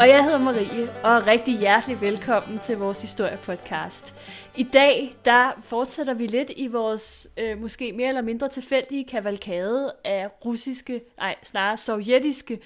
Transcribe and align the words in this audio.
Og 0.00 0.08
jeg 0.08 0.24
hedder 0.24 0.38
Marie, 0.38 0.90
og 1.04 1.26
rigtig 1.26 1.58
hjertelig 1.58 2.00
velkommen 2.00 2.58
til 2.58 2.76
vores 2.76 3.02
historiepodcast. 3.02 4.14
I 4.56 4.62
dag, 4.62 5.14
der 5.24 5.62
fortsætter 5.64 6.14
vi 6.14 6.26
lidt 6.26 6.50
i 6.56 6.66
vores 6.66 7.28
øh, 7.36 7.60
måske 7.60 7.92
mere 7.92 8.08
eller 8.08 8.22
mindre 8.22 8.48
tilfældige 8.48 9.04
kavalkade 9.04 9.92
af 10.04 10.28
russiske, 10.44 11.00
nej, 11.18 11.34
snarere 11.42 11.76
sovjetiske 11.76 12.60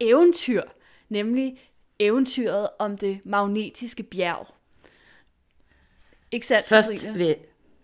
eventyr, 0.00 0.62
nemlig 1.08 1.60
eventyret 1.98 2.68
om 2.78 2.98
det 2.98 3.20
magnetiske 3.24 4.02
bjerg. 4.02 4.46
Ikke 6.30 6.46
sandt, 6.46 6.68
Først 6.68 6.90
Katrine? 6.90 7.18
vil, 7.18 7.36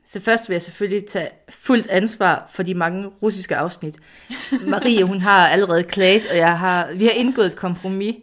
så 0.05 0.21
først 0.21 0.49
vil 0.49 0.55
jeg 0.55 0.63
selvfølgelig 0.63 1.07
tage 1.07 1.31
fuldt 1.49 1.87
ansvar 1.87 2.49
for 2.53 2.63
de 2.63 2.75
mange 2.75 3.07
russiske 3.23 3.57
afsnit. 3.57 3.99
Marie, 4.67 5.05
hun 5.05 5.21
har 5.21 5.49
allerede 5.49 5.85
klaget, 5.85 6.27
og 6.31 6.37
jeg 6.37 6.59
har, 6.59 6.93
vi 6.93 7.05
har 7.05 7.13
indgået 7.13 7.47
et 7.47 7.57
kompromis, 7.57 8.17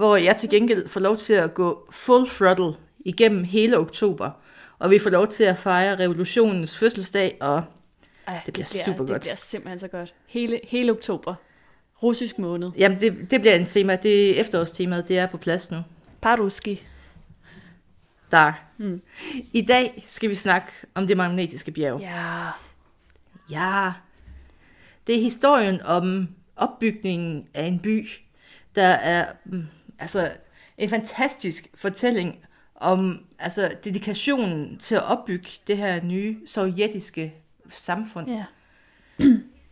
hvor 0.00 0.16
jeg 0.16 0.36
til 0.36 0.50
gengæld 0.50 0.88
får 0.88 1.00
lov 1.00 1.16
til 1.16 1.32
at 1.32 1.54
gå 1.54 1.88
full 1.90 2.26
throttle 2.26 2.72
igennem 3.00 3.44
hele 3.44 3.78
oktober. 3.78 4.30
Og 4.78 4.90
vi 4.90 4.98
får 4.98 5.10
lov 5.10 5.26
til 5.26 5.44
at 5.44 5.58
fejre 5.58 5.98
revolutionens 5.98 6.78
fødselsdag, 6.78 7.36
og 7.40 7.62
Ej, 8.26 8.40
det 8.46 8.52
bliver 8.54 8.66
super 8.66 8.98
det 8.98 9.08
godt. 9.08 9.20
bliver 9.22 9.36
simpelthen 9.36 9.78
så 9.78 9.88
godt. 9.88 10.14
Hele, 10.26 10.60
hele 10.68 10.92
oktober. 10.92 11.34
Russisk 12.02 12.38
måned. 12.38 12.68
jamen, 12.78 13.00
det, 13.00 13.30
det 13.30 13.40
bliver 13.40 13.54
en 13.54 13.66
tema. 13.66 13.96
Det 13.96 14.30
er 14.30 14.40
efterårstemaet, 14.40 15.08
det 15.08 15.18
er 15.18 15.26
på 15.26 15.36
plads 15.36 15.70
nu. 15.70 15.78
Paruski. 16.22 16.82
Der. 18.30 18.52
Mm. 18.78 19.02
I 19.52 19.62
dag 19.62 20.04
skal 20.08 20.30
vi 20.30 20.34
snakke 20.34 20.68
om 20.94 21.06
det 21.06 21.16
magnetiske 21.16 21.70
bjerg. 21.72 22.00
Ja. 22.00 22.48
Ja, 23.50 23.92
det 25.06 25.18
er 25.18 25.22
historien 25.22 25.82
om 25.82 26.28
opbygningen 26.56 27.46
af 27.54 27.64
en 27.64 27.78
by, 27.78 28.08
der 28.74 28.82
er 28.86 29.26
mm, 29.44 29.66
altså 30.00 30.30
en 30.78 30.90
fantastisk 30.90 31.66
fortælling 31.74 32.38
om 32.74 33.24
altså 33.38 33.70
dedikationen 33.84 34.78
til 34.78 34.94
at 34.94 35.02
opbygge 35.02 35.48
det 35.66 35.76
her 35.76 36.02
nye 36.02 36.36
sovjetiske 36.46 37.34
samfund. 37.70 38.30
Ja. 38.30 38.44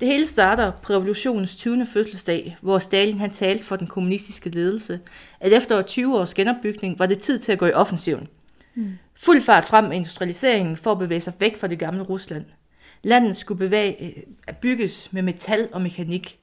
Det 0.00 0.08
hele 0.08 0.26
starter 0.26 0.72
på 0.82 0.92
revolutionens 0.92 1.56
20. 1.56 1.86
fødselsdag, 1.86 2.56
hvor 2.60 2.78
Stalin 2.78 3.18
han 3.18 3.30
talte 3.30 3.64
for 3.64 3.76
den 3.76 3.86
kommunistiske 3.86 4.50
ledelse, 4.50 5.00
at 5.40 5.52
efter 5.52 5.82
20 5.82 6.18
års 6.18 6.34
genopbygning 6.34 6.98
var 6.98 7.06
det 7.06 7.18
tid 7.18 7.38
til 7.38 7.52
at 7.52 7.58
gå 7.58 7.66
i 7.66 7.72
offensiven. 7.72 8.28
Mm. 8.74 8.92
Fuld 9.20 9.40
fart 9.40 9.64
frem 9.64 9.84
med 9.84 9.96
industrialiseringen 9.96 10.76
for 10.76 10.92
at 10.92 10.98
bevæge 10.98 11.20
sig 11.20 11.32
væk 11.38 11.56
fra 11.56 11.66
det 11.66 11.78
gamle 11.78 12.02
Rusland. 12.02 12.44
Landet 13.02 13.36
skulle 13.36 13.58
bevæge, 13.58 14.04
øh, 14.04 14.54
bygges 14.60 15.12
med 15.12 15.22
metal 15.22 15.68
og 15.72 15.82
mekanik. 15.82 16.38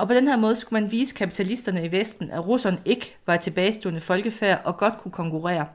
Og 0.00 0.08
på 0.08 0.14
den 0.14 0.28
her 0.28 0.36
måde 0.36 0.56
skulle 0.56 0.82
man 0.82 0.90
vise 0.92 1.14
kapitalisterne 1.14 1.84
i 1.84 1.92
Vesten, 1.92 2.30
at 2.30 2.46
russerne 2.46 2.78
ikke 2.84 3.16
var 3.26 3.34
et 3.34 3.40
tilbagestående 3.40 4.00
folkefærd 4.00 4.60
og 4.64 4.76
godt 4.76 4.98
kunne 4.98 5.12
konkurrere. 5.12 5.66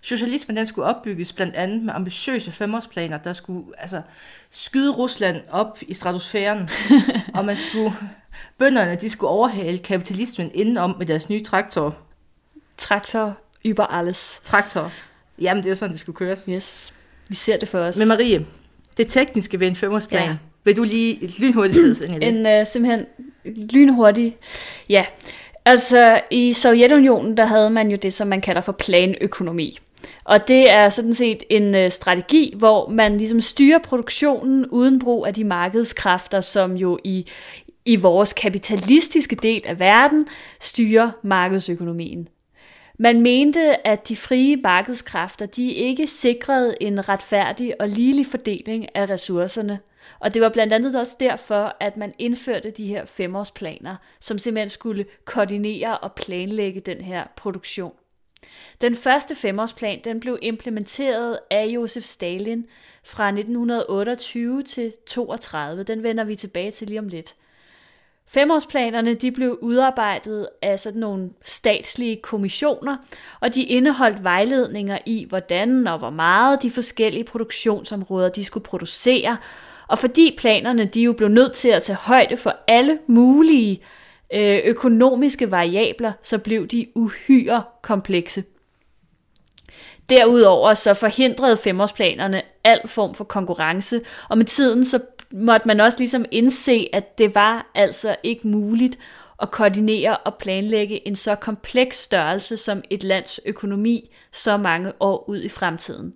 Socialismen 0.00 0.56
den 0.56 0.66
skulle 0.66 0.88
opbygges 0.88 1.32
blandt 1.32 1.54
andet 1.54 1.82
med 1.82 1.94
ambitiøse 1.94 2.52
femårsplaner, 2.52 3.18
der 3.18 3.32
skulle 3.32 3.64
altså, 3.78 4.02
skyde 4.50 4.90
Rusland 4.90 5.36
op 5.50 5.78
i 5.88 5.94
stratosfæren, 5.94 6.68
og 7.34 7.44
man 7.44 7.56
skulle, 7.56 7.92
bønderne 8.58 8.94
de 8.94 9.08
skulle 9.08 9.30
overhale 9.30 9.78
kapitalismen 9.78 10.50
indenom 10.54 10.94
med 10.98 11.06
deres 11.06 11.28
nye 11.28 11.42
traktor. 11.44 11.96
Traktor 12.76 13.38
über 13.64 13.82
alles. 13.86 14.40
Traktor. 14.44 14.92
Jamen, 15.40 15.64
det 15.64 15.70
er 15.70 15.74
sådan, 15.74 15.92
det 15.92 16.00
skulle 16.00 16.16
køres. 16.16 16.46
Yes. 16.50 16.92
Vi 17.28 17.34
ser 17.34 17.56
det 17.56 17.68
for 17.68 17.78
os. 17.78 17.96
Men 17.98 18.08
Marie, 18.08 18.46
det 18.96 19.08
tekniske 19.08 19.60
ved 19.60 19.66
en 19.66 19.76
femårsplan, 19.76 20.28
Ja. 20.28 20.36
vil 20.64 20.76
du 20.76 20.82
lige 20.82 21.26
lynhurtigt 21.40 21.90
os 21.90 22.00
ind 22.00 22.14
i 22.14 22.18
det? 22.18 22.28
En 22.28 22.60
uh, 22.60 22.66
simpelthen 22.66 23.06
lynhurtig. 23.44 24.36
Ja, 24.88 25.04
altså 25.64 26.20
i 26.30 26.52
Sovjetunionen, 26.52 27.36
der 27.36 27.44
havde 27.44 27.70
man 27.70 27.90
jo 27.90 27.96
det, 27.96 28.12
som 28.12 28.28
man 28.28 28.40
kalder 28.40 28.60
for 28.60 28.72
planøkonomi. 28.72 29.78
Og 30.24 30.48
det 30.48 30.70
er 30.70 30.90
sådan 30.90 31.14
set 31.14 31.42
en 31.50 31.76
øh, 31.76 31.90
strategi, 31.90 32.54
hvor 32.56 32.88
man 32.88 33.16
ligesom 33.16 33.40
styrer 33.40 33.78
produktionen 33.78 34.66
uden 34.66 34.98
brug 34.98 35.26
af 35.26 35.34
de 35.34 35.44
markedskræfter, 35.44 36.40
som 36.40 36.76
jo 36.76 36.98
i, 37.04 37.26
i 37.84 37.96
vores 37.96 38.32
kapitalistiske 38.32 39.36
del 39.36 39.62
af 39.66 39.78
verden 39.78 40.26
styrer 40.60 41.10
markedsøkonomien. 41.22 42.28
Man 42.98 43.20
mente, 43.20 43.86
at 43.86 44.08
de 44.08 44.16
frie 44.16 44.56
markedskræfter 44.56 45.46
de 45.46 45.72
ikke 45.72 46.06
sikrede 46.06 46.74
en 46.80 47.08
retfærdig 47.08 47.80
og 47.80 47.88
ligelig 47.88 48.26
fordeling 48.26 48.96
af 48.96 49.10
ressourcerne. 49.10 49.78
Og 50.18 50.34
det 50.34 50.42
var 50.42 50.48
blandt 50.48 50.72
andet 50.72 50.96
også 50.96 51.16
derfor, 51.20 51.76
at 51.80 51.96
man 51.96 52.14
indførte 52.18 52.70
de 52.70 52.86
her 52.86 53.04
femårsplaner, 53.04 53.96
som 54.20 54.38
simpelthen 54.38 54.68
skulle 54.68 55.06
koordinere 55.24 55.98
og 55.98 56.12
planlægge 56.12 56.80
den 56.80 57.00
her 57.00 57.24
produktion. 57.36 57.92
Den 58.80 58.94
første 58.94 59.34
femårsplan 59.34 60.00
den 60.04 60.20
blev 60.20 60.38
implementeret 60.42 61.38
af 61.50 61.66
Josef 61.66 62.04
Stalin 62.04 62.66
fra 63.04 63.28
1928 63.28 64.62
til 64.62 64.92
32. 65.06 65.82
Den 65.82 66.02
vender 66.02 66.24
vi 66.24 66.36
tilbage 66.36 66.70
til 66.70 66.88
lige 66.88 66.98
om 66.98 67.08
lidt. 67.08 67.34
Femårsplanerne 68.32 69.14
de 69.14 69.32
blev 69.32 69.58
udarbejdet 69.62 70.48
af 70.62 70.78
sådan 70.78 71.00
nogle 71.00 71.30
statslige 71.42 72.16
kommissioner, 72.22 72.96
og 73.40 73.54
de 73.54 73.62
indeholdt 73.62 74.24
vejledninger 74.24 74.98
i, 75.06 75.26
hvordan 75.28 75.86
og 75.86 75.98
hvor 75.98 76.10
meget 76.10 76.62
de 76.62 76.70
forskellige 76.70 77.24
produktionsområder 77.24 78.28
de 78.28 78.44
skulle 78.44 78.64
producere. 78.64 79.36
Og 79.88 79.98
fordi 79.98 80.34
planerne 80.38 80.84
de 80.84 81.02
jo 81.02 81.12
blev 81.12 81.28
nødt 81.28 81.52
til 81.52 81.68
at 81.68 81.82
tage 81.82 81.96
højde 81.96 82.36
for 82.36 82.56
alle 82.68 82.98
mulige 83.06 83.82
øh, 84.34 84.58
økonomiske 84.64 85.50
variabler, 85.50 86.12
så 86.22 86.38
blev 86.38 86.66
de 86.66 86.86
uhyre 86.94 87.62
komplekse. 87.82 88.44
Derudover 90.10 90.74
så 90.74 90.94
forhindrede 90.94 91.56
femårsplanerne 91.56 92.42
al 92.64 92.88
form 92.88 93.14
for 93.14 93.24
konkurrence, 93.24 94.00
og 94.28 94.38
med 94.38 94.46
tiden 94.46 94.84
så 94.84 95.00
måtte 95.32 95.66
man 95.66 95.80
også 95.80 95.98
ligesom 95.98 96.24
indse, 96.32 96.88
at 96.92 97.18
det 97.18 97.34
var 97.34 97.70
altså 97.74 98.16
ikke 98.22 98.48
muligt 98.48 98.98
at 99.42 99.50
koordinere 99.50 100.16
og 100.16 100.34
planlægge 100.34 101.08
en 101.08 101.16
så 101.16 101.34
kompleks 101.34 101.98
størrelse 101.98 102.56
som 102.56 102.82
et 102.90 103.04
lands 103.04 103.40
økonomi 103.44 104.14
så 104.32 104.56
mange 104.56 104.92
år 105.00 105.28
ud 105.28 105.42
i 105.42 105.48
fremtiden. 105.48 106.14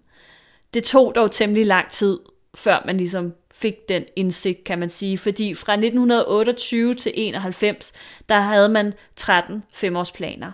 Det 0.74 0.84
tog 0.84 1.14
dog 1.14 1.32
temmelig 1.32 1.66
lang 1.66 1.90
tid, 1.90 2.18
før 2.54 2.82
man 2.86 2.96
ligesom 2.96 3.34
fik 3.54 3.88
den 3.88 4.04
indsigt, 4.16 4.64
kan 4.64 4.78
man 4.78 4.90
sige, 4.90 5.18
fordi 5.18 5.54
fra 5.54 5.72
1928 5.72 6.94
til 6.94 7.12
91, 7.14 7.92
der 8.28 8.40
havde 8.40 8.68
man 8.68 8.94
13 9.16 9.64
femårsplaner. 9.72 10.52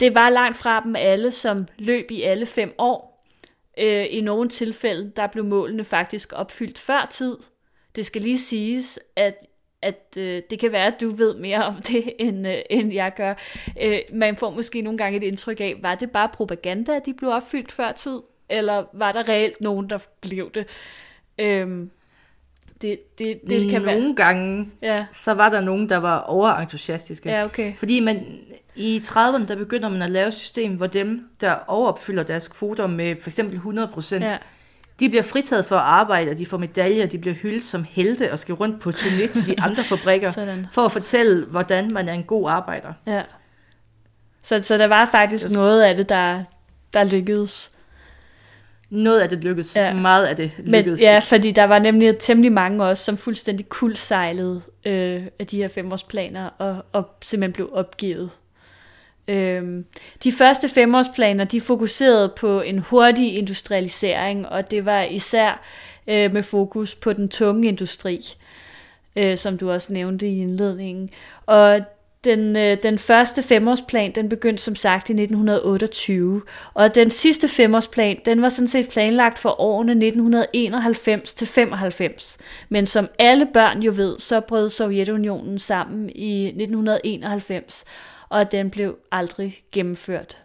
Det 0.00 0.14
var 0.14 0.30
langt 0.30 0.56
fra 0.56 0.80
dem 0.84 0.96
alle, 0.96 1.30
som 1.30 1.66
løb 1.78 2.10
i 2.10 2.22
alle 2.22 2.46
fem 2.46 2.74
år. 2.78 3.07
Øh, 3.78 4.06
I 4.10 4.20
nogle 4.20 4.48
tilfælde, 4.48 5.12
der 5.16 5.26
blev 5.26 5.44
målene 5.44 5.84
faktisk 5.84 6.32
opfyldt 6.36 6.78
før 6.78 7.06
tid. 7.10 7.36
Det 7.96 8.06
skal 8.06 8.22
lige 8.22 8.38
siges, 8.38 9.00
at 9.16 9.46
at 9.82 10.16
øh, 10.18 10.42
det 10.50 10.58
kan 10.58 10.72
være, 10.72 10.86
at 10.86 11.00
du 11.00 11.10
ved 11.10 11.34
mere 11.34 11.64
om 11.64 11.74
det, 11.74 12.12
end, 12.18 12.48
øh, 12.48 12.58
end 12.70 12.92
jeg 12.92 13.12
gør. 13.16 13.34
Øh, 13.80 13.98
man 14.12 14.36
får 14.36 14.50
måske 14.50 14.82
nogle 14.82 14.98
gange 14.98 15.16
et 15.16 15.22
indtryk 15.22 15.60
af, 15.60 15.74
var 15.82 15.94
det 15.94 16.10
bare 16.10 16.28
propaganda, 16.28 16.96
at 16.96 17.06
de 17.06 17.14
blev 17.14 17.30
opfyldt 17.30 17.72
før 17.72 17.92
tid? 17.92 18.20
Eller 18.48 18.84
var 18.92 19.12
der 19.12 19.28
reelt 19.28 19.60
nogen, 19.60 19.90
der 19.90 19.98
blev 20.20 20.50
det? 20.50 20.66
Øhm, 21.38 21.90
det, 22.82 22.98
det, 23.18 23.40
det 23.48 23.70
kan 23.70 23.82
Nogle 23.82 24.02
være... 24.04 24.14
gange, 24.16 24.70
Ja, 24.82 25.06
så 25.12 25.34
var 25.34 25.48
der 25.48 25.60
nogen, 25.60 25.88
der 25.88 25.96
var 25.96 26.18
overentusiastiske. 26.18 27.30
ja, 27.30 27.44
okay. 27.44 27.76
Fordi 27.76 28.00
man, 28.00 28.26
i 28.76 29.02
30'erne, 29.06 29.46
der 29.46 29.56
begynder 29.56 29.88
man 29.88 30.02
at 30.02 30.10
lave 30.10 30.28
et 30.28 30.34
system, 30.34 30.76
hvor 30.76 30.86
dem, 30.86 31.28
der 31.40 31.54
overopfylder 31.66 32.22
deres 32.22 32.48
kvoter 32.48 32.86
med 32.86 33.16
for 33.20 33.28
eksempel 33.30 33.54
100 33.56 33.88
procent, 33.94 34.24
Ja. 34.24 34.30
ja. 34.30 34.36
de 35.00 35.08
bliver 35.08 35.22
fritaget 35.22 35.64
for 35.66 35.76
at 35.76 35.82
arbejde, 35.82 36.30
og 36.30 36.38
de 36.38 36.46
får 36.46 36.58
medaljer, 36.58 37.06
de 37.06 37.18
bliver 37.18 37.34
hyldet 37.34 37.64
som 37.64 37.84
helte 37.90 38.32
og 38.32 38.38
skal 38.38 38.54
rundt 38.54 38.80
på 38.80 38.90
turné 38.90 39.26
til 39.32 39.46
de 39.46 39.60
andre 39.60 39.84
fabrikker, 39.94 40.30
Sådan. 40.30 40.66
for 40.72 40.82
at 40.84 40.92
fortælle, 40.92 41.46
hvordan 41.46 41.90
man 41.92 42.08
er 42.08 42.12
en 42.12 42.24
god 42.24 42.50
arbejder. 42.50 42.92
Ja. 43.06 43.22
Så, 44.42 44.62
så 44.62 44.78
der 44.78 44.86
var 44.86 45.08
faktisk 45.12 45.44
Det- 45.44 45.52
noget 45.52 45.82
af 45.82 45.96
det, 45.96 46.08
der, 46.08 46.44
der 46.94 47.04
lykkedes. 47.04 47.72
Noget 48.90 49.20
af 49.20 49.28
det 49.28 49.44
lykkedes, 49.44 49.76
Ja. 49.76 49.92
meget 49.94 50.26
af 50.26 50.36
det 50.36 50.50
Men, 50.58 50.70
lykkedes 50.70 51.02
ja, 51.02 51.16
ikke. 51.16 51.26
fordi 51.28 51.50
der 51.50 51.64
var 51.64 51.78
nemlig 51.78 52.18
temmelig 52.18 52.52
mange 52.52 52.84
også, 52.84 53.04
som 53.04 53.16
fuldstændig 53.16 53.68
kuldsejlede 53.68 54.62
øh, 54.84 55.22
af 55.38 55.46
de 55.46 55.56
her 55.56 55.68
femårsplaner, 55.68 56.50
og, 56.58 56.84
og 56.92 57.08
simpelthen 57.24 57.52
blev 57.52 57.70
opgivet. 57.72 58.30
Øhm, 59.28 59.84
de 60.24 60.32
første 60.32 60.68
femårsplaner, 60.68 61.44
de 61.44 61.60
fokuserede 61.60 62.32
på 62.36 62.60
en 62.60 62.78
hurtig 62.78 63.38
industrialisering, 63.38 64.48
og 64.48 64.70
det 64.70 64.84
var 64.84 65.02
især 65.02 65.62
øh, 66.06 66.32
med 66.32 66.42
fokus 66.42 66.94
på 66.94 67.12
den 67.12 67.28
tunge 67.28 67.68
industri, 67.68 68.34
øh, 69.16 69.36
som 69.36 69.58
du 69.58 69.70
også 69.70 69.92
nævnte 69.92 70.28
i 70.28 70.38
indledningen. 70.40 71.10
Og 71.46 71.80
den, 72.24 72.56
øh, 72.56 72.76
den 72.82 72.98
første 72.98 73.42
femårsplan, 73.42 74.12
den 74.12 74.28
begyndte 74.28 74.62
som 74.62 74.76
sagt 74.76 75.10
i 75.10 75.12
1928, 75.12 76.42
og 76.74 76.94
den 76.94 77.10
sidste 77.10 77.48
femårsplan, 77.48 78.18
den 78.24 78.42
var 78.42 78.48
sådan 78.48 78.68
set 78.68 78.88
planlagt 78.88 79.38
for 79.38 79.60
årene 79.60 79.92
1991 79.92 81.34
til 81.34 81.46
95. 81.46 82.38
Men 82.68 82.86
som 82.86 83.08
alle 83.18 83.48
børn 83.52 83.82
jo 83.82 83.92
ved, 83.96 84.18
så 84.18 84.40
brød 84.40 84.70
Sovjetunionen 84.70 85.58
sammen 85.58 86.10
i 86.10 86.46
1991, 86.46 87.84
og 88.28 88.52
den 88.52 88.70
blev 88.70 88.96
aldrig 89.12 89.62
gennemført. 89.72 90.38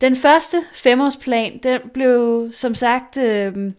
Den 0.00 0.16
første 0.16 0.56
femårsplan, 0.74 1.60
den 1.62 1.80
blev 1.94 2.48
som 2.52 2.74
sagt 2.74 3.16
øh, 3.16 3.72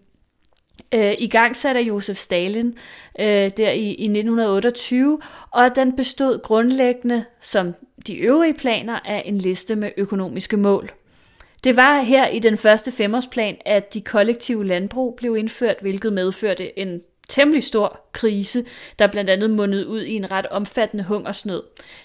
øh, 0.94 1.14
i 1.20 1.28
gang 1.28 1.56
sat 1.56 1.76
af 1.76 1.82
Josef 1.82 2.18
Stalin 2.18 2.78
øh, 3.20 3.52
der 3.58 3.72
i, 3.72 3.86
i 3.86 4.04
1928, 4.04 5.20
og 5.52 5.76
den 5.76 5.96
bestod 5.96 6.42
grundlæggende, 6.42 7.26
som 7.42 7.76
de 8.08 8.16
øvrige 8.16 8.54
planer, 8.54 9.00
af 9.06 9.24
en 9.26 9.38
liste 9.38 9.76
med 9.76 9.92
økonomiske 9.98 10.58
mål. 10.58 10.92
Det 11.64 11.76
var 11.76 12.02
her 12.02 12.28
i 12.28 12.40
den 12.40 12.58
første 12.58 12.92
femårsplan, 12.92 13.58
at 13.66 13.94
de 13.94 14.02
kollektive 14.02 14.66
landbrug 14.66 15.16
blev 15.16 15.38
indført, 15.38 15.76
hvilket 15.82 16.14
medførte 16.14 16.80
en 16.80 17.02
temmelig 17.30 17.64
stor 17.64 18.00
krise, 18.12 18.64
der 19.00 19.08
blandt 19.08 19.30
andet 19.30 19.50
mundede 19.50 19.88
ud 19.88 20.02
i 20.02 20.16
en 20.16 20.32
ret 20.32 20.46
omfattende 20.46 21.04
hungersnød. 21.04 21.64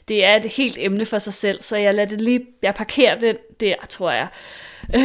Det 0.09 0.25
er 0.25 0.37
et 0.37 0.45
helt 0.45 0.79
emne 0.81 1.07
for 1.07 1.19
sig 1.19 1.33
selv, 1.35 1.63
så 1.63 1.77
jeg 1.77 1.95
lader 1.95 2.09
det 2.09 2.21
lige, 2.21 2.47
jeg 2.63 2.75
parkerer 2.75 3.19
den 3.19 3.37
der, 3.61 3.75
tror 3.89 4.11
jeg. 4.11 4.27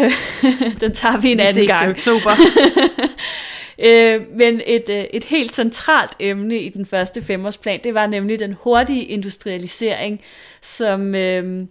den 0.81 0.93
tager 0.93 1.17
vi 1.17 1.31
en 1.31 1.37
vi 1.37 1.43
anden 1.43 1.67
gang. 1.67 1.89
oktober. 1.89 2.31
Øh, 3.79 4.21
men 4.37 4.61
et, 4.65 4.89
øh, 4.89 5.03
et 5.13 5.23
helt 5.23 5.53
centralt 5.53 6.11
emne 6.19 6.59
i 6.59 6.69
den 6.69 6.85
første 6.85 7.21
femårsplan, 7.21 7.79
det 7.83 7.93
var 7.93 8.07
nemlig 8.07 8.39
den 8.39 8.53
hurtige 8.53 9.05
industrialisering, 9.05 10.21
som, 10.61 11.15
øh, 11.15 11.61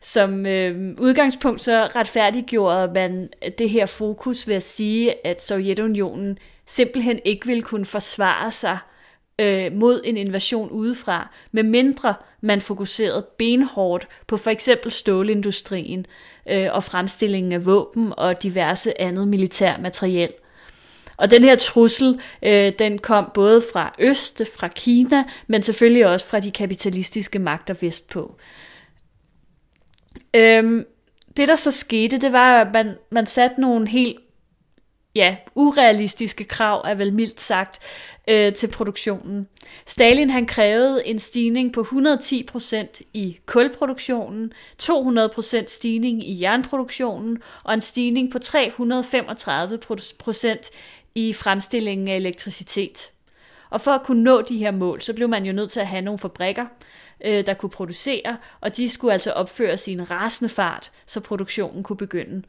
som 0.00 0.46
øh, 0.46 0.94
udgangspunkt 0.98 1.60
så 1.60 1.88
retfærdiggjorde 1.96 2.92
man 2.94 3.28
det 3.58 3.70
her 3.70 3.86
fokus 3.86 4.48
ved 4.48 4.54
at 4.54 4.62
sige, 4.62 5.26
at 5.26 5.42
Sovjetunionen 5.42 6.38
simpelthen 6.66 7.20
ikke 7.24 7.46
ville 7.46 7.62
kunne 7.62 7.84
forsvare 7.84 8.50
sig 8.50 8.78
øh, 9.40 9.72
mod 9.72 10.02
en 10.04 10.16
invasion 10.16 10.70
udefra, 10.70 11.34
med 11.52 11.62
mindre 11.62 12.14
man 12.40 12.60
fokuserede 12.60 13.26
benhårdt 13.38 14.08
på 14.26 14.36
for 14.36 14.50
eksempel 14.50 14.92
stålindustrien 14.92 16.06
øh, 16.50 16.68
og 16.72 16.84
fremstillingen 16.84 17.52
af 17.52 17.66
våben 17.66 18.12
og 18.16 18.42
diverse 18.42 19.00
andet 19.00 19.28
militær 19.28 19.78
materiel. 19.78 20.30
Og 21.16 21.30
den 21.30 21.44
her 21.44 21.56
trussel, 21.56 22.20
øh, 22.42 22.72
den 22.78 22.98
kom 22.98 23.30
både 23.34 23.62
fra 23.72 23.94
øst, 23.98 24.42
fra 24.58 24.68
Kina, 24.68 25.24
men 25.46 25.62
selvfølgelig 25.62 26.06
også 26.06 26.26
fra 26.26 26.40
de 26.40 26.50
kapitalistiske 26.50 27.38
magter 27.38 27.74
vestpå. 27.80 28.36
Øhm, 30.36 30.84
det 31.36 31.48
der 31.48 31.54
så 31.54 31.70
skete, 31.70 32.18
det 32.18 32.32
var, 32.32 32.60
at 32.60 32.74
man, 32.74 32.94
man 33.10 33.26
satte 33.26 33.60
nogle 33.60 33.88
helt 33.88 34.18
ja, 35.14 35.36
urealistiske 35.54 36.44
krav, 36.44 36.82
er 36.86 36.94
vel 36.94 37.12
mildt 37.12 37.40
sagt, 37.40 37.78
øh, 38.28 38.54
til 38.54 38.66
produktionen. 38.66 39.48
Stalin 39.86 40.30
han 40.30 40.46
krævede 40.46 41.06
en 41.06 41.18
stigning 41.18 41.72
på 41.72 41.82
110% 41.82 43.00
i 43.14 43.38
kulproduktionen, 43.46 44.52
200% 44.82 45.66
stigning 45.66 46.28
i 46.28 46.42
jernproduktionen 46.42 47.42
og 47.64 47.74
en 47.74 47.80
stigning 47.80 48.32
på 48.32 48.38
335% 48.38 50.70
i 51.14 51.32
fremstillingen 51.32 52.08
af 52.08 52.16
elektricitet. 52.16 53.10
Og 53.70 53.80
for 53.80 53.90
at 53.90 54.02
kunne 54.02 54.22
nå 54.22 54.42
de 54.42 54.56
her 54.56 54.70
mål, 54.70 55.00
så 55.00 55.12
blev 55.12 55.28
man 55.28 55.44
jo 55.44 55.52
nødt 55.52 55.70
til 55.70 55.80
at 55.80 55.86
have 55.86 56.02
nogle 56.02 56.18
fabrikker, 56.18 56.66
øh, 57.24 57.46
der 57.46 57.54
kunne 57.54 57.70
producere, 57.70 58.36
og 58.60 58.76
de 58.76 58.88
skulle 58.88 59.12
altså 59.12 59.30
opføre 59.30 59.78
sin 59.78 60.10
rasende 60.10 60.54
fart, 60.54 60.92
så 61.06 61.20
produktionen 61.20 61.82
kunne 61.82 61.96
begynde. 61.96 62.42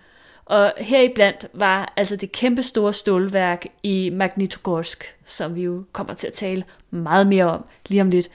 Og 0.45 0.73
heriblandt 0.77 1.47
var 1.53 1.93
altså 1.97 2.15
det 2.15 2.31
kæmpe 2.31 2.63
store 2.63 2.93
stålværk 2.93 3.65
i 3.83 4.09
Magnitogorsk, 4.13 5.15
som 5.25 5.55
vi 5.55 5.61
jo 5.61 5.83
kommer 5.91 6.13
til 6.13 6.27
at 6.27 6.33
tale 6.33 6.63
meget 6.89 7.27
mere 7.27 7.45
om 7.45 7.65
lige 7.87 8.01
om 8.01 8.09
lidt. 8.09 8.29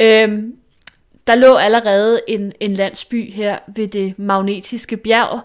Øhm, 0.00 0.56
der 1.26 1.34
lå 1.34 1.54
allerede 1.54 2.20
en, 2.28 2.52
en 2.60 2.74
landsby 2.74 3.32
her 3.32 3.58
ved 3.76 3.86
det 3.86 4.18
magnetiske 4.18 4.96
bjerg, 4.96 5.40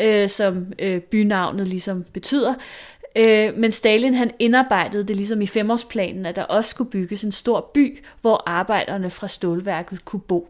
øh, 0.00 0.28
som 0.28 0.72
øh, 0.78 1.00
bynavnet 1.00 1.68
ligesom 1.68 2.04
betyder, 2.12 2.54
Øh, 3.16 3.56
men 3.56 3.72
Stalin 3.72 4.14
han 4.14 4.30
indarbejdede 4.38 5.04
det 5.04 5.16
ligesom 5.16 5.40
i 5.42 5.46
femårsplanen, 5.46 6.26
at 6.26 6.36
der 6.36 6.42
også 6.42 6.70
skulle 6.70 6.90
bygges 6.90 7.24
en 7.24 7.32
stor 7.32 7.70
by, 7.74 8.04
hvor 8.20 8.42
arbejderne 8.46 9.10
fra 9.10 9.28
stålværket 9.28 10.04
kunne 10.04 10.20
bo. 10.20 10.48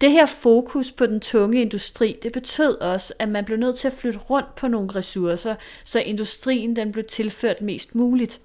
Det 0.00 0.10
her 0.10 0.26
fokus 0.26 0.92
på 0.92 1.06
den 1.06 1.20
tunge 1.20 1.62
industri, 1.62 2.16
det 2.22 2.32
betød 2.32 2.80
også, 2.80 3.14
at 3.18 3.28
man 3.28 3.44
blev 3.44 3.58
nødt 3.58 3.76
til 3.76 3.88
at 3.88 3.94
flytte 3.94 4.18
rundt 4.18 4.54
på 4.54 4.68
nogle 4.68 4.88
ressourcer, 4.96 5.54
så 5.84 6.00
industrien 6.00 6.76
den 6.76 6.92
blev 6.92 7.04
tilført 7.04 7.62
mest 7.62 7.94
muligt. 7.94 8.40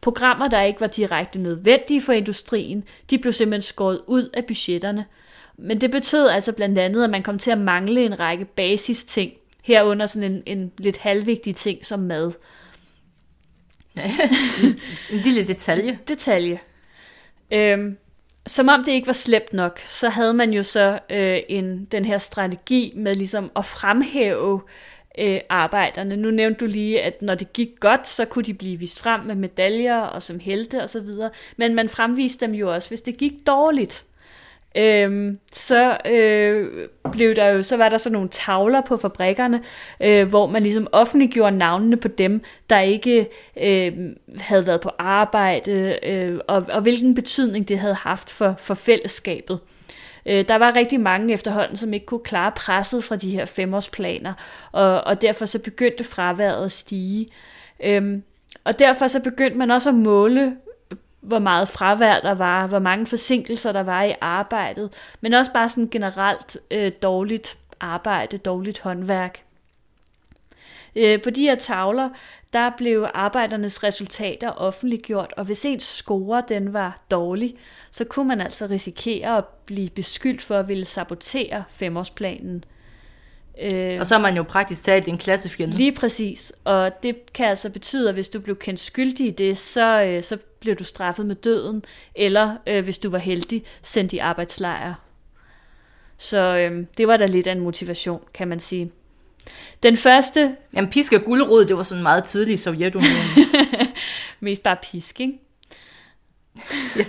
Programmer, 0.00 0.48
der 0.48 0.62
ikke 0.62 0.80
var 0.80 0.86
direkte 0.86 1.38
nødvendige 1.38 2.02
for 2.02 2.12
industrien, 2.12 2.84
de 3.10 3.18
blev 3.18 3.32
simpelthen 3.32 3.62
skåret 3.62 4.00
ud 4.06 4.28
af 4.34 4.44
budgetterne. 4.44 5.04
Men 5.56 5.80
det 5.80 5.90
betød 5.90 6.28
altså 6.28 6.52
blandt 6.52 6.78
andet, 6.78 7.04
at 7.04 7.10
man 7.10 7.22
kom 7.22 7.38
til 7.38 7.50
at 7.50 7.58
mangle 7.58 8.04
en 8.04 8.18
række 8.18 8.44
basisting, 8.44 9.32
herunder 9.62 10.06
sådan 10.06 10.32
en, 10.32 10.42
en 10.46 10.72
lidt 10.78 10.96
halvvigtig 10.96 11.56
ting 11.56 11.86
som 11.86 12.00
mad 12.00 12.32
en 15.10 15.18
lille 15.18 15.46
detalje. 15.46 15.98
Detalje. 16.08 16.60
Øhm, 17.50 17.96
som 18.46 18.68
om 18.68 18.84
det 18.84 18.92
ikke 18.92 19.06
var 19.06 19.12
slemt 19.12 19.52
nok, 19.52 19.78
så 19.78 20.08
havde 20.08 20.34
man 20.34 20.52
jo 20.52 20.62
så 20.62 20.98
øh, 21.10 21.38
en, 21.48 21.84
den 21.84 22.04
her 22.04 22.18
strategi 22.18 22.92
med 22.96 23.14
ligesom 23.14 23.50
at 23.56 23.64
fremhæve 23.64 24.60
øh, 25.18 25.40
arbejderne. 25.48 26.16
Nu 26.16 26.30
nævnte 26.30 26.60
du 26.60 26.66
lige, 26.66 27.02
at 27.02 27.22
når 27.22 27.34
det 27.34 27.52
gik 27.52 27.68
godt, 27.80 28.08
så 28.08 28.24
kunne 28.24 28.44
de 28.44 28.54
blive 28.54 28.78
vist 28.78 29.00
frem 29.00 29.20
med 29.20 29.34
medaljer 29.34 29.98
og 29.98 30.22
som 30.22 30.40
helte 30.40 30.82
og 30.82 30.88
så 30.88 31.00
videre. 31.00 31.30
Men 31.56 31.74
man 31.74 31.88
fremviste 31.88 32.46
dem 32.46 32.54
jo 32.54 32.74
også, 32.74 32.88
hvis 32.88 33.00
det 33.00 33.18
gik 33.18 33.32
dårligt 33.46 34.04
øhm, 34.76 35.38
så 35.52 35.96
øh, 36.06 36.88
blev 37.12 37.34
der 37.36 37.48
jo, 37.48 37.62
så 37.62 37.76
var 37.76 37.88
der 37.88 37.96
så 37.96 38.10
nogle 38.10 38.28
tavler 38.28 38.80
på 38.80 38.96
fabrikkerne, 38.96 39.62
øh, 40.00 40.28
hvor 40.28 40.46
man 40.46 40.62
ligesom 40.62 40.86
offentliggjorde 40.92 41.56
navnene 41.56 41.96
på 41.96 42.08
dem, 42.08 42.42
der 42.70 42.80
ikke 42.80 43.28
øh, 43.62 43.92
havde 44.38 44.66
været 44.66 44.80
på 44.80 44.90
arbejde, 44.98 45.98
øh, 46.02 46.38
og, 46.48 46.66
og 46.68 46.82
hvilken 46.82 47.14
betydning 47.14 47.68
det 47.68 47.78
havde 47.78 47.94
haft 47.94 48.30
for, 48.30 48.54
for 48.58 48.74
fællesskabet. 48.74 49.58
Øh, 50.26 50.48
der 50.48 50.56
var 50.56 50.76
rigtig 50.76 51.00
mange 51.00 51.34
efterhånden, 51.34 51.76
som 51.76 51.92
ikke 51.92 52.06
kunne 52.06 52.24
klare 52.24 52.52
presset 52.56 53.04
fra 53.04 53.16
de 53.16 53.30
her 53.30 53.46
femårsplaner, 53.46 54.32
og, 54.72 55.04
og 55.04 55.22
derfor 55.22 55.44
så 55.44 55.58
begyndte 55.58 56.04
fraværet 56.04 56.64
at 56.64 56.72
stige. 56.72 57.28
Øhm, 57.84 58.22
og 58.64 58.78
derfor 58.78 59.08
så 59.08 59.20
begyndte 59.20 59.58
man 59.58 59.70
også 59.70 59.88
at 59.88 59.94
måle 59.94 60.56
hvor 61.26 61.38
meget 61.38 61.68
fravær 61.68 62.20
der 62.20 62.34
var, 62.34 62.66
hvor 62.66 62.78
mange 62.78 63.06
forsinkelser 63.06 63.72
der 63.72 63.82
var 63.82 64.02
i 64.02 64.14
arbejdet, 64.20 64.92
men 65.20 65.34
også 65.34 65.52
bare 65.52 65.68
sådan 65.68 65.88
generelt 65.88 66.56
øh, 66.70 66.92
dårligt 67.02 67.58
arbejde, 67.80 68.38
dårligt 68.38 68.80
håndværk. 68.80 69.42
Øh, 70.96 71.22
på 71.22 71.30
de 71.30 71.42
her 71.42 71.54
tavler, 71.54 72.08
der 72.52 72.70
blev 72.76 73.06
arbejdernes 73.14 73.84
resultater 73.84 74.50
offentliggjort, 74.50 75.34
og 75.36 75.44
hvis 75.44 75.64
ens 75.64 75.84
score 75.84 76.42
den 76.48 76.72
var 76.72 77.00
dårlig, 77.10 77.56
så 77.90 78.04
kunne 78.04 78.28
man 78.28 78.40
altså 78.40 78.66
risikere 78.66 79.38
at 79.38 79.44
blive 79.66 79.88
beskyldt 79.88 80.42
for 80.42 80.58
at 80.58 80.68
ville 80.68 80.84
sabotere 80.84 81.64
femårsplanen. 81.70 82.64
Øh, 83.60 84.00
og 84.00 84.06
så 84.06 84.14
er 84.14 84.18
man 84.18 84.36
jo 84.36 84.42
praktisk 84.42 84.84
talt 84.84 85.08
en 85.08 85.18
klassefjende. 85.18 85.76
Lige 85.76 85.92
præcis, 85.92 86.52
og 86.64 87.02
det 87.02 87.32
kan 87.32 87.46
altså 87.46 87.70
betyde, 87.70 88.08
at 88.08 88.14
hvis 88.14 88.28
du 88.28 88.40
blev 88.40 88.56
kendt 88.56 88.80
skyldig 88.80 89.26
i 89.26 89.30
det, 89.30 89.58
så, 89.58 90.02
øh, 90.02 90.22
så 90.22 90.38
blev 90.66 90.76
du 90.76 90.84
straffet 90.84 91.26
med 91.26 91.34
døden, 91.34 91.84
eller 92.14 92.56
øh, 92.66 92.84
hvis 92.84 92.98
du 92.98 93.10
var 93.10 93.18
heldig, 93.18 93.64
sendt 93.82 94.12
i 94.12 94.18
arbejdslejr. 94.18 94.94
Så 96.18 96.38
øh, 96.38 96.86
det 96.96 97.08
var 97.08 97.16
da 97.16 97.26
lidt 97.26 97.46
af 97.46 97.52
en 97.52 97.60
motivation, 97.60 98.22
kan 98.34 98.48
man 98.48 98.60
sige. 98.60 98.92
Den 99.82 99.96
første... 99.96 100.56
Jamen 100.74 100.90
pisk 100.90 101.12
og 101.12 101.22
guldrod, 101.24 101.64
det 101.64 101.76
var 101.76 101.82
sådan 101.82 102.02
meget 102.02 102.24
tydeligt 102.24 102.60
i 102.60 102.62
Sovjetunionen. 102.62 103.46
Mest 104.40 104.62
bare 104.62 104.76
pisk, 104.82 105.20
ikke? 105.20 105.38
ja. 106.96 107.04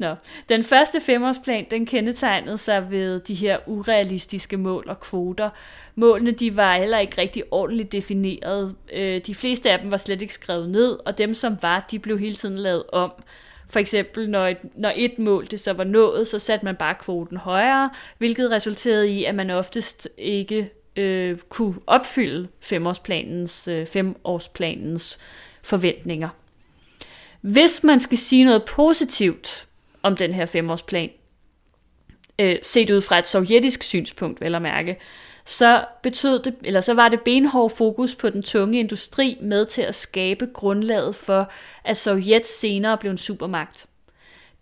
Nå. 0.00 0.14
Den 0.48 0.64
første 0.64 1.00
femårsplan, 1.00 1.66
den 1.70 1.86
kendetegnede 1.86 2.58
sig 2.58 2.90
ved 2.90 3.20
de 3.20 3.34
her 3.34 3.58
urealistiske 3.66 4.56
mål 4.56 4.84
og 4.88 5.00
kvoter. 5.00 5.50
Målene, 5.94 6.30
de 6.30 6.56
var 6.56 6.76
heller 6.76 6.98
ikke 6.98 7.20
rigtig 7.20 7.42
ordentligt 7.50 7.92
defineret. 7.92 8.74
Øh, 8.92 9.20
de 9.26 9.34
fleste 9.34 9.70
af 9.70 9.78
dem 9.78 9.90
var 9.90 9.96
slet 9.96 10.22
ikke 10.22 10.34
skrevet 10.34 10.70
ned, 10.70 10.98
og 11.06 11.18
dem, 11.18 11.34
som 11.34 11.56
var, 11.62 11.86
de 11.90 11.98
blev 11.98 12.18
hele 12.18 12.34
tiden 12.34 12.58
lavet 12.58 12.82
om. 12.92 13.12
For 13.68 13.78
eksempel, 13.78 14.30
når 14.30 14.46
et, 14.46 14.58
når 14.76 14.92
et 14.96 15.18
mål 15.18 15.46
det 15.46 15.60
så 15.60 15.72
var 15.72 15.84
nået, 15.84 16.26
så 16.26 16.38
satte 16.38 16.64
man 16.64 16.76
bare 16.76 16.94
kvoten 16.94 17.36
højere, 17.36 17.90
hvilket 18.18 18.50
resulterede 18.50 19.08
i, 19.08 19.24
at 19.24 19.34
man 19.34 19.50
oftest 19.50 20.08
ikke 20.18 20.70
øh, 20.96 21.38
kunne 21.48 21.74
opfylde 21.86 22.48
femårsplanens, 22.60 23.68
øh, 23.68 23.86
femårsplanens 23.86 25.18
forventninger. 25.62 26.28
Hvis 27.40 27.84
man 27.84 28.00
skal 28.00 28.18
sige 28.18 28.44
noget 28.44 28.64
positivt 28.64 29.66
om 30.02 30.16
den 30.16 30.32
her 30.32 30.46
femårsplan, 30.46 31.10
øh, 32.38 32.56
set 32.62 32.90
ud 32.90 33.00
fra 33.00 33.18
et 33.18 33.28
sovjetisk 33.28 33.82
synspunkt, 33.82 34.40
vel 34.40 34.54
at 34.54 34.62
mærke, 34.62 34.96
så 35.44 35.84
betød 36.02 36.42
det, 36.42 36.54
eller 36.64 36.80
så 36.80 36.94
var 36.94 37.08
det 37.08 37.20
benhård 37.20 37.70
fokus 37.70 38.14
på 38.14 38.30
den 38.30 38.42
tunge 38.42 38.78
industri 38.80 39.38
med 39.40 39.66
til 39.66 39.82
at 39.82 39.94
skabe 39.94 40.46
grundlaget 40.46 41.14
for, 41.14 41.50
at 41.84 41.96
Sovjet 41.96 42.46
senere 42.46 42.98
blev 42.98 43.10
en 43.10 43.18
supermagt. 43.18 43.86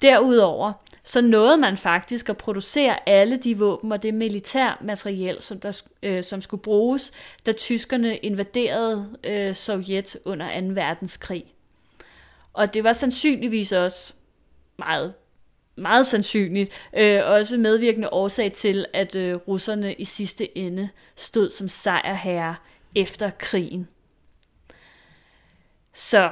Derudover 0.02 0.73
så 1.02 1.21
nåede 1.21 1.57
man 1.57 1.76
faktisk 1.76 2.28
at 2.28 2.37
producere 2.37 3.09
alle 3.09 3.37
de 3.37 3.59
våben 3.59 3.92
og 3.92 4.02
det 4.02 4.14
militær 4.14 4.78
materiel, 4.80 5.37
som, 5.40 5.61
der, 5.61 5.83
øh, 6.02 6.25
som 6.25 6.40
skulle 6.40 6.62
bruges, 6.62 7.12
da 7.47 7.52
tyskerne 7.52 8.16
invaderede 8.16 9.09
øh, 9.25 9.54
Sovjet 9.54 10.16
under 10.25 10.61
2. 10.61 10.66
verdenskrig. 10.66 11.45
Og 12.52 12.75
det 12.75 12.85
var 12.85 12.92
sandsynligvis 12.92 13.73
også 13.73 14.14
meget 14.78 15.14
meget 15.78 16.06
sandsynligt 16.06 16.73
øh, 16.97 17.20
også 17.25 17.56
medvirkende 17.56 18.08
årsag 18.12 18.52
til, 18.52 18.87
at 18.92 19.14
øh, 19.14 19.35
russerne 19.35 19.94
i 19.94 20.04
sidste 20.04 20.58
ende 20.58 20.88
stod 21.16 21.50
som 21.50 21.68
sejrherre 21.68 22.54
efter 22.94 23.30
krigen. 23.38 23.88
Så, 25.94 26.30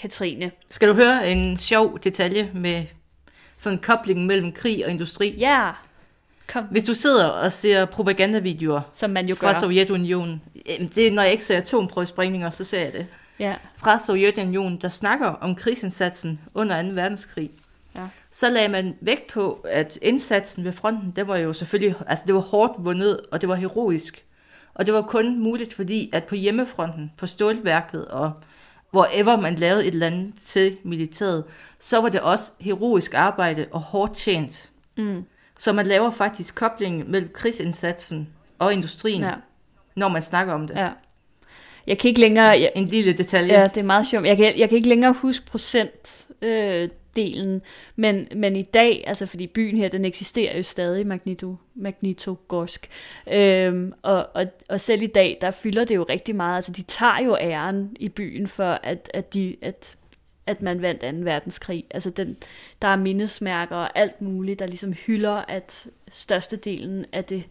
Katrine. 0.00 0.50
Skal 0.70 0.88
du 0.88 0.94
høre 0.94 1.30
en 1.30 1.56
sjov 1.56 1.98
detalje 1.98 2.50
med 2.54 2.84
sådan 3.56 3.78
en 3.78 3.82
kobling 3.82 4.26
mellem 4.26 4.52
krig 4.52 4.84
og 4.84 4.90
industri? 4.90 5.30
Ja, 5.38 5.72
kom. 6.48 6.64
Hvis 6.64 6.84
du 6.84 6.94
sidder 6.94 7.28
og 7.28 7.52
ser 7.52 7.84
propagandavideoer 7.84 8.80
Som 8.94 9.10
man 9.10 9.28
jo 9.28 9.34
fra 9.34 9.46
gør. 9.52 9.58
Sovjetunionen, 9.60 10.42
det 10.94 11.06
er, 11.06 11.10
når 11.10 11.22
jeg 11.22 11.32
ikke 11.32 11.44
ser 11.44 11.56
atomprøvesprængninger, 11.56 12.50
så 12.50 12.64
ser 12.64 12.80
jeg 12.80 12.92
det. 12.92 13.06
Ja, 13.38 13.54
Fra 13.76 13.98
Sovjetunionen, 13.98 14.80
der 14.80 14.88
snakker 14.88 15.26
om 15.26 15.54
krigsindsatsen 15.54 16.40
under 16.54 16.82
2. 16.82 16.88
verdenskrig. 16.88 17.50
Ja. 17.96 18.08
så 18.30 18.50
lagde 18.50 18.68
man 18.68 18.96
vægt 19.00 19.26
på, 19.26 19.66
at 19.68 19.98
indsatsen 20.02 20.64
ved 20.64 20.72
fronten, 20.72 21.12
det 21.16 21.28
var 21.28 21.36
jo 21.36 21.52
selvfølgelig, 21.52 21.94
altså 22.06 22.24
det 22.26 22.34
var 22.34 22.40
hårdt 22.40 22.72
vundet, 22.78 23.20
og 23.32 23.40
det 23.40 23.48
var 23.48 23.54
heroisk. 23.54 24.24
Og 24.74 24.86
det 24.86 24.94
var 24.94 25.02
kun 25.02 25.38
muligt, 25.38 25.74
fordi 25.74 26.10
at 26.12 26.24
på 26.24 26.34
hjemmefronten, 26.34 27.12
på 27.18 27.26
stålværket 27.26 28.08
og 28.08 28.32
wherever 28.94 29.36
man 29.36 29.54
lavede 29.54 29.86
et 29.86 29.92
eller 29.92 30.06
andet 30.06 30.34
til 30.40 30.76
militæret, 30.84 31.44
så 31.78 32.00
var 32.00 32.08
det 32.08 32.20
også 32.20 32.52
heroisk 32.60 33.14
arbejde 33.14 33.66
og 33.70 33.80
hårdt 33.80 34.14
tjent. 34.14 34.70
Mm. 34.96 35.24
Så 35.58 35.72
man 35.72 35.86
laver 35.86 36.10
faktisk 36.10 36.54
koblingen 36.54 37.10
mellem 37.10 37.30
krigsindsatsen 37.34 38.28
og 38.58 38.72
industrien, 38.72 39.22
ja, 39.22 39.34
når 39.96 40.08
man 40.08 40.22
snakker 40.22 40.54
om 40.54 40.66
det. 40.66 40.74
Ja. 40.76 40.90
Jeg 41.86 41.98
kan 41.98 42.08
ikke 42.08 42.20
længere... 42.20 42.46
Jeg, 42.46 42.72
En 42.74 42.86
lille 42.86 43.12
detalje. 43.12 43.60
Ja, 43.60 43.68
det 43.68 43.80
er 43.80 43.84
meget 43.84 44.06
sjovt. 44.06 44.26
Jeg 44.26 44.36
kan, 44.36 44.58
jeg 44.58 44.68
kan 44.68 44.76
ikke 44.76 44.88
længere 44.88 45.12
huske 45.12 45.46
procent 45.46 46.26
øh, 46.42 46.88
delen, 47.16 47.62
men, 47.96 48.28
men 48.34 48.56
i 48.56 48.62
dag, 48.62 49.04
altså 49.06 49.26
fordi 49.26 49.46
byen 49.46 49.76
her, 49.76 49.88
den 49.88 50.04
eksisterer 50.04 50.56
jo 50.56 50.62
stadig, 50.62 51.06
Magnito, 51.06 51.56
Magnitogorsk, 51.74 52.90
øhm, 53.32 53.92
og, 54.02 54.28
og, 54.34 54.46
og 54.68 54.80
selv 54.80 55.02
i 55.02 55.06
dag, 55.06 55.38
der 55.40 55.50
fylder 55.50 55.84
det 55.84 55.94
jo 55.94 56.02
rigtig 56.02 56.36
meget, 56.36 56.56
altså 56.56 56.72
de 56.72 56.82
tager 56.82 57.20
jo 57.24 57.36
æren 57.40 57.96
i 58.00 58.08
byen 58.08 58.46
for, 58.46 58.80
at, 58.82 59.10
at, 59.14 59.34
de, 59.34 59.56
at, 59.62 59.96
at 60.46 60.62
man 60.62 60.82
vandt 60.82 61.00
2. 61.00 61.06
verdenskrig. 61.12 61.84
Altså 61.90 62.10
den, 62.10 62.36
der 62.82 62.88
er 62.88 62.96
mindesmærker 62.96 63.76
og 63.76 63.98
alt 63.98 64.22
muligt, 64.22 64.58
der 64.58 64.66
ligesom 64.66 64.92
hylder, 64.92 65.44
at 65.48 65.86
størstedelen 66.10 67.04
af 67.12 67.24
det 67.24 67.44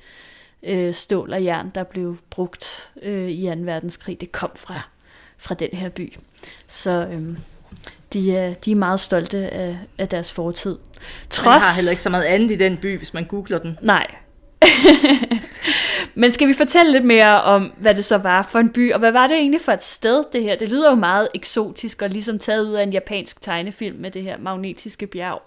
øh, 0.64 0.94
stål 0.94 1.34
og 1.34 1.44
jern, 1.44 1.72
der 1.76 1.84
blev 1.84 2.18
brugt 2.30 2.90
øh, 3.02 3.30
i 3.30 3.46
2. 3.46 3.62
verdenskrig, 3.62 4.22
det 4.22 4.32
kom 4.32 4.52
fra, 4.56 4.90
fra 5.38 5.56
den 5.56 5.70
her 5.74 5.90
by. 5.90 6.14
Så 6.68 7.08
øhm, 7.12 7.38
de, 8.14 8.38
er, 8.38 8.54
de 8.54 8.72
er 8.72 8.76
meget 8.76 9.00
stolte 9.00 9.38
af, 9.38 9.78
af 9.98 10.10
deres 10.10 10.32
fortid. 10.32 10.78
Man 11.46 11.62
har 11.62 11.76
heller 11.76 11.92
ikke 11.92 12.02
så 12.02 12.10
meget 12.10 12.24
andet 12.24 12.52
i 12.52 12.56
den 12.56 12.78
by, 12.78 12.98
hvis 12.98 13.14
man 13.14 13.26
googler 13.26 13.58
den. 13.58 13.78
Nej. 13.82 14.08
Men 16.16 16.32
skal 16.32 16.48
vi 16.48 16.54
fortælle 16.54 16.92
lidt 16.92 17.06
mere 17.06 17.42
om, 17.42 17.74
hvad 17.78 17.96
det 17.96 18.06
så 18.06 18.18
var 18.18 18.42
for 18.52 18.60
en 18.60 18.70
by, 18.70 18.94
og 18.94 19.00
hvad 19.00 19.12
var 19.12 19.28
det 19.28 19.38
egentlig 19.38 19.62
for 19.62 19.72
et 19.72 19.84
sted, 19.84 20.24
det 20.34 20.44
her? 20.44 20.56
Det 20.56 20.70
lyder 20.70 20.90
jo 20.90 20.96
meget 20.96 21.28
eksotisk 21.34 22.02
og 22.02 22.10
ligesom 22.10 22.40
taget 22.40 22.66
ud 22.66 22.74
af 22.74 22.84
en 22.84 22.94
japansk 22.94 23.42
tegnefilm 23.42 23.98
med 23.98 24.12
det 24.12 24.24
her 24.24 24.38
magnetiske 24.38 25.08
bjerg. 25.08 25.42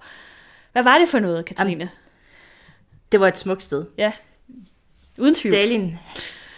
Hvad 0.73 0.83
var 0.83 0.99
det 0.99 1.09
for 1.09 1.19
noget, 1.19 1.45
Katrine? 1.45 1.91
Det 3.13 3.21
var 3.21 3.29
et 3.29 3.39
smukt 3.39 3.63
sted. 3.63 3.85
Ja, 3.99 4.13
uden 5.19 5.35
tvivl. 5.35 5.55
Stalin, 5.55 5.99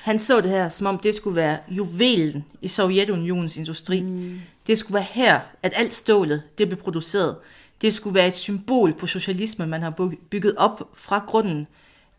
han 0.03 0.19
så 0.19 0.41
det 0.41 0.51
her, 0.51 0.69
som 0.69 0.87
om 0.87 0.99
det 0.99 1.15
skulle 1.15 1.37
være 1.37 1.59
juvelen 1.69 2.45
i 2.61 2.69
Sovjetunionens 2.69 3.57
industri. 3.57 4.01
Mm. 4.01 4.41
Det 4.71 4.79
skulle 4.79 4.95
være 4.95 5.07
her, 5.11 5.41
at 5.63 5.73
alt 5.77 5.95
stålet 5.95 6.43
det 6.59 6.69
blev 6.69 6.79
produceret. 6.81 7.37
Det 7.83 7.95
skulle 7.95 8.15
være 8.15 8.29
et 8.29 8.37
symbol 8.37 8.93
på 8.95 9.07
socialisme, 9.07 9.67
man 9.67 9.83
har 9.83 9.91
byg- 9.91 10.19
bygget 10.31 10.57
op 10.57 10.91
fra 10.95 11.25
grunden. 11.27 11.67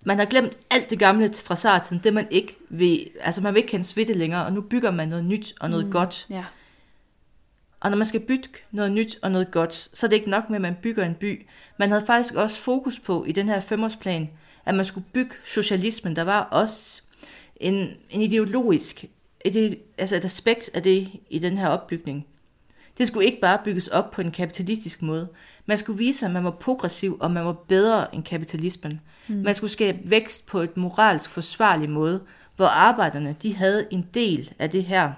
Man 0.02 0.18
har 0.18 0.26
glemt 0.26 0.58
alt 0.72 0.90
det 0.90 1.00
gamle 1.00 1.34
fra 1.34 1.56
sartiden, 1.56 2.04
det 2.04 2.14
man 2.14 2.28
ikke 2.32 2.58
vil, 2.70 3.10
altså 3.22 3.42
man 3.42 3.54
vil 3.54 3.60
ikke 3.60 3.70
kendes 3.70 3.98
ved 3.98 4.06
det 4.06 4.16
længere, 4.16 4.46
og 4.46 4.54
nu 4.54 4.62
bygger 4.62 4.92
man 4.92 5.08
noget 5.08 5.26
nyt 5.26 5.54
og 5.60 5.70
noget 5.70 5.86
mm. 5.86 5.92
godt. 5.92 6.26
Ja. 6.30 6.44
Og 7.80 7.90
når 7.90 7.98
man 7.98 8.08
skal 8.08 8.20
bygge 8.20 8.50
noget 8.72 8.92
nyt 8.92 9.20
og 9.22 9.32
noget 9.32 9.52
godt, 9.52 9.90
så 9.94 10.06
er 10.06 10.10
det 10.10 10.16
ikke 10.16 10.30
nok 10.30 10.50
med, 10.50 10.56
at 10.56 10.62
man 10.62 10.78
bygger 10.82 11.06
en 11.06 11.16
by. 11.16 11.48
Man 11.78 11.90
havde 11.92 12.06
faktisk 12.06 12.34
også 12.34 12.62
fokus 12.62 13.00
på 13.00 13.26
i 13.26 13.32
den 13.32 13.48
her 13.48 13.60
femårsplan, 13.60 14.30
at 14.66 14.76
man 14.76 14.86
skulle 14.86 15.06
bygge 15.14 15.36
socialismen. 15.46 16.16
Der 16.16 16.24
var 16.24 16.42
også 16.42 17.02
en, 17.56 17.90
en 18.10 18.22
ideologisk, 18.22 19.06
et, 19.46 19.80
altså 19.98 20.16
et 20.16 20.26
aspekt 20.26 20.70
af 20.74 20.84
det 20.84 21.12
i 21.30 21.40
den 21.40 21.58
her 21.58 21.68
opbygning. 21.68 22.28
Det 22.98 23.08
skulle 23.08 23.26
ikke 23.26 23.42
bare 23.42 23.60
bygges 23.64 23.88
op 23.88 24.12
på 24.12 24.22
en 24.22 24.32
kapitalistisk 24.32 25.02
måde. 25.02 25.28
Man 25.66 25.78
skulle 25.78 25.98
vise, 25.98 26.26
at 26.26 26.32
man 26.32 26.44
var 26.44 26.52
progressiv, 26.52 27.18
og 27.20 27.32
man 27.32 27.46
var 27.46 27.54
bedre 27.54 28.16
end 28.16 28.24
kapitalismen. 28.24 29.02
Mm. 29.28 29.36
Man 29.36 29.56
skulle 29.56 29.72
skabe 29.72 29.98
vækst 30.04 30.48
på 30.48 30.60
et 30.60 30.78
moralsk 30.78 31.30
forsvarlig 31.30 31.90
måde, 31.90 32.22
hvor 32.56 32.68
arbejderne 32.68 33.36
de 33.42 33.56
havde 33.56 33.88
en 33.92 34.08
del 34.14 34.54
af 34.60 34.70
det 34.70 34.84
her. 34.84 35.12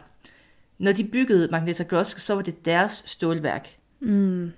Når 0.78 0.92
de 0.92 1.04
byggede 1.04 1.48
Magnitogorsk, 1.52 2.20
så 2.20 2.36
var 2.36 2.42
det 2.42 2.66
deres 2.66 3.04
stålværk. 3.06 3.78
Mm. 4.00 4.52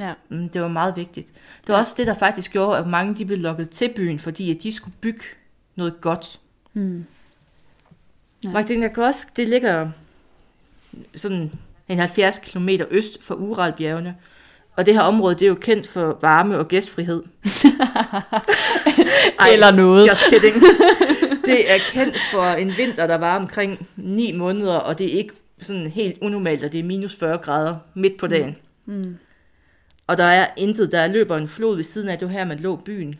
Ja. 0.00 0.14
Mm, 0.28 0.48
Det 0.48 0.62
var 0.62 0.68
meget 0.68 0.96
vigtigt. 0.96 1.26
Det 1.60 1.68
var 1.68 1.74
ja. 1.74 1.80
også 1.80 1.94
det, 1.96 2.06
der 2.06 2.14
faktisk 2.14 2.52
gjorde, 2.52 2.78
at 2.78 2.86
mange 2.86 3.14
de 3.14 3.26
blev 3.26 3.38
lukket 3.38 3.70
til 3.70 3.92
byen, 3.96 4.18
fordi 4.18 4.50
at 4.50 4.62
de 4.62 4.72
skulle 4.72 4.94
bygge 5.00 5.24
noget 5.76 6.00
godt. 6.00 6.40
Mm. 6.72 7.04
Ja. 8.44 8.50
Magnitogorsk, 8.50 9.36
det 9.36 9.48
ligger 9.48 9.90
sådan 11.14 11.52
en 11.88 11.98
70 11.98 12.38
km 12.38 12.68
øst 12.90 13.18
for 13.22 13.34
Uralbjergene. 13.34 14.16
Og 14.76 14.86
det 14.86 14.94
her 14.94 15.00
område, 15.00 15.34
det 15.34 15.42
er 15.42 15.48
jo 15.48 15.54
kendt 15.54 15.88
for 15.88 16.18
varme 16.22 16.58
og 16.58 16.68
gæstfrihed. 16.68 17.22
Eller 19.52 19.70
noget. 19.70 20.08
Just 20.08 20.24
kidding. 20.28 20.54
det 21.46 21.72
er 21.72 21.78
kendt 21.92 22.16
for 22.32 22.44
en 22.44 22.72
vinter, 22.76 23.06
der 23.06 23.14
var 23.14 23.36
omkring 23.36 23.88
9 23.96 24.32
måneder, 24.32 24.76
og 24.76 24.98
det 24.98 25.14
er 25.14 25.18
ikke 25.18 25.34
sådan 25.62 25.86
helt 25.86 26.18
unormalt, 26.22 26.64
at 26.64 26.72
det 26.72 26.80
er 26.80 26.84
minus 26.84 27.16
40 27.16 27.38
grader 27.38 27.76
midt 27.94 28.16
på 28.16 28.26
dagen. 28.26 28.56
Mm. 28.86 29.16
Og 30.06 30.18
der 30.18 30.24
er 30.24 30.48
intet, 30.56 30.92
der 30.92 31.06
løber 31.06 31.36
en 31.36 31.48
flod 31.48 31.76
ved 31.76 31.84
siden 31.84 32.08
af, 32.08 32.18
det 32.18 32.28
var 32.28 32.32
her, 32.32 32.44
man 32.44 32.58
lå 32.58 32.76
byen. 32.76 33.18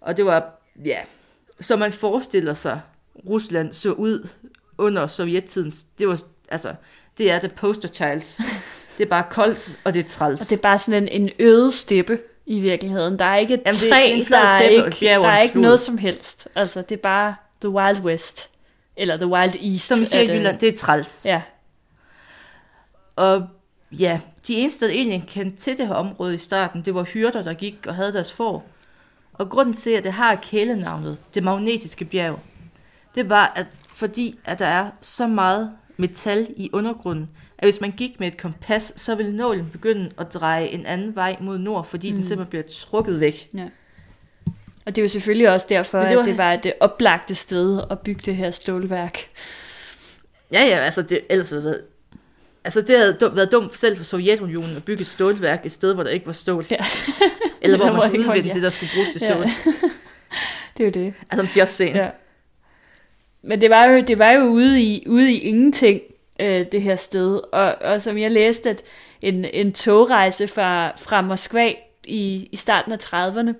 Og 0.00 0.16
det 0.16 0.24
var, 0.24 0.62
ja, 0.84 0.98
så 1.60 1.76
man 1.76 1.92
forestiller 1.92 2.54
sig, 2.54 2.80
Rusland 3.28 3.72
så 3.72 3.92
ud 3.92 4.28
under 4.78 5.06
sovjettidens, 5.06 5.82
det 5.82 6.08
var, 6.08 6.20
altså, 6.48 6.74
det 7.18 7.30
er 7.30 7.38
the 7.38 7.48
poster 7.48 7.88
child. 7.88 8.20
Det 8.98 9.04
er 9.04 9.08
bare 9.08 9.24
koldt, 9.30 9.78
og 9.84 9.94
det 9.94 10.04
er 10.04 10.08
træls. 10.08 10.40
Og 10.40 10.48
det 10.50 10.56
er 10.56 10.62
bare 10.62 10.78
sådan 10.78 11.08
en, 11.08 11.22
en 11.22 11.30
øde 11.38 11.72
steppe 11.72 12.18
i 12.46 12.60
virkeligheden. 12.60 13.18
Der 13.18 13.24
er 13.24 13.36
ikke 13.36 13.52
Jamen, 13.66 13.66
det- 13.80 13.90
træ, 13.90 13.96
det 13.96 14.10
er 14.10 14.14
en 14.16 14.24
flad 14.26 14.38
der, 14.40 14.46
er 14.46 14.58
steppe 14.60 14.82
og 14.82 14.88
et 14.88 14.94
ikke, 14.94 15.06
der 15.06 15.28
er 15.28 15.40
ikke 15.40 15.60
noget 15.60 15.80
som 15.80 15.98
helst. 15.98 16.48
Altså, 16.54 16.82
det 16.82 16.92
er 16.94 17.02
bare 17.02 17.34
the 17.60 17.68
wild 17.70 18.00
west. 18.00 18.48
Eller 18.96 19.16
the 19.16 19.26
wild 19.26 19.54
east. 19.72 19.86
Som 19.86 20.00
vi 20.00 20.04
siger 20.04 20.20
er 20.20 20.24
i 20.24 20.26
det- 20.26 20.34
Jylland, 20.38 20.58
det 20.58 20.68
er 20.68 20.76
træls. 20.76 21.22
Ja, 21.24 21.42
Og 23.16 23.46
ja, 23.92 24.20
de 24.48 24.54
eneste, 24.54 24.86
der 24.86 24.92
egentlig 24.92 25.24
kendte 25.28 25.56
til 25.62 25.78
det 25.78 25.86
her 25.86 25.94
område 25.94 26.34
i 26.34 26.38
starten, 26.38 26.82
det 26.82 26.94
var 26.94 27.02
hyrder, 27.02 27.42
der 27.42 27.54
gik 27.54 27.86
og 27.86 27.94
havde 27.94 28.12
deres 28.12 28.32
får. 28.32 28.66
Og 29.32 29.50
grunden 29.50 29.74
til, 29.74 29.90
at 29.90 30.04
det 30.04 30.12
har 30.12 30.34
kælenavnet, 30.34 31.16
det 31.34 31.42
magnetiske 31.44 32.04
bjerg, 32.04 32.40
det 33.14 33.30
var, 33.30 33.52
at 33.56 33.66
fordi 33.88 34.38
at 34.44 34.58
der 34.58 34.66
er 34.66 34.90
så 35.00 35.26
meget 35.26 35.70
metal 35.96 36.46
i 36.56 36.70
undergrunden, 36.72 37.30
at 37.58 37.66
hvis 37.66 37.80
man 37.80 37.90
gik 37.90 38.20
med 38.20 38.28
et 38.28 38.36
kompas, 38.36 38.92
så 38.96 39.14
ville 39.14 39.36
nålen 39.36 39.68
begynde 39.72 40.10
at 40.18 40.34
dreje 40.34 40.66
en 40.66 40.86
anden 40.86 41.14
vej 41.16 41.36
mod 41.40 41.58
nord, 41.58 41.86
fordi 41.86 42.10
mm. 42.10 42.16
den 42.16 42.24
simpelthen 42.24 42.50
bliver 42.50 42.62
trukket 42.62 43.20
væk. 43.20 43.48
ja. 43.54 43.64
Og 44.86 44.96
det 44.96 45.02
er 45.02 45.04
jo 45.04 45.08
selvfølgelig 45.08 45.50
også 45.50 45.66
derfor, 45.68 45.98
Men 46.02 46.08
det 46.08 46.16
var... 46.16 46.22
at 46.22 46.26
det 46.26 46.38
var 46.38 46.56
det 46.56 46.72
oplagte 46.80 47.34
sted 47.34 47.80
at 47.90 47.98
bygge 47.98 48.22
det 48.26 48.36
her 48.36 48.50
stålværk. 48.50 49.18
Ja, 50.52 50.64
ja, 50.64 50.76
altså 50.78 51.02
det, 51.02 51.20
ellers 51.30 51.52
været, 51.52 51.80
altså 52.64 52.80
det 52.80 52.98
havde 52.98 53.16
dum- 53.22 53.36
været 53.36 53.52
dumt 53.52 53.76
selv 53.76 53.96
for 53.96 54.04
Sovjetunionen 54.04 54.76
at 54.76 54.84
bygge 54.84 55.00
et 55.00 55.06
stålværk 55.06 55.66
et 55.66 55.72
sted, 55.72 55.94
hvor 55.94 56.02
der 56.02 56.10
ikke 56.10 56.26
var 56.26 56.32
stål. 56.32 56.66
Ja. 56.70 56.76
Eller 57.60 57.76
hvor 57.76 57.92
man 57.96 58.10
kunne 58.10 58.20
udvinde 58.20 58.48
ja. 58.48 58.54
det, 58.54 58.62
der 58.62 58.70
skulle 58.70 58.90
bruges 58.94 59.10
til 59.12 59.20
Ja. 59.24 59.28
stål. 59.34 59.44
Det 60.76 60.82
er 60.82 61.00
jo 61.00 61.04
det. 61.04 61.14
Altså, 61.30 61.60
just 61.60 61.72
saying. 61.72 61.96
Ja. 61.96 62.08
Men 63.46 63.60
det 63.60 63.70
var 63.70 63.88
jo, 63.88 64.00
det 64.00 64.18
var 64.18 64.32
jo 64.32 64.44
ude, 64.44 64.82
i, 64.82 65.04
ude 65.08 65.32
i 65.32 65.38
ingenting, 65.38 66.00
øh, 66.40 66.66
det 66.72 66.82
her 66.82 66.96
sted. 66.96 67.40
Og, 67.52 67.74
og 67.80 68.02
som 68.02 68.18
jeg 68.18 68.30
læste, 68.30 68.70
at 68.70 68.82
en, 69.22 69.44
en 69.44 69.72
togrejse 69.72 70.48
fra, 70.48 70.92
fra 70.96 71.20
Moskva 71.20 71.72
i, 72.04 72.48
i 72.52 72.56
starten 72.56 72.92
af 72.92 72.98
30'erne, 73.04 73.52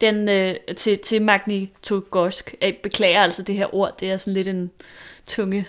den 0.00 0.28
øh, 0.28 0.54
til, 0.76 0.98
til 0.98 1.22
Magnitogorsk. 1.22 2.54
Jeg 2.60 2.76
beklager 2.82 3.22
altså 3.22 3.42
det 3.42 3.54
her 3.54 3.74
ord, 3.74 3.98
det 4.00 4.10
er 4.10 4.16
sådan 4.16 4.34
lidt 4.34 4.48
en 4.48 4.70
tunge, 5.26 5.66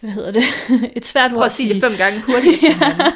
hvad 0.00 0.10
hedder 0.10 0.32
det, 0.32 0.44
et 0.96 1.06
svært 1.06 1.32
ord 1.32 1.36
Prøv 1.36 1.44
at 1.44 1.52
sige 1.52 1.74
det 1.74 1.82
fem 1.82 1.96
gange 1.96 2.22
hurtigt. 2.22 2.62
ja. 2.62 3.12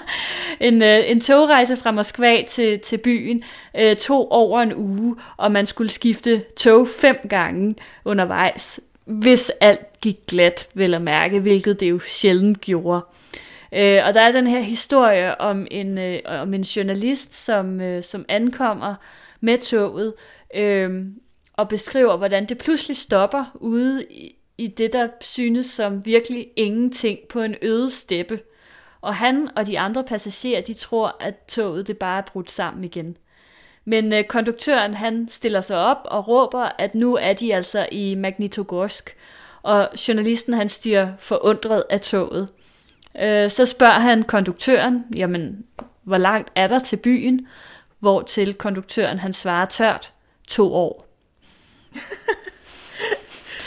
en, 0.61 0.83
øh, 0.83 1.11
en 1.11 1.21
togrejse 1.21 1.77
fra 1.77 1.91
Moskva 1.91 2.43
til, 2.49 2.79
til 2.81 2.99
byen 2.99 3.43
øh, 3.79 3.97
tog 3.97 4.33
over 4.33 4.61
en 4.63 4.75
uge, 4.75 5.17
og 5.37 5.53
man 5.53 5.67
skulle 5.67 5.91
skifte 5.91 6.45
tog 6.57 6.89
fem 6.89 7.17
gange 7.29 7.75
undervejs, 8.05 8.81
hvis 9.09 9.51
alt 9.61 10.01
gik 10.01 10.17
glat, 10.27 10.69
vel 10.75 10.95
at 10.95 11.03
mærke, 11.03 11.41
hvilket 11.41 11.81
det 11.81 11.91
jo 11.91 11.99
sjældent 11.99 12.61
gjorde. 12.61 13.05
Øh, 13.73 14.01
og 14.07 14.15
der 14.15 14.21
er 14.21 14.33
den 14.33 14.47
her 14.47 14.61
historie 14.61 15.41
om 15.41 15.67
en, 15.71 15.99
øh, 15.99 16.21
om 16.25 16.55
en 16.55 16.63
journalist, 16.63 17.35
som, 17.35 17.81
øh, 17.81 18.03
som 18.03 18.25
ankommer 18.29 18.95
med 19.41 19.59
toget, 19.59 20.15
øh, 20.55 21.07
og 21.53 21.69
beskriver, 21.69 22.17
hvordan 22.17 22.47
det 22.47 22.59
pludselig 22.59 22.97
stopper 22.97 23.45
ude 23.55 24.05
i, 24.11 24.35
i 24.59 24.67
det, 24.67 24.93
der 24.93 25.09
synes 25.21 25.67
som 25.67 26.07
virkelig 26.07 26.47
ingenting 26.57 27.19
på 27.29 27.41
en 27.41 27.55
øde 27.63 27.91
steppe. 27.91 28.41
Og 29.01 29.15
han 29.15 29.49
og 29.57 29.67
de 29.67 29.79
andre 29.79 30.05
passagerer, 30.05 30.61
de 30.61 30.75
tror, 30.75 31.17
at 31.21 31.35
toget 31.49 31.87
det 31.87 31.99
bare 31.99 32.19
er 32.19 32.27
brudt 32.33 32.51
sammen 32.51 32.85
igen. 32.85 33.17
Men 33.89 34.13
øh, 34.13 34.25
konduktøren, 34.25 34.95
han 34.95 35.29
stiller 35.29 35.61
sig 35.61 35.77
op 35.77 35.97
og 36.05 36.29
råber, 36.29 36.69
at 36.79 36.95
nu 36.95 37.17
er 37.17 37.33
de 37.33 37.55
altså 37.55 37.87
i 37.93 38.15
Magnitogorsk. 38.15 39.17
Og 39.63 39.89
journalisten, 40.09 40.55
han 40.55 40.69
stiger 40.69 41.13
forundret 41.19 41.85
af 41.91 42.01
toget. 42.01 42.49
Øh, 43.21 43.51
så 43.51 43.67
spørger 43.67 43.99
han 43.99 44.23
konduktøren, 44.23 45.05
jamen, 45.17 45.65
hvor 46.03 46.17
langt 46.19 46.51
er 46.55 46.67
der 46.67 46.79
til 46.79 46.97
byen? 46.97 47.47
Hvor 47.99 48.23
til 48.23 48.55
konduktøren, 48.55 49.19
han 49.19 49.33
svarer 49.33 49.67
tørt, 49.67 50.13
to 50.49 50.75
år. 50.75 51.07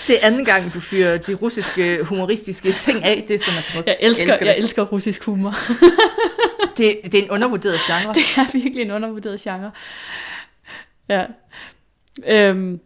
Det 0.07 0.15
er 0.21 0.27
anden 0.27 0.45
gang, 0.45 0.73
du 0.73 0.79
fyrer 0.79 1.17
de 1.17 1.33
russiske 1.33 2.03
humoristiske 2.03 2.71
ting 2.71 3.03
af. 3.03 3.25
Det 3.27 3.35
er 3.35 3.39
sådan 3.39 3.61
smukt. 3.61 3.87
Jeg 3.87 3.95
elsker, 4.01 4.25
jeg 4.25 4.33
elsker, 4.33 4.45
jeg 4.45 4.57
elsker 4.57 4.83
russisk 4.83 5.23
humor. 5.23 5.53
det, 6.77 6.99
det 7.03 7.15
er 7.15 7.23
en 7.23 7.29
undervurderet 7.29 7.79
genre. 7.87 8.13
Det 8.13 8.23
er 8.37 8.51
virkelig 8.53 8.81
en 8.81 8.91
undervurderet 8.91 9.39
genre. 9.39 9.71
Ja. 11.09 11.25
Øhm, 12.27 12.79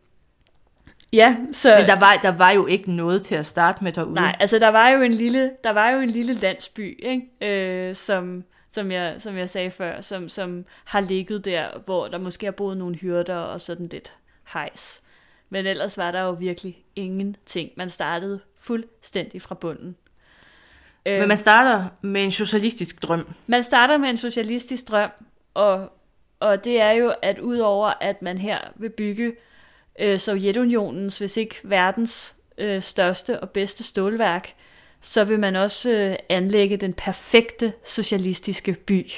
ja, 1.13 1.35
så... 1.51 1.75
Men 1.77 1.87
der 1.87 1.99
var, 1.99 2.19
der 2.23 2.37
var 2.37 2.51
jo 2.51 2.65
ikke 2.65 2.91
noget 2.91 3.23
til 3.23 3.35
at 3.35 3.45
starte 3.45 3.83
med 3.83 3.91
derude. 3.91 4.13
Nej, 4.13 4.35
altså 4.39 4.59
der 4.59 4.67
var 4.67 4.89
jo 4.89 5.01
en 5.01 5.13
lille, 5.13 5.51
der 5.63 5.69
var 5.69 5.89
jo 5.89 5.99
en 5.99 6.09
lille 6.09 6.33
landsby, 6.33 7.05
ikke? 7.05 7.89
Øh, 7.89 7.95
som, 7.95 8.43
som, 8.71 8.91
jeg, 8.91 9.15
som 9.19 9.37
jeg 9.37 9.49
sagde 9.49 9.71
før, 9.71 10.01
som, 10.01 10.29
som 10.29 10.65
har 10.85 10.99
ligget 10.99 11.45
der, 11.45 11.67
hvor 11.85 12.07
der 12.07 12.17
måske 12.17 12.45
har 12.45 12.51
boet 12.51 12.77
nogle 12.77 12.95
hyrder 12.95 13.35
og 13.35 13.61
sådan 13.61 13.87
lidt 13.91 14.13
hejs. 14.53 15.01
Men 15.55 15.65
ellers 15.65 15.97
var 15.97 16.11
der 16.11 16.21
jo 16.21 16.31
virkelig 16.31 16.83
ingenting. 16.95 17.69
Man 17.75 17.89
startede 17.89 18.39
fuldstændig 18.59 19.41
fra 19.41 19.55
bunden. 19.55 19.95
Men 21.05 21.27
man 21.27 21.37
starter 21.37 21.87
med 22.01 22.23
en 22.23 22.31
socialistisk 22.31 23.03
drøm. 23.03 23.27
Man 23.47 23.63
starter 23.63 23.97
med 23.97 24.09
en 24.09 24.17
socialistisk 24.17 24.87
drøm, 24.87 25.09
og, 25.53 25.91
og 26.39 26.63
det 26.63 26.81
er 26.81 26.91
jo, 26.91 27.13
at 27.21 27.39
udover 27.39 27.93
at 28.01 28.21
man 28.21 28.37
her 28.37 28.59
vil 28.75 28.89
bygge 28.89 29.33
øh, 29.99 30.19
Sovjetunionens, 30.19 31.17
hvis 31.17 31.37
ikke 31.37 31.55
verdens 31.63 32.35
øh, 32.57 32.81
største 32.81 33.39
og 33.39 33.49
bedste 33.49 33.83
stålværk, 33.83 34.53
så 35.01 35.23
vil 35.23 35.39
man 35.39 35.55
også 35.55 35.91
øh, 35.91 36.15
anlægge 36.29 36.77
den 36.77 36.93
perfekte 36.93 37.73
socialistiske 37.83 38.73
by. 38.73 39.11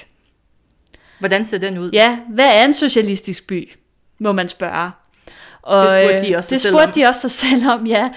Hvordan 1.19 1.45
ser 1.45 1.57
den 1.57 1.77
ud? 1.77 1.91
Ja, 1.91 2.19
hvad 2.29 2.55
er 2.55 2.65
en 2.65 2.73
socialistisk 2.73 3.47
by, 3.47 3.73
må 4.19 4.31
man 4.31 4.49
spørge. 4.49 4.91
Og, 5.67 5.83
det 5.83 5.91
spurgte 5.91 6.27
de 6.27 6.35
også 6.35 6.55
det 6.55 6.61
sig 6.61 6.71
spurgte 6.71 6.93
selv 6.93 7.03
om. 7.03 7.03
de 7.03 7.07
også 7.07 7.21
sig 7.21 7.31
selv 7.31 7.69
om, 7.69 7.87
ja. 7.87 8.09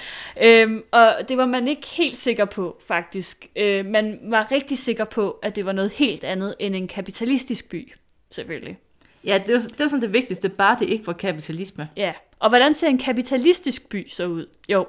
Øhm, 0.43 0.83
og 0.91 1.17
det 1.29 1.37
var 1.37 1.47
man 1.47 1.69
ikke 1.69 1.87
helt 1.87 2.17
sikker 2.17 2.45
på, 2.45 2.77
faktisk. 2.87 3.47
Øh, 3.57 3.87
man 3.87 4.19
var 4.23 4.53
rigtig 4.53 4.79
sikker 4.79 5.05
på, 5.05 5.31
at 5.43 5.57
det 5.57 5.67
var 5.67 5.73
noget 5.73 5.91
helt 5.91 6.25
andet 6.25 6.55
end 6.59 6.77
en 6.77 6.89
kapitalistisk 6.89 7.69
by, 7.69 7.93
selvfølgelig. 8.31 8.79
Ja, 9.25 9.41
det 9.47 9.55
var, 9.55 9.61
det 9.61 9.81
var 9.81 9.87
sådan 9.87 10.03
det 10.03 10.13
vigtigste, 10.13 10.49
bare 10.49 10.77
det 10.81 10.89
ikke 10.89 11.07
var 11.07 11.13
kapitalisme. 11.13 11.89
Ja, 11.97 12.13
og 12.39 12.49
hvordan 12.49 12.75
ser 12.75 12.89
en 12.89 12.99
kapitalistisk 12.99 13.89
by 13.89 14.09
så 14.09 14.27
ud? 14.27 14.47
Jo, 14.69 14.87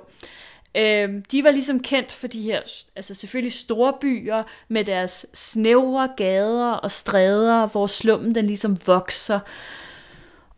øhm, 0.76 1.24
de 1.32 1.44
var 1.44 1.52
ligesom 1.52 1.80
kendt 1.80 2.12
for 2.12 2.28
de 2.28 2.42
her, 2.42 2.62
altså 2.96 3.16
selvfølgelig 3.16 3.54
store 3.54 3.94
byer 4.02 4.44
med 4.68 4.86
deres 4.86 5.26
snævre 5.34 6.10
gader 6.18 6.72
og 6.72 6.92
stræder, 6.92 7.68
hvor 7.68 7.88
slummen 7.88 8.36
den 8.36 8.48
ligesom 8.48 8.78
vokser. 8.88 9.40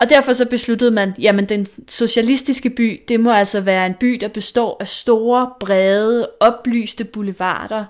Og 0.03 0.09
derfor 0.09 0.33
så 0.33 0.45
besluttede 0.45 0.91
man, 0.91 1.13
jamen 1.19 1.45
den 1.45 1.67
socialistiske 1.87 2.69
by, 2.69 3.01
det 3.07 3.19
må 3.19 3.31
altså 3.31 3.61
være 3.61 3.85
en 3.85 3.93
by, 3.93 4.17
der 4.21 4.27
består 4.27 4.77
af 4.79 4.87
store, 4.87 5.51
brede, 5.59 6.29
oplyste 6.39 7.03
boulevarder. 7.03 7.85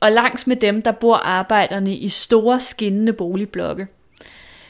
Og 0.00 0.12
langs 0.12 0.46
med 0.46 0.56
dem, 0.56 0.82
der 0.82 0.92
bor 0.92 1.16
arbejderne 1.16 1.94
i 1.94 2.08
store, 2.08 2.60
skinnende 2.60 3.12
boligblokke. 3.12 3.86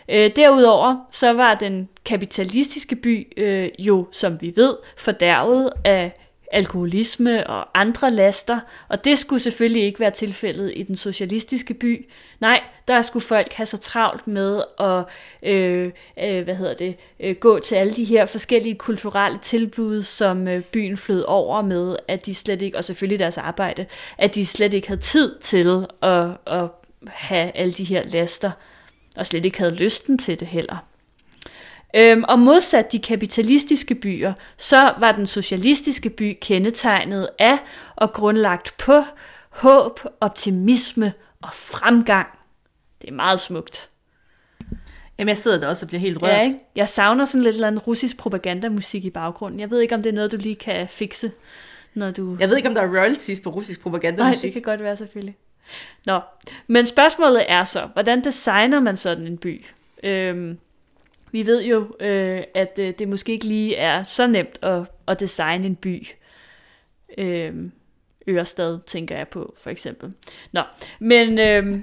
Øh, 0.09 0.31
derudover 0.37 0.97
så 1.11 1.33
var 1.33 1.55
den 1.55 1.89
kapitalistiske 2.05 2.97
by 2.97 3.33
øh, 3.37 3.69
jo, 3.79 4.07
som 4.13 4.41
vi 4.41 4.53
ved, 4.57 4.75
fordærvet 4.97 5.71
af 5.85 6.13
alkoholisme 6.51 7.47
og 7.47 7.81
andre 7.81 8.11
laster, 8.11 8.61
og 8.89 9.05
det 9.05 9.19
skulle 9.19 9.41
selvfølgelig 9.41 9.83
ikke 9.83 10.01
være 10.01 10.11
tilfældet 10.11 10.73
i 10.77 10.83
den 10.83 10.97
socialistiske 10.97 11.75
by. 11.75 12.11
Nej, 12.41 12.63
der 12.89 13.03
skulle 13.03 13.25
folk 13.25 13.53
have 13.53 13.67
så 13.67 13.79
travlt 13.79 14.27
med 14.27 14.63
at 14.81 15.05
øh, 15.43 15.93
øh, 16.23 16.45
hvad 16.45 16.55
hedder 16.55 16.75
det, 16.75 16.97
øh, 17.21 17.37
gå 17.37 17.59
til 17.59 17.75
alle 17.75 17.93
de 17.93 18.05
her 18.05 18.27
forskellige 18.27 18.75
kulturelle 18.75 19.39
tilbud, 19.39 20.03
som 20.03 20.49
øh, 20.49 20.63
byen 20.63 20.97
flød 20.97 21.25
over 21.27 21.63
med, 21.63 21.97
at 22.09 22.27
de 22.27 22.35
slet 22.35 22.63
ikke, 22.63 22.79
og 22.79 22.85
selvfølgelig 22.85 23.19
deres 23.19 23.39
arbejde, 23.39 23.87
at 24.19 24.35
de 24.35 24.47
slet 24.47 24.75
ikke 24.75 24.89
havde 24.89 25.01
tid 25.01 25.39
til 25.41 25.87
at, 26.03 26.29
at 26.47 26.67
have 27.07 27.57
alle 27.57 27.73
de 27.73 27.85
her 27.85 28.05
laster, 28.05 28.51
og 29.17 29.27
slet 29.27 29.45
ikke 29.45 29.59
havde 29.59 29.75
lysten 29.75 30.19
til 30.19 30.41
det 30.41 30.49
heller. 30.49 30.90
Øhm, 31.97 32.25
og 32.29 32.39
modsat 32.39 32.93
de 32.93 32.99
kapitalistiske 32.99 33.95
byer, 33.95 34.33
så 34.57 34.95
var 34.99 35.13
den 35.13 35.27
socialistiske 35.27 36.11
by 36.11 36.39
kendetegnet 36.41 37.29
af 37.39 37.59
og 37.97 38.13
grundlagt 38.13 38.75
på 38.79 39.05
håb, 39.51 40.01
optimisme 40.21 41.13
og 41.43 41.49
fremgang. 41.53 42.27
Det 43.03 43.09
er 43.09 43.15
meget 43.15 43.41
smukt. 43.41 43.89
Jamen, 45.19 45.29
jeg 45.29 45.39
sidder 45.39 45.61
der 45.61 45.69
også 45.69 45.87
og 45.87 45.89
bliver 45.89 46.01
helt 46.01 46.23
rørt. 46.23 46.31
Ja, 46.31 46.43
ikke? 46.43 46.59
Jeg 46.77 46.89
savner 46.89 47.25
sådan 47.25 47.43
lidt 47.43 47.55
eller 47.55 47.67
andet 47.67 47.87
russisk 47.87 48.19
propagandamusik 48.19 49.05
i 49.05 49.11
baggrunden. 49.11 49.61
Jeg 49.61 49.71
ved 49.71 49.81
ikke, 49.81 49.95
om 49.95 50.03
det 50.03 50.11
er 50.11 50.15
noget, 50.15 50.33
du 50.33 50.37
lige 50.37 50.55
kan 50.55 50.89
fikse, 50.89 51.33
når 51.95 52.11
du... 52.11 52.37
Jeg 52.41 52.49
ved 52.49 52.57
ikke, 52.57 52.69
om 52.69 52.75
der 52.75 52.83
er 52.83 52.89
royalties 52.89 53.41
på 53.41 53.51
russisk 53.51 53.79
Nej, 53.79 53.83
propagandamusik. 53.83 54.43
det 54.43 54.53
kan 54.53 54.63
godt 54.63 54.83
være 54.83 54.97
selvfølgelig. 54.97 55.37
Nå, 56.07 56.21
men 56.67 56.87
spørgsmålet 56.87 57.45
er 57.49 57.65
så, 57.65 57.89
hvordan 57.93 58.25
designer 58.25 58.81
man 58.81 58.97
sådan 58.97 59.27
en 59.27 59.39
by? 59.39 59.65
Øhm, 60.03 60.59
vi 61.33 61.47
ved 61.47 61.65
jo, 61.65 61.97
øh, 62.01 62.43
at 62.55 62.79
øh, 62.81 62.95
det 62.99 63.09
måske 63.09 63.33
ikke 63.33 63.47
lige 63.47 63.77
er 63.77 64.03
så 64.03 64.27
nemt 64.27 64.59
at, 64.63 64.83
at 65.09 65.21
designe 65.21 65.67
en 65.67 65.77
by. 65.77 66.07
Øh, 67.19 67.55
Ørestad 68.29 68.79
tænker 68.87 69.17
jeg 69.17 69.29
på, 69.29 69.55
for 69.59 69.71
eksempel. 69.71 70.15
Nå, 70.53 70.63
men 70.99 71.39
øh, 71.39 71.77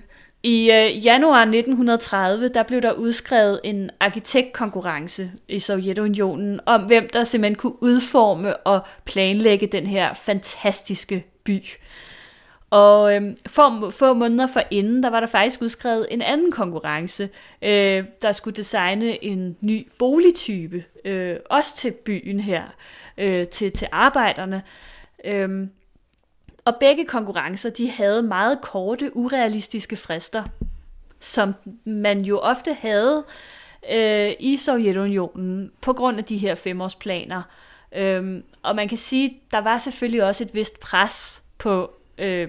i 0.44 0.72
øh, 0.72 1.06
januar 1.06 1.42
1930, 1.42 2.48
der 2.48 2.64
blev 2.64 2.82
der 2.82 2.92
udskrevet 2.92 3.60
en 3.64 3.90
arkitektkonkurrence 4.00 5.32
i 5.48 5.60
Sovjetunionen 5.60 6.60
om, 6.66 6.82
hvem 6.82 7.10
der 7.14 7.24
simpelthen 7.24 7.56
kunne 7.56 7.84
udforme 7.84 8.58
og 8.58 8.82
planlægge 9.06 9.68
den 9.68 9.88
her 9.88 10.14
fantastiske 10.14 11.26
by. 11.44 11.64
Og 12.70 13.16
øhm, 13.16 13.38
få, 13.48 13.92
få 13.92 14.14
måneder 14.14 14.48
for 14.48 14.64
inden, 14.72 15.04
der 15.04 15.10
var 15.10 15.20
der 15.20 15.28
faktisk 15.28 15.62
udskrevet 15.62 16.08
en 16.12 16.22
anden 16.22 16.52
konkurrence, 16.52 17.30
øh, 17.62 18.04
der 18.22 18.32
skulle 18.32 18.56
designe 18.56 19.24
en 19.24 19.58
ny 19.62 19.88
boligtype, 20.00 20.84
øh, 21.06 21.36
også 21.50 21.78
til 21.78 21.92
byen 21.92 22.40
her, 22.40 22.64
øh, 23.18 23.48
til, 23.48 23.72
til 23.72 23.88
arbejderne. 23.92 24.64
Øhm, 25.26 25.70
og 26.66 26.76
begge 26.80 27.06
konkurrencer, 27.06 27.70
de 27.70 27.92
havde 27.92 28.24
meget 28.24 28.62
korte, 28.62 29.18
urealistiske 29.18 29.96
frister, 29.96 30.44
som 31.20 31.54
man 31.86 32.22
jo 32.22 32.40
ofte 32.40 32.74
havde 32.74 33.24
øh, 33.92 34.34
i 34.40 34.58
Sovjetunionen 34.58 35.72
på 35.82 35.94
grund 35.94 36.18
af 36.18 36.24
de 36.24 36.38
her 36.38 36.56
femårsplaner. 36.56 37.42
Øhm, 37.96 38.44
og 38.64 38.76
man 38.76 38.88
kan 38.88 38.98
sige, 38.98 39.42
der 39.52 39.58
var 39.58 39.78
selvfølgelig 39.78 40.24
også 40.24 40.44
et 40.44 40.56
vist 40.56 40.80
pres 40.80 41.44
på 41.58 41.97
øh, 42.18 42.48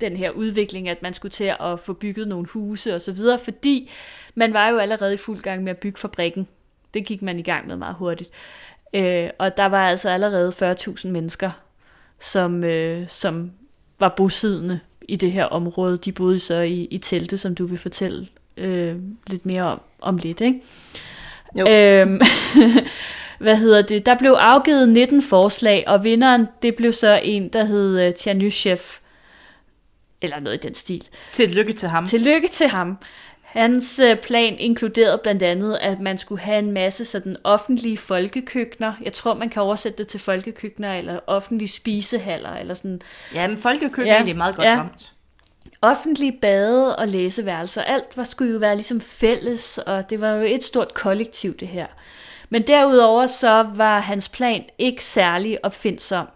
den 0.00 0.16
her 0.16 0.30
udvikling, 0.30 0.88
at 0.88 1.02
man 1.02 1.14
skulle 1.14 1.32
til 1.32 1.52
at 1.60 1.80
få 1.80 1.92
bygget 1.92 2.28
nogle 2.28 2.46
huse 2.46 2.94
og 2.94 3.00
så 3.00 3.12
videre, 3.12 3.38
fordi 3.38 3.90
man 4.34 4.52
var 4.52 4.68
jo 4.68 4.78
allerede 4.78 5.14
i 5.14 5.16
fuld 5.16 5.42
gang 5.42 5.62
med 5.62 5.70
at 5.70 5.78
bygge 5.78 5.98
fabrikken. 5.98 6.48
Det 6.94 7.06
gik 7.06 7.22
man 7.22 7.38
i 7.38 7.42
gang 7.42 7.66
med 7.66 7.76
meget 7.76 7.94
hurtigt. 7.94 8.30
Øh, 8.94 9.30
og 9.38 9.56
der 9.56 9.66
var 9.66 9.88
altså 9.88 10.08
allerede 10.08 10.52
40.000 10.62 11.08
mennesker, 11.08 11.50
som, 12.18 12.64
øh, 12.64 13.08
som 13.08 13.52
var 14.00 14.14
bosiddende 14.16 14.80
i 15.08 15.16
det 15.16 15.32
her 15.32 15.44
område. 15.44 15.98
De 15.98 16.12
boede 16.12 16.38
så 16.38 16.54
i, 16.54 16.88
i 16.90 16.98
telte, 16.98 17.38
som 17.38 17.54
du 17.54 17.66
vil 17.66 17.78
fortælle 17.78 18.26
øh, 18.56 18.96
lidt 19.26 19.46
mere 19.46 19.62
om, 19.62 19.80
om 20.00 20.16
lidt. 20.16 20.40
Ikke? 20.40 20.60
Jo. 21.58 21.68
Øhm, 21.68 22.20
hvad 23.38 23.56
hedder 23.56 23.82
det? 23.82 24.06
Der 24.06 24.18
blev 24.18 24.30
afgivet 24.30 24.88
19 24.88 25.22
forslag, 25.22 25.84
og 25.86 26.04
vinderen, 26.04 26.46
det 26.62 26.76
blev 26.76 26.92
så 26.92 27.20
en, 27.22 27.48
der 27.48 27.64
hed 27.64 28.00
øh, 28.00 28.14
Tjanyshev, 28.14 28.78
eller 30.22 30.40
noget 30.40 30.64
i 30.64 30.66
den 30.66 30.74
stil. 30.74 31.08
Tillykke 31.32 31.72
til 31.72 31.88
ham. 31.88 32.06
Tillykke 32.06 32.48
til 32.48 32.68
ham. 32.68 32.98
Hans 33.42 33.98
øh, 33.98 34.16
plan 34.16 34.58
inkluderede 34.58 35.20
blandt 35.22 35.42
andet, 35.42 35.78
at 35.80 36.00
man 36.00 36.18
skulle 36.18 36.40
have 36.40 36.58
en 36.58 36.72
masse 36.72 37.04
sådan 37.04 37.36
offentlige 37.44 37.96
folkekøkkener. 37.96 38.92
Jeg 39.02 39.12
tror, 39.12 39.34
man 39.34 39.48
kan 39.50 39.62
oversætte 39.62 39.98
det 39.98 40.08
til 40.08 40.20
folkekøkkener, 40.20 40.94
eller 40.94 41.20
offentlige 41.26 41.68
spisehaller, 41.68 42.54
eller 42.54 42.74
sådan 42.74 43.00
Ja, 43.34 43.48
men 43.48 43.56
folkekøkken 43.58 44.06
Ja, 44.06 44.10
er 44.12 44.16
egentlig 44.16 44.36
meget 44.36 44.56
godt 44.56 44.66
ja. 44.68 44.76
ramt. 44.78 45.12
offentlige 45.82 46.38
bade 46.40 46.96
og 46.96 47.08
læseværelser. 47.08 47.82
Alt 47.82 48.16
var, 48.16 48.24
skulle 48.24 48.52
jo 48.52 48.58
være 48.58 48.74
ligesom 48.74 49.00
fælles, 49.00 49.78
og 49.78 50.10
det 50.10 50.20
var 50.20 50.30
jo 50.30 50.42
et 50.42 50.64
stort 50.64 50.94
kollektiv, 50.94 51.56
det 51.56 51.68
her. 51.68 51.86
Men 52.50 52.62
derudover 52.66 53.26
så 53.26 53.66
var 53.74 54.00
hans 54.00 54.28
plan 54.28 54.64
ikke 54.78 55.04
særlig 55.04 55.64
opfindsom. 55.64 56.26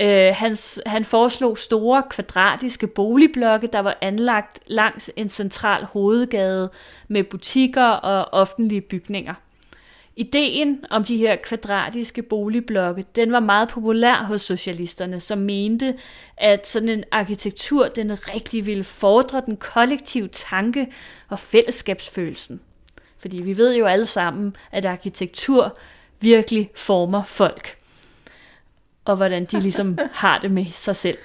Øh, 0.00 0.34
hans, 0.34 0.80
han 0.86 1.04
foreslog 1.04 1.58
store 1.58 2.02
kvadratiske 2.10 2.86
boligblokke, 2.86 3.66
der 3.66 3.80
var 3.80 3.98
anlagt 4.00 4.60
langs 4.66 5.10
en 5.16 5.28
central 5.28 5.84
hovedgade 5.84 6.70
med 7.08 7.24
butikker 7.24 7.84
og 7.84 8.28
offentlige 8.32 8.80
bygninger. 8.80 9.34
Ideen 10.18 10.84
om 10.90 11.04
de 11.04 11.16
her 11.16 11.36
kvadratiske 11.36 12.22
boligblokke, 12.22 13.04
den 13.16 13.32
var 13.32 13.40
meget 13.40 13.68
populær 13.68 14.14
hos 14.14 14.42
socialisterne, 14.42 15.20
som 15.20 15.38
mente, 15.38 15.94
at 16.36 16.66
sådan 16.66 16.88
en 16.88 17.04
arkitektur, 17.12 17.88
den 17.88 18.28
rigtig 18.34 18.66
ville 18.66 18.84
fordre 18.84 19.42
den 19.46 19.56
kollektive 19.56 20.28
tanke 20.28 20.92
og 21.28 21.38
fællesskabsfølelsen. 21.38 22.60
Fordi 23.18 23.42
vi 23.42 23.56
ved 23.56 23.76
jo 23.76 23.86
alle 23.86 24.06
sammen, 24.06 24.56
at 24.72 24.84
arkitektur 24.84 25.78
virkelig 26.20 26.70
former 26.74 27.24
folk. 27.24 27.78
Og 29.06 29.16
hvordan 29.16 29.44
de 29.44 29.60
ligesom 29.60 29.98
har 30.12 30.38
det 30.38 30.50
med 30.50 30.66
sig 30.70 30.96
selv. 30.96 31.18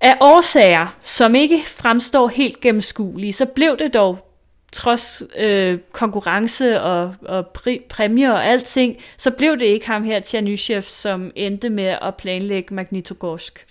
Af 0.00 0.16
årsager, 0.20 0.96
som 1.02 1.34
ikke 1.34 1.62
fremstår 1.66 2.28
helt 2.28 2.60
gennemskuelige, 2.60 3.32
så 3.32 3.46
blev 3.46 3.76
det 3.78 3.94
dog 3.94 4.28
trods 4.72 5.22
øh, 5.36 5.78
konkurrence 5.92 6.80
og, 6.80 7.14
og 7.22 7.46
pri, 7.46 7.82
præmier 7.88 8.32
og 8.32 8.44
alting, 8.44 8.96
så 9.16 9.30
blev 9.30 9.58
det 9.58 9.66
ikke 9.66 9.86
ham 9.86 10.04
her, 10.04 10.20
Tjernyshev, 10.20 10.82
som 10.82 11.32
endte 11.36 11.70
med 11.70 11.98
at 12.02 12.14
planlægge 12.14 12.74
Magnitogorsk. 12.74 13.66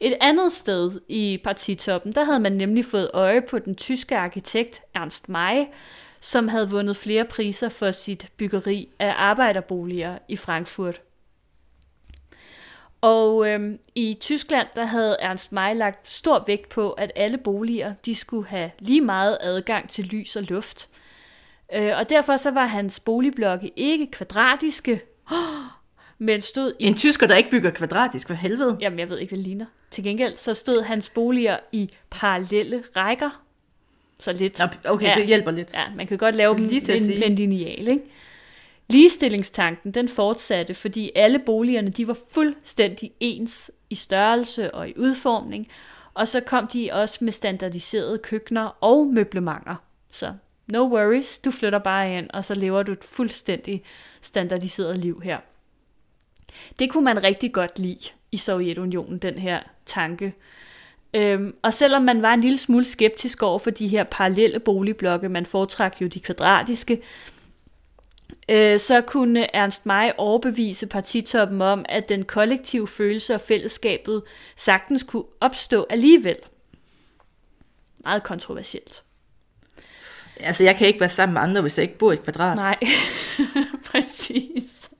Et 0.00 0.16
andet 0.20 0.52
sted 0.52 1.00
i 1.08 1.40
partitoppen, 1.44 2.12
der 2.12 2.24
havde 2.24 2.40
man 2.40 2.52
nemlig 2.52 2.84
fået 2.84 3.10
øje 3.14 3.42
på 3.42 3.58
den 3.58 3.74
tyske 3.74 4.16
arkitekt 4.16 4.80
Ernst 4.94 5.28
May, 5.28 5.64
som 6.20 6.48
havde 6.48 6.70
vundet 6.70 6.96
flere 6.96 7.24
priser 7.24 7.68
for 7.68 7.90
sit 7.90 8.28
byggeri 8.36 8.88
af 8.98 9.14
arbejderboliger 9.16 10.18
i 10.28 10.36
Frankfurt. 10.36 11.00
Og 13.00 13.48
øhm, 13.48 13.78
i 13.94 14.16
Tyskland, 14.20 14.66
der 14.76 14.84
havde 14.84 15.16
Ernst 15.20 15.52
May 15.52 15.76
lagt 15.76 16.08
stor 16.10 16.44
vægt 16.46 16.68
på, 16.68 16.90
at 16.90 17.12
alle 17.16 17.38
boliger, 17.38 17.94
de 18.06 18.14
skulle 18.14 18.48
have 18.48 18.70
lige 18.78 19.00
meget 19.00 19.38
adgang 19.40 19.88
til 19.88 20.04
lys 20.04 20.36
og 20.36 20.42
luft. 20.42 20.88
Øh, 21.74 21.92
og 21.96 22.10
derfor 22.10 22.36
så 22.36 22.50
var 22.50 22.66
hans 22.66 23.00
boligblokke 23.00 23.72
ikke 23.76 24.06
kvadratiske, 24.10 25.00
men 26.18 26.40
stod 26.40 26.72
i 26.78 26.84
En 26.86 26.94
tysker, 26.94 27.26
der 27.26 27.36
ikke 27.36 27.50
bygger 27.50 27.70
kvadratisk, 27.70 28.26
for 28.26 28.34
helvede. 28.34 28.78
Jamen, 28.80 28.98
jeg 28.98 29.08
ved 29.08 29.18
ikke, 29.18 29.30
hvad 29.30 29.38
det 29.38 29.46
ligner. 29.46 29.66
Til 29.90 30.04
gengæld 30.04 30.36
så 30.36 30.54
stod 30.54 30.82
hans 30.82 31.08
boliger 31.08 31.56
i 31.72 31.90
parallelle 32.10 32.82
rækker. 32.96 33.42
Så 34.18 34.32
lidt. 34.32 34.60
Okay, 34.84 35.06
Ja. 35.06 35.14
det 35.16 35.26
hjælper 35.26 35.50
lidt. 35.50 35.74
Ja, 35.74 35.84
man 35.96 36.06
kan 36.06 36.18
godt 36.18 36.34
lave 36.34 36.56
dem 36.58 36.70
sige. 36.70 37.26
en 37.26 37.34
lineal, 37.34 37.88
ikke? 37.88 38.04
Ligestillingstanken, 38.90 39.90
den 39.90 40.08
fortsatte, 40.08 40.74
fordi 40.74 41.10
alle 41.14 41.38
boligerne, 41.38 41.90
de 41.90 42.08
var 42.08 42.16
fuldstændig 42.30 43.12
ens 43.20 43.70
i 43.90 43.94
størrelse 43.94 44.74
og 44.74 44.88
i 44.88 44.94
udformning, 44.96 45.68
og 46.14 46.28
så 46.28 46.40
kom 46.40 46.66
de 46.66 46.90
også 46.92 47.24
med 47.24 47.32
standardiserede 47.32 48.18
køkkener 48.18 48.76
og 48.80 49.06
møblementer. 49.06 49.74
Så 50.10 50.32
no 50.66 50.88
worries, 50.88 51.38
du 51.38 51.50
flytter 51.50 51.78
bare 51.78 52.18
ind, 52.18 52.30
og 52.30 52.44
så 52.44 52.54
lever 52.54 52.82
du 52.82 52.92
et 52.92 53.04
fuldstændig 53.04 53.82
standardiseret 54.20 54.98
liv 54.98 55.20
her. 55.24 55.38
Det 56.78 56.90
kunne 56.90 57.04
man 57.04 57.22
rigtig 57.22 57.52
godt 57.52 57.78
lide 57.78 58.08
i 58.32 58.36
Sovjetunionen, 58.36 59.18
den 59.18 59.38
her 59.38 59.60
tanke. 59.86 60.34
Øhm, 61.14 61.54
og 61.62 61.74
selvom 61.74 62.02
man 62.02 62.22
var 62.22 62.34
en 62.34 62.40
lille 62.40 62.58
smule 62.58 62.84
skeptisk 62.84 63.42
over 63.42 63.58
for 63.58 63.70
de 63.70 63.88
her 63.88 64.04
parallelle 64.04 64.58
boligblokke, 64.58 65.28
man 65.28 65.46
foretrak 65.46 66.00
jo 66.00 66.06
de 66.06 66.20
kvadratiske, 66.20 67.02
øh, 68.50 68.78
så 68.78 69.00
kunne 69.00 69.56
Ernst 69.56 69.86
May 69.86 70.10
overbevise 70.18 70.86
partitoppen 70.86 71.62
om, 71.62 71.84
at 71.88 72.08
den 72.08 72.24
kollektive 72.24 72.88
følelse 72.88 73.34
og 73.34 73.40
fællesskabet 73.40 74.22
sagtens 74.56 75.02
kunne 75.02 75.24
opstå 75.40 75.86
alligevel. 75.90 76.36
Meget 78.04 78.22
kontroversielt. 78.22 79.02
Altså, 80.40 80.64
jeg 80.64 80.76
kan 80.76 80.86
ikke 80.86 81.00
være 81.00 81.08
sammen 81.08 81.32
med 81.34 81.42
andre, 81.42 81.60
hvis 81.60 81.78
jeg 81.78 81.82
ikke 81.82 81.98
bor 81.98 82.10
i 82.10 82.14
et 82.14 82.22
kvadrat. 82.22 82.56
Nej, 82.56 82.78
præcis. 83.90 84.90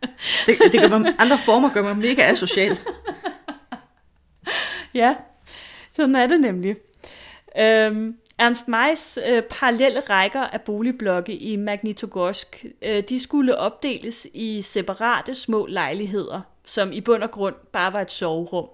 Det, 0.46 0.58
det 0.72 0.80
gør 0.80 0.98
mig, 0.98 1.14
andre 1.18 1.38
former 1.38 1.70
gør 1.74 1.82
mig 1.82 1.96
mega 1.96 2.22
asocial. 2.22 2.78
Ja, 4.94 5.14
sådan 5.92 6.16
er 6.16 6.26
det 6.26 6.40
nemlig. 6.40 6.76
Øhm, 7.58 8.16
Ernst 8.40 8.68
Mays 8.68 9.18
øh, 9.28 9.42
parallelle 9.42 10.00
rækker 10.00 10.40
af 10.40 10.60
boligblokke 10.60 11.34
i 11.34 11.56
Magnitogorsk, 11.56 12.64
øh, 12.82 13.02
de 13.08 13.20
skulle 13.20 13.58
opdeles 13.58 14.26
i 14.34 14.62
separate 14.62 15.34
små 15.34 15.66
lejligheder, 15.66 16.40
som 16.64 16.92
i 16.92 17.00
bund 17.00 17.22
og 17.22 17.30
grund 17.30 17.54
bare 17.72 17.92
var 17.92 18.00
et 18.00 18.10
soverum. 18.10 18.68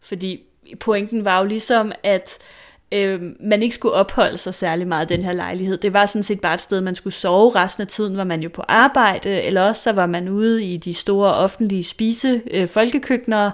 Fordi 0.00 0.42
pointen 0.80 1.24
var 1.24 1.38
jo 1.38 1.44
ligesom, 1.44 1.92
at 2.02 2.38
øh, 2.40 2.67
øh, 2.92 3.22
man 3.40 3.62
ikke 3.62 3.74
skulle 3.74 3.94
opholde 3.94 4.36
sig 4.36 4.54
særlig 4.54 4.86
meget 4.86 5.10
i 5.10 5.14
den 5.14 5.24
her 5.24 5.32
lejlighed. 5.32 5.76
Det 5.76 5.92
var 5.92 6.06
sådan 6.06 6.22
set 6.22 6.40
bare 6.40 6.54
et 6.54 6.60
sted, 6.60 6.80
man 6.80 6.94
skulle 6.94 7.14
sove. 7.14 7.54
Resten 7.54 7.82
af 7.82 7.88
tiden 7.88 8.16
var 8.16 8.24
man 8.24 8.42
jo 8.42 8.48
på 8.48 8.62
arbejde, 8.68 9.42
eller 9.42 9.62
også 9.62 9.82
så 9.82 9.92
var 9.92 10.06
man 10.06 10.28
ude 10.28 10.64
i 10.64 10.76
de 10.76 10.94
store 10.94 11.34
offentlige 11.34 11.84
spise 11.84 12.42
øh, 12.50 12.68
folkekøkkener 12.68 13.50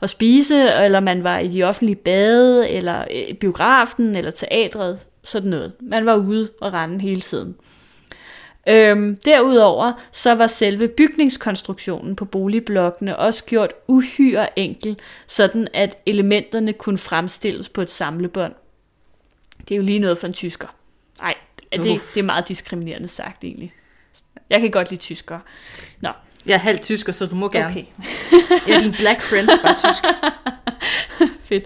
og 0.00 0.08
spise, 0.08 0.72
eller 0.84 1.00
man 1.00 1.24
var 1.24 1.38
i 1.38 1.48
de 1.48 1.62
offentlige 1.62 1.96
bade, 1.96 2.68
eller 2.68 3.04
øh, 3.14 3.34
biografen, 3.34 4.16
eller 4.16 4.30
teatret, 4.30 4.98
sådan 5.24 5.50
noget. 5.50 5.72
Man 5.80 6.06
var 6.06 6.16
ude 6.16 6.48
og 6.60 6.72
rende 6.72 7.00
hele 7.00 7.20
tiden. 7.20 7.54
Øhm, 8.68 9.16
derudover 9.16 9.92
så 10.12 10.34
var 10.34 10.46
selve 10.46 10.88
bygningskonstruktionen 10.88 12.16
på 12.16 12.24
boligblokkene 12.24 13.16
også 13.16 13.44
gjort 13.44 13.72
uhyre 13.88 14.58
enkel, 14.58 14.96
sådan 15.26 15.68
at 15.74 15.96
elementerne 16.06 16.72
kunne 16.72 16.98
fremstilles 16.98 17.68
på 17.68 17.82
et 17.82 17.90
samlebånd. 17.90 18.52
Det 19.68 19.74
er 19.74 19.76
jo 19.76 19.82
lige 19.82 19.98
noget 19.98 20.18
for 20.18 20.26
en 20.26 20.32
tysker. 20.32 20.68
Nej, 21.20 21.34
det, 21.72 21.82
det 22.14 22.20
er 22.20 22.22
meget 22.22 22.48
diskriminerende 22.48 23.08
sagt 23.08 23.44
egentlig. 23.44 23.72
Jeg 24.50 24.60
kan 24.60 24.70
godt 24.70 24.90
lide 24.90 25.00
tyskere. 25.00 25.40
Nå, 26.00 26.08
Jeg 26.46 26.54
er 26.54 26.58
halvt 26.58 26.82
tysker, 26.82 27.12
så 27.12 27.26
du 27.26 27.34
må 27.34 27.48
gerne. 27.48 27.66
okay. 27.70 27.84
Jeg 28.68 28.76
er 28.76 28.80
din 28.80 28.92
black 28.92 29.20
friend, 29.22 29.46
bare 29.62 29.74
tysk. 29.74 30.04
Fedt. 31.48 31.64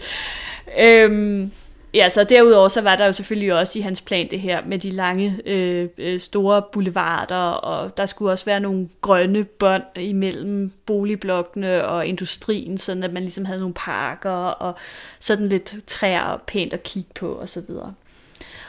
Øhm, 0.79 1.53
ja, 1.95 2.09
så 2.09 2.25
derudover 2.25 2.69
så 2.69 2.81
var 2.81 2.97
der 2.97 3.07
jo 3.07 3.13
selvfølgelig 3.13 3.55
også 3.55 3.79
i 3.79 3.83
hans 3.83 4.01
plan 4.01 4.31
det 4.31 4.41
her 4.41 4.63
med 4.67 4.79
de 4.79 4.91
lange, 4.91 5.41
øh, 5.47 5.89
øh, 5.99 6.21
store 6.21 6.63
boulevarder, 6.73 7.51
og 7.51 7.97
der 7.97 8.07
skulle 8.07 8.33
også 8.33 8.45
være 8.45 8.61
nogle 8.61 8.89
grønne 9.01 9.45
bånd 9.45 9.85
imellem 9.97 10.73
boligblokkene 10.87 11.85
og 11.85 12.07
industrien, 12.07 12.79
sådan 12.79 13.03
at 13.03 13.13
man 13.13 13.23
ligesom 13.23 13.45
havde 13.45 13.61
nogle 13.61 13.75
parker 13.75 14.31
og 14.31 14.75
sådan 15.21 15.49
lidt 15.49 15.75
træer 15.87 16.43
pænt 16.47 16.73
at 16.73 16.83
kigge 16.83 17.11
på 17.15 17.29
og 17.29 17.49
så 17.49 17.61
videre. 17.61 17.93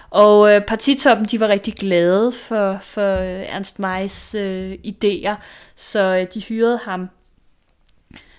Og 0.10 0.56
øh, 0.56 0.62
partitoppen, 0.62 1.26
de 1.26 1.40
var 1.40 1.48
rigtig 1.48 1.74
glade 1.74 2.32
for, 2.32 2.78
for 2.82 3.16
øh, 3.16 3.56
Ernst 3.56 3.80
Meis 3.80 4.36
øh, 4.36 4.74
idéer, 4.74 5.36
så 5.76 6.00
øh, 6.00 6.28
de 6.34 6.42
hyrede 6.42 6.80
ham 6.84 7.10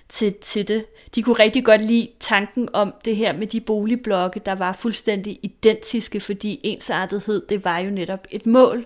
til, 0.09 0.35
til 0.35 0.69
det. 0.69 0.85
De 1.15 1.23
kunne 1.23 1.39
rigtig 1.39 1.65
godt 1.65 1.81
lide 1.81 2.09
tanken 2.21 2.69
om 2.73 2.95
det 3.05 3.17
her 3.17 3.33
med 3.33 3.47
de 3.47 3.61
boligblokke, 3.61 4.41
der 4.47 4.55
var 4.55 4.73
fuldstændig 4.73 5.39
identiske, 5.43 6.21
fordi 6.21 6.61
ensartethed, 6.65 7.43
det 7.49 7.65
var 7.65 7.79
jo 7.79 7.91
netop 7.91 8.27
et 8.31 8.47
mål. 8.47 8.85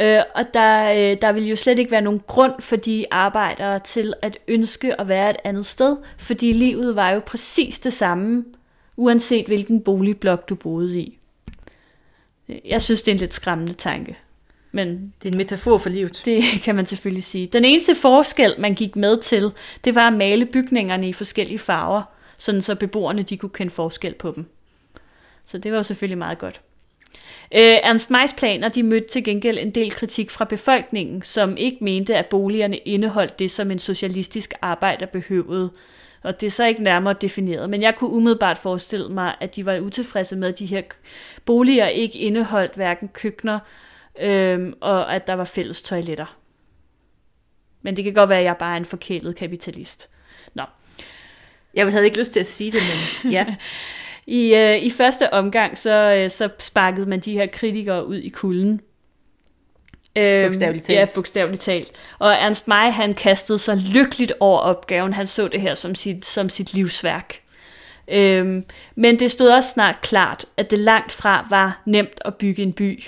Øh, 0.00 0.22
og 0.34 0.44
der, 0.54 0.90
øh, 0.90 1.16
der 1.22 1.32
ville 1.32 1.48
jo 1.48 1.56
slet 1.56 1.78
ikke 1.78 1.90
være 1.90 2.02
nogen 2.02 2.22
grund 2.26 2.52
for 2.60 2.76
de 2.76 3.04
arbejdere 3.10 3.78
til 3.78 4.14
at 4.22 4.38
ønske 4.48 5.00
at 5.00 5.08
være 5.08 5.30
et 5.30 5.36
andet 5.44 5.66
sted, 5.66 5.96
fordi 6.18 6.52
livet 6.52 6.96
var 6.96 7.10
jo 7.10 7.20
præcis 7.20 7.78
det 7.78 7.92
samme, 7.92 8.44
uanset 8.96 9.46
hvilken 9.46 9.80
boligblok 9.80 10.48
du 10.48 10.54
boede 10.54 11.00
i. 11.00 11.18
Jeg 12.64 12.82
synes, 12.82 13.02
det 13.02 13.10
er 13.10 13.14
en 13.14 13.20
lidt 13.20 13.34
skræmmende 13.34 13.72
tanke. 13.72 14.16
Men 14.72 15.12
Det 15.22 15.28
er 15.28 15.32
en 15.32 15.38
metafor 15.38 15.78
for 15.78 15.88
livet. 15.88 16.22
det 16.24 16.42
kan 16.62 16.74
man 16.74 16.86
selvfølgelig 16.86 17.24
sige. 17.24 17.46
Den 17.46 17.64
eneste 17.64 17.94
forskel, 17.94 18.54
man 18.58 18.74
gik 18.74 18.96
med 18.96 19.16
til, 19.16 19.52
det 19.84 19.94
var 19.94 20.06
at 20.06 20.12
male 20.12 20.46
bygningerne 20.46 21.08
i 21.08 21.12
forskellige 21.12 21.58
farver, 21.58 22.02
sådan 22.38 22.60
så 22.60 22.74
beboerne 22.74 23.22
de 23.22 23.36
kunne 23.36 23.50
kende 23.50 23.72
forskel 23.72 24.14
på 24.14 24.32
dem. 24.36 24.46
Så 25.46 25.58
det 25.58 25.72
var 25.72 25.78
jo 25.78 25.82
selvfølgelig 25.82 26.18
meget 26.18 26.38
godt. 26.38 26.60
Øh, 27.54 27.78
Ernst 27.82 28.10
May's 28.10 28.36
planer 28.36 28.68
de 28.68 28.82
mødte 28.82 29.08
til 29.08 29.24
gengæld 29.24 29.58
en 29.58 29.70
del 29.70 29.90
kritik 29.90 30.30
fra 30.30 30.44
befolkningen, 30.44 31.22
som 31.22 31.56
ikke 31.56 31.84
mente, 31.84 32.16
at 32.16 32.26
boligerne 32.26 32.76
indeholdt 32.76 33.38
det, 33.38 33.50
som 33.50 33.70
en 33.70 33.78
socialistisk 33.78 34.54
arbejder 34.62 35.06
behøvede. 35.06 35.70
Og 36.22 36.40
det 36.40 36.46
er 36.46 36.50
så 36.50 36.66
ikke 36.66 36.82
nærmere 36.82 37.14
defineret, 37.20 37.70
men 37.70 37.82
jeg 37.82 37.96
kunne 37.96 38.10
umiddelbart 38.10 38.58
forestille 38.58 39.08
mig, 39.08 39.34
at 39.40 39.56
de 39.56 39.66
var 39.66 39.78
utilfredse 39.78 40.36
med, 40.36 40.48
at 40.48 40.58
de 40.58 40.66
her 40.66 40.82
boliger 41.44 41.86
ikke 41.86 42.18
indeholdt 42.18 42.74
hverken 42.74 43.08
køkkener, 43.08 43.58
øh, 44.20 44.72
og 44.80 45.14
at 45.14 45.26
der 45.26 45.34
var 45.34 45.44
fælles 45.44 45.82
toiletter. 45.82 46.38
Men 47.82 47.96
det 47.96 48.04
kan 48.04 48.14
godt 48.14 48.28
være, 48.28 48.38
at 48.38 48.44
jeg 48.44 48.56
bare 48.56 48.72
er 48.72 48.76
en 48.76 48.84
forkælet 48.84 49.36
kapitalist. 49.36 50.08
Nå. 50.54 50.62
Jeg 51.74 51.92
havde 51.92 52.04
ikke 52.04 52.18
lyst 52.18 52.32
til 52.32 52.40
at 52.40 52.46
sige 52.46 52.72
det, 52.72 52.80
men 53.24 53.32
ja. 53.36 53.46
I, 54.26 54.54
øh, 54.54 54.76
I 54.76 54.90
første 54.90 55.32
omgang, 55.32 55.78
så, 55.78 55.90
øh, 55.90 56.30
så 56.30 56.48
sparkede 56.58 57.06
man 57.06 57.20
de 57.20 57.32
her 57.32 57.46
kritikere 57.46 58.06
ud 58.06 58.16
i 58.16 58.28
kulden. 58.28 58.80
Øhm, 60.16 60.48
bogstaveligt 60.48 60.84
talt. 60.84 60.98
Ja, 60.98 61.06
bogstaveligt 61.14 61.62
talt. 61.62 61.92
Og 62.18 62.32
Ernst 62.32 62.68
May, 62.68 62.90
han 62.90 63.12
kastede 63.12 63.58
sig 63.58 63.76
lykkeligt 63.76 64.32
over 64.40 64.58
opgaven. 64.58 65.12
Han 65.12 65.26
så 65.26 65.48
det 65.48 65.60
her 65.60 65.74
som 65.74 65.94
sit, 65.94 66.26
som 66.26 66.48
sit 66.48 66.74
livsværk. 66.74 67.40
Øhm, 68.08 68.64
men 68.94 69.18
det 69.18 69.30
stod 69.30 69.48
også 69.48 69.70
snart 69.70 70.00
klart, 70.00 70.44
at 70.56 70.70
det 70.70 70.78
langt 70.78 71.12
fra 71.12 71.46
var 71.50 71.82
nemt 71.86 72.20
at 72.24 72.34
bygge 72.34 72.62
en 72.62 72.72
by. 72.72 73.04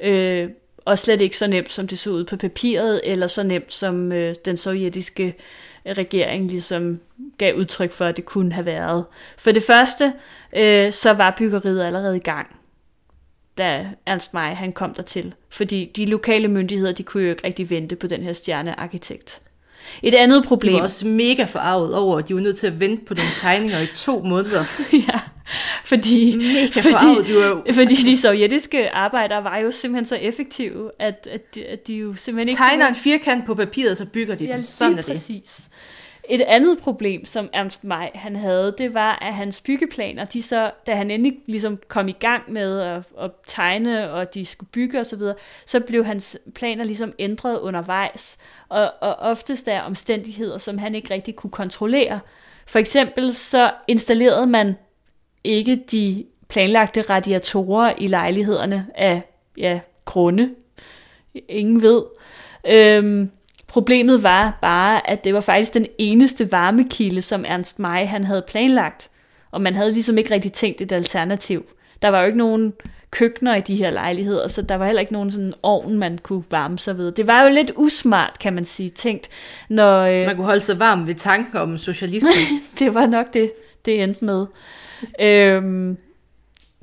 Øh, 0.00 0.48
og 0.84 0.98
slet 0.98 1.20
ikke 1.20 1.38
så 1.38 1.46
nemt, 1.46 1.72
som 1.72 1.88
det 1.88 1.98
så 1.98 2.10
ud 2.10 2.24
på 2.24 2.36
papiret, 2.36 3.00
eller 3.04 3.26
så 3.26 3.42
nemt, 3.42 3.72
som 3.72 4.12
øh, 4.12 4.34
den 4.44 4.56
sovjetiske 4.56 5.34
regering 5.86 6.50
ligesom 6.50 7.00
gav 7.38 7.54
udtryk 7.54 7.92
for, 7.92 8.04
at 8.04 8.16
det 8.16 8.24
kunne 8.24 8.52
have 8.52 8.66
været. 8.66 9.04
For 9.38 9.50
det 9.50 9.62
første, 9.62 10.12
øh, 10.56 10.92
så 10.92 11.12
var 11.12 11.34
byggeriet 11.38 11.84
allerede 11.84 12.16
i 12.16 12.20
gang, 12.20 12.46
da 13.58 13.86
Ernst 14.06 14.34
May 14.34 14.54
han 14.54 14.72
kom 14.72 14.94
dertil. 14.94 15.34
Fordi 15.50 15.92
de 15.96 16.06
lokale 16.06 16.48
myndigheder, 16.48 16.92
de 16.92 17.02
kunne 17.02 17.22
jo 17.22 17.30
ikke 17.30 17.46
rigtig 17.46 17.70
vente 17.70 17.96
på 17.96 18.06
den 18.06 18.22
her 18.22 18.32
stjernearkitekt. 18.32 19.40
Et 20.02 20.14
andet 20.14 20.44
problem... 20.44 20.72
De 20.72 20.76
var 20.76 20.82
også 20.82 21.06
mega 21.06 21.44
forarvet 21.44 21.94
over, 21.94 22.18
at 22.18 22.28
de 22.28 22.34
var 22.34 22.40
nødt 22.40 22.56
til 22.56 22.66
at 22.66 22.80
vente 22.80 23.04
på 23.04 23.14
nogle 23.14 23.30
tegninger 23.36 23.80
i 23.80 23.86
to 23.94 24.22
måneder. 24.22 24.64
ja, 25.08 25.20
fordi, 25.84 26.36
mega 26.36 26.80
fordi, 26.80 27.32
de 27.32 27.34
var 27.38 27.46
jo... 27.46 27.64
fordi 27.80 27.94
de 27.94 28.16
sovjetiske 28.16 28.94
arbejdere 28.94 29.44
var 29.44 29.58
jo 29.58 29.70
simpelthen 29.70 30.06
så 30.06 30.16
effektive, 30.16 30.90
at, 30.98 31.28
at, 31.30 31.54
de, 31.54 31.66
at 31.66 31.86
de 31.86 31.94
jo 31.94 32.14
simpelthen 32.14 32.48
ikke... 32.48 32.58
Tegner 32.58 32.88
en 32.88 32.94
firkant 32.94 33.46
på 33.46 33.54
papiret, 33.54 33.98
så 33.98 34.06
bygger 34.06 34.34
de 34.34 34.44
ja, 34.44 34.56
den. 34.56 34.62
Sådan 34.62 34.92
er 34.92 34.96
det. 34.96 35.06
præcis. 35.06 35.68
Et 36.30 36.40
andet 36.40 36.78
problem, 36.78 37.24
som 37.24 37.48
Ernst 37.52 37.84
May 37.84 38.06
han 38.14 38.36
havde, 38.36 38.74
det 38.78 38.94
var, 38.94 39.18
at 39.22 39.34
hans 39.34 39.60
byggeplaner, 39.60 40.24
de 40.24 40.42
så, 40.42 40.70
da 40.86 40.94
han 40.94 41.10
endelig 41.10 41.38
ligesom 41.46 41.78
kom 41.88 42.08
i 42.08 42.16
gang 42.20 42.52
med 42.52 42.80
at, 42.80 43.02
at 43.20 43.30
tegne, 43.46 44.10
og 44.10 44.34
de 44.34 44.46
skulle 44.46 44.70
bygge 44.72 45.00
osv., 45.00 45.18
så, 45.18 45.34
så 45.66 45.80
blev 45.80 46.04
hans 46.04 46.38
planer 46.54 46.84
ligesom 46.84 47.12
ændret 47.18 47.58
undervejs, 47.58 48.38
og, 48.68 48.92
og 49.00 49.16
oftest 49.16 49.68
er 49.68 49.80
omstændigheder, 49.80 50.58
som 50.58 50.78
han 50.78 50.94
ikke 50.94 51.14
rigtig 51.14 51.36
kunne 51.36 51.50
kontrollere. 51.50 52.20
For 52.66 52.78
eksempel 52.78 53.34
så 53.34 53.70
installerede 53.88 54.46
man 54.46 54.74
ikke 55.48 55.80
de 55.90 56.24
planlagte 56.48 57.02
radiatorer 57.02 57.92
i 57.98 58.06
lejlighederne 58.06 58.86
af 58.94 59.22
ja, 59.56 59.80
grunde. 60.04 60.50
Ingen 61.48 61.82
ved. 61.82 62.02
Øhm, 62.66 63.30
Problemet 63.68 64.22
var 64.22 64.58
bare, 64.62 65.10
at 65.10 65.24
det 65.24 65.34
var 65.34 65.40
faktisk 65.40 65.74
den 65.74 65.86
eneste 65.98 66.52
varmekilde, 66.52 67.22
som 67.22 67.44
Ernst 67.48 67.78
May 67.78 68.06
han 68.06 68.24
havde 68.24 68.44
planlagt. 68.48 69.10
Og 69.50 69.60
man 69.60 69.74
havde 69.74 69.92
ligesom 69.92 70.18
ikke 70.18 70.34
rigtig 70.34 70.52
tænkt 70.52 70.80
et 70.80 70.92
alternativ. 70.92 71.64
Der 72.02 72.08
var 72.08 72.20
jo 72.20 72.26
ikke 72.26 72.38
nogen 72.38 72.72
køkkener 73.10 73.54
i 73.54 73.60
de 73.60 73.76
her 73.76 73.90
lejligheder, 73.90 74.48
så 74.48 74.62
der 74.62 74.74
var 74.74 74.86
heller 74.86 75.00
ikke 75.00 75.12
nogen 75.12 75.30
sådan 75.30 75.54
ovn, 75.62 75.98
man 75.98 76.18
kunne 76.18 76.44
varme 76.50 76.78
sig 76.78 76.98
ved. 76.98 77.12
Det 77.12 77.26
var 77.26 77.44
jo 77.44 77.50
lidt 77.50 77.72
usmart, 77.76 78.38
kan 78.40 78.52
man 78.52 78.64
sige, 78.64 78.88
tænkt. 78.88 79.28
Når, 79.68 80.00
øh... 80.00 80.26
Man 80.26 80.36
kunne 80.36 80.46
holde 80.46 80.60
sig 80.60 80.80
varm 80.80 81.06
ved 81.06 81.14
tanken 81.14 81.56
om 81.56 81.78
socialisme. 81.78 82.32
det 82.78 82.94
var 82.94 83.06
nok 83.06 83.34
det, 83.34 83.52
det 83.84 84.02
endte 84.02 84.24
med 84.24 84.46
øhm, 85.20 85.98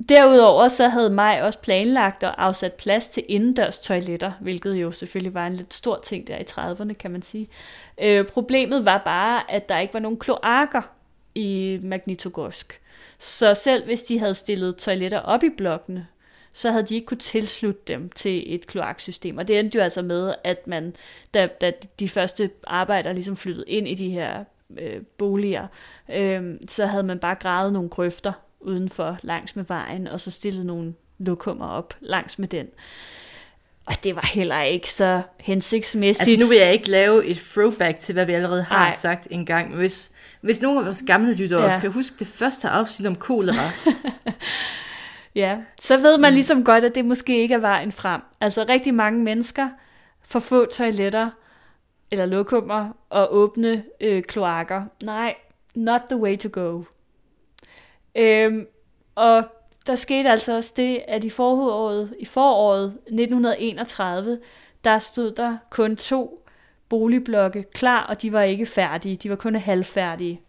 Derudover 0.08 0.68
så 0.68 0.88
havde 0.88 1.10
mig 1.10 1.42
også 1.42 1.58
planlagt 1.58 2.24
og 2.24 2.44
afsat 2.44 2.72
plads 2.72 3.08
til 3.08 3.24
indendørs 3.28 3.78
toiletter, 3.78 4.32
hvilket 4.40 4.74
jo 4.74 4.92
selvfølgelig 4.92 5.34
var 5.34 5.46
en 5.46 5.54
lidt 5.54 5.74
stor 5.74 6.00
ting 6.04 6.26
der 6.26 6.36
i 6.38 6.44
30'erne, 6.50 6.92
kan 6.92 7.10
man 7.10 7.22
sige. 7.22 7.48
Øh, 8.00 8.26
problemet 8.26 8.84
var 8.84 9.02
bare, 9.04 9.50
at 9.50 9.68
der 9.68 9.78
ikke 9.78 9.94
var 9.94 10.00
nogen 10.00 10.18
kloakker 10.18 10.82
i 11.34 11.80
Magnitogorsk. 11.82 12.80
Så 13.18 13.54
selv 13.54 13.84
hvis 13.84 14.02
de 14.02 14.18
havde 14.18 14.34
stillet 14.34 14.76
toiletter 14.76 15.18
op 15.18 15.42
i 15.42 15.50
blokkene, 15.56 16.06
så 16.52 16.70
havde 16.70 16.86
de 16.86 16.94
ikke 16.94 17.06
kunne 17.06 17.18
tilslutte 17.18 17.82
dem 17.86 18.10
til 18.10 18.54
et 18.54 18.66
kloaksystem. 18.66 19.38
Og 19.38 19.48
det 19.48 19.58
endte 19.58 19.78
jo 19.78 19.82
altså 19.82 20.02
med, 20.02 20.34
at 20.44 20.66
man, 20.66 20.94
da, 21.34 21.48
da 21.60 21.72
de 22.00 22.08
første 22.08 22.50
arbejdere 22.66 23.14
ligesom 23.14 23.36
flyttede 23.36 23.68
ind 23.68 23.88
i 23.88 23.94
de 23.94 24.10
her 24.10 24.44
øh, 24.78 25.02
boliger, 25.18 25.66
øh, 26.14 26.54
så 26.68 26.86
havde 26.86 27.02
man 27.02 27.18
bare 27.18 27.34
gravet 27.34 27.72
nogle 27.72 27.88
grøfter 27.88 28.32
udenfor 28.60 29.18
langs 29.22 29.56
med 29.56 29.64
vejen, 29.64 30.06
og 30.06 30.20
så 30.20 30.30
stillet 30.30 30.66
nogle 30.66 30.94
lokummer 31.18 31.68
op 31.68 31.94
langs 32.00 32.38
med 32.38 32.48
den. 32.48 32.66
Og 33.86 33.94
det 34.04 34.14
var 34.16 34.30
heller 34.34 34.62
ikke 34.62 34.92
så 34.92 35.22
hensigtsmæssigt. 35.40 36.28
Altså 36.28 36.40
nu 36.40 36.48
vil 36.48 36.58
jeg 36.58 36.72
ikke 36.72 36.90
lave 36.90 37.26
et 37.26 37.36
throwback 37.36 37.98
til, 37.98 38.12
hvad 38.12 38.26
vi 38.26 38.32
allerede 38.32 38.62
har 38.62 38.86
Ej. 38.86 38.92
sagt 38.92 39.28
en 39.30 39.46
gang. 39.46 39.74
Hvis, 39.74 40.12
hvis 40.40 40.62
nogen 40.62 40.78
af 40.78 40.84
vores 40.84 41.04
gamle 41.06 41.34
lyttere 41.34 41.72
ja. 41.72 41.78
kan 41.78 41.90
huske 41.90 42.16
det 42.18 42.26
første 42.26 42.68
afsnit 42.68 43.06
om 43.08 43.14
kolera. 43.16 43.70
ja, 45.34 45.56
så 45.80 45.96
ved 45.96 46.18
man 46.18 46.32
ligesom 46.32 46.64
godt, 46.64 46.84
at 46.84 46.94
det 46.94 47.04
måske 47.04 47.38
ikke 47.38 47.54
er 47.54 47.58
vejen 47.58 47.92
frem. 47.92 48.20
Altså 48.40 48.64
rigtig 48.68 48.94
mange 48.94 49.22
mennesker 49.24 49.68
får 50.22 50.40
få 50.40 50.64
toiletter 50.64 51.30
eller 52.10 52.26
lokummer 52.26 52.90
og 53.10 53.34
åbne 53.34 53.84
øh, 54.00 54.22
kloakker. 54.22 54.84
Nej, 55.02 55.34
not 55.74 56.00
the 56.10 56.16
way 56.16 56.38
to 56.38 56.48
go. 56.52 56.82
Øhm, 58.14 58.66
og 59.14 59.44
der 59.86 59.96
skete 59.96 60.30
altså 60.30 60.56
også 60.56 60.72
det, 60.76 61.02
at 61.08 61.24
i 61.24 61.30
foråret, 61.30 62.14
i 62.18 62.24
foråret 62.24 62.84
1931, 63.06 64.38
der 64.84 64.98
stod 64.98 65.30
der 65.30 65.56
kun 65.70 65.96
to 65.96 66.46
boligblokke 66.88 67.64
klar, 67.74 68.06
og 68.06 68.22
de 68.22 68.32
var 68.32 68.42
ikke 68.42 68.66
færdige. 68.66 69.16
De 69.16 69.30
var 69.30 69.36
kun 69.36 69.54
halvfærdige. 69.54 70.40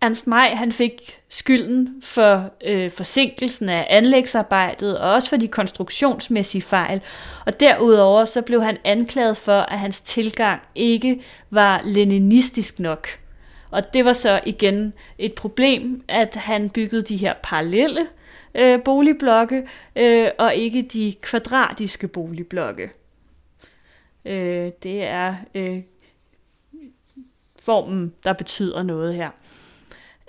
Ernst 0.00 0.26
Maj 0.26 0.48
han 0.48 0.72
fik 0.72 1.20
skylden 1.28 2.02
for 2.02 2.50
øh, 2.64 2.90
forsinkelsen 2.90 3.68
af 3.68 3.86
anlægsarbejdet, 3.90 4.98
og 4.98 5.12
også 5.12 5.28
for 5.28 5.36
de 5.36 5.48
konstruktionsmæssige 5.48 6.62
fejl. 6.62 7.00
Og 7.46 7.60
derudover 7.60 8.24
så 8.24 8.42
blev 8.42 8.62
han 8.62 8.78
anklaget 8.84 9.36
for, 9.36 9.60
at 9.60 9.78
hans 9.78 10.00
tilgang 10.00 10.62
ikke 10.74 11.22
var 11.50 11.82
leninistisk 11.84 12.78
nok. 12.80 13.08
Og 13.70 13.92
det 13.92 14.04
var 14.04 14.12
så 14.12 14.40
igen 14.46 14.92
et 15.18 15.34
problem, 15.34 16.04
at 16.08 16.36
han 16.36 16.70
byggede 16.70 17.02
de 17.02 17.16
her 17.16 17.34
parallelle 17.42 18.06
øh, 18.54 18.82
boligblokke, 18.82 19.68
øh, 19.96 20.28
og 20.38 20.54
ikke 20.54 20.82
de 20.82 21.14
kvadratiske 21.20 22.08
boligblokke. 22.08 22.90
Øh, 24.24 24.72
det 24.82 25.04
er 25.04 25.34
øh, 25.54 25.80
formen, 27.58 28.14
der 28.24 28.32
betyder 28.32 28.82
noget 28.82 29.14
her. 29.14 29.30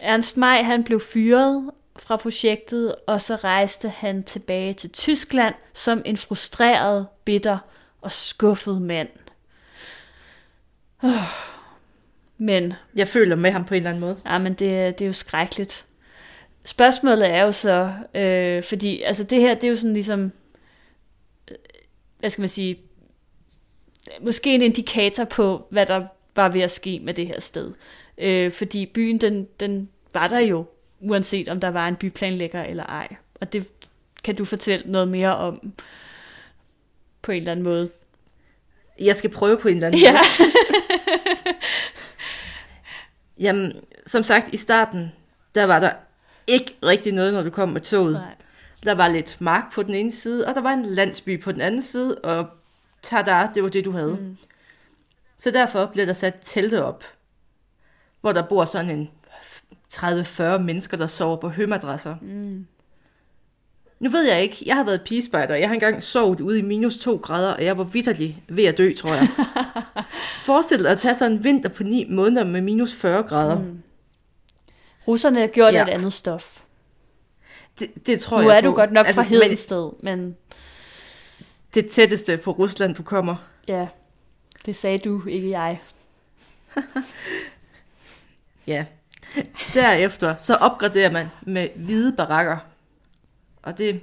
Ernst 0.02 0.38
May 0.38 0.64
han 0.64 0.84
blev 0.84 1.00
fyret 1.00 1.72
fra 1.96 2.18
projektet, 2.18 2.96
og 3.08 3.22
så 3.22 3.36
rejste 3.36 3.90
han 3.90 4.24
tilbage 4.24 4.74
til 4.74 4.90
Tyskland 4.90 5.56
som 5.74 6.02
en 6.06 6.18
frustreret, 6.18 7.08
bitter 7.26 7.58
og 8.02 8.12
skuffet 8.12 8.82
mand. 8.82 9.10
Oh. 11.04 11.12
Men, 12.38 12.74
jeg 12.96 13.08
føler 13.08 13.36
med 13.36 13.52
ham 13.52 13.66
på 13.66 13.74
en 13.74 13.78
eller 13.78 13.90
anden 13.90 14.02
måde. 14.02 14.18
Ja, 14.26 14.38
men 14.38 14.54
det, 14.54 15.00
det 15.00 15.02
er 15.02 15.08
jo 15.08 15.14
skrækkeligt. 15.14 15.86
Spørgsmålet 16.66 17.30
er 17.30 17.42
jo 17.42 17.52
så, 17.52 17.94
øh, 18.16 18.64
fordi 18.64 19.02
altså 19.02 19.24
det 19.24 19.42
her, 19.42 19.54
det 19.54 19.64
er 19.64 19.70
jo 19.70 19.76
sådan 19.76 19.94
ligesom, 19.94 20.32
øh, 21.52 21.58
hvad 22.20 22.30
skal 22.30 22.42
man 22.42 22.50
sige, 22.50 22.80
måske 24.22 24.56
en 24.56 24.62
indikator 24.62 25.24
på, 25.24 25.68
hvad 25.70 25.86
der 25.86 26.08
var 26.36 26.50
ved 26.50 26.62
at 26.62 26.72
ske 26.72 27.00
med 27.04 27.14
det 27.14 27.28
her 27.28 27.40
sted. 27.40 27.74
Øh, 28.20 28.52
fordi 28.52 28.86
byen, 28.86 29.18
den, 29.18 29.48
den 29.60 29.90
var 30.14 30.28
der 30.28 30.40
jo, 30.40 30.66
uanset 31.00 31.48
om 31.48 31.60
der 31.60 31.70
var 31.70 31.88
en 31.88 31.96
byplanlægger 31.96 32.64
eller 32.64 32.84
ej. 32.84 33.16
Og 33.42 33.54
det 33.54 33.68
kan 34.24 34.36
du 34.36 34.46
fortælle 34.46 34.92
noget 34.92 35.08
mere 35.08 35.36
om 35.38 35.74
på 37.22 37.32
en 37.32 37.38
eller 37.38 37.52
anden 37.52 37.64
måde. 37.64 37.90
Jeg 39.00 39.16
skal 39.16 39.30
prøve 39.30 39.58
på 39.58 39.68
en 39.68 39.76
eller 39.76 39.88
anden 39.88 40.02
måde. 40.02 40.12
Ja. 40.12 40.22
Jamen, 43.46 43.74
som 44.06 44.24
sagt, 44.24 44.54
i 44.54 44.58
starten, 44.58 45.12
der 45.56 45.64
var 45.64 45.80
der 45.80 45.92
ikke 46.48 46.76
rigtig 46.84 47.14
noget, 47.14 47.34
når 47.34 47.44
du 47.44 47.50
kom 47.50 47.70
med 47.70 47.82
toget. 47.82 48.14
Nej. 48.14 48.36
Der 48.84 48.96
var 48.96 49.08
lidt 49.08 49.42
mark 49.42 49.74
på 49.74 49.84
den 49.84 49.94
ene 49.94 50.12
side, 50.12 50.48
og 50.48 50.56
der 50.56 50.62
var 50.62 50.74
en 50.74 50.86
landsby 50.86 51.42
på 51.42 51.52
den 51.52 51.62
anden 51.62 51.82
side, 51.82 52.18
og 52.18 52.48
tada, 53.02 53.48
det 53.56 53.64
var 53.64 53.70
det, 53.70 53.86
du 53.86 53.92
havde. 53.92 54.18
Mm. 54.22 54.38
Så 55.38 55.52
derfor 55.52 55.86
blev 55.86 56.06
der 56.06 56.14
sat 56.14 56.36
telte 56.42 56.84
op, 56.84 57.04
hvor 58.22 58.32
der 58.32 58.42
bor 58.42 58.66
sådan 58.66 58.90
en 58.90 59.10
30-40 59.94 60.58
mennesker, 60.58 60.98
der 60.98 61.08
sover 61.08 61.38
på 61.38 61.50
hømadresser. 61.50 62.16
Mm. 62.22 62.66
Nu 64.00 64.10
ved 64.10 64.30
jeg 64.32 64.42
ikke, 64.42 64.64
jeg 64.66 64.76
har 64.76 64.84
været 64.84 65.02
pigespejder, 65.06 65.56
jeg 65.56 65.68
har 65.68 65.74
engang 65.74 66.04
sovet 66.04 66.40
ude 66.42 66.60
i 66.60 66.62
minus 66.62 66.98
2 66.98 67.16
grader, 67.16 67.54
og 67.54 67.64
jeg 67.64 67.78
var 67.78 67.84
vidderlig 67.84 68.44
ved 68.50 68.64
at 68.66 68.78
dø, 68.78 68.94
tror 68.94 69.14
jeg. 69.14 69.28
Forestil 70.46 70.80
dig 70.84 70.92
at 70.92 71.00
tage 71.00 71.16
sådan 71.16 71.32
en 71.38 71.44
vinter 71.44 71.70
på 71.70 71.84
9 71.84 72.06
måneder 72.10 72.44
med 72.44 72.62
minus 72.62 72.96
40 72.96 73.24
grader. 73.24 73.60
Mm. 73.60 73.82
Russerne 75.08 75.48
gjorde 75.48 75.72
Ja. 75.74 75.84
et 75.84 75.90
andet 75.90 76.14
stof. 76.14 76.62
Det, 77.80 78.08
det 78.08 78.20
tror 78.20 78.42
Nu 78.42 78.50
jeg 78.50 78.58
er 78.58 78.62
du 78.62 78.70
på. 78.72 78.76
godt 78.76 78.92
nok 78.92 79.08
altså, 79.08 79.22
fra 79.22 79.28
Hedensted, 79.30 79.90
men... 80.04 80.20
men 80.20 80.36
det 81.74 81.86
tætteste 81.92 82.38
på 82.38 82.52
Rusland, 82.52 82.96
du 82.96 83.04
kommer. 83.04 83.36
ja, 83.68 83.88
det 84.66 84.76
sagde 84.76 84.98
du, 84.98 85.26
ikke 85.28 85.50
jeg. 85.50 85.82
Ja. 88.70 88.86
Derefter 89.74 90.36
så 90.36 90.56
opgraderer 90.56 91.12
man 91.12 91.28
med 91.42 91.68
hvide 91.76 92.16
barakker. 92.16 92.58
Og 93.64 93.78
det, 93.78 94.02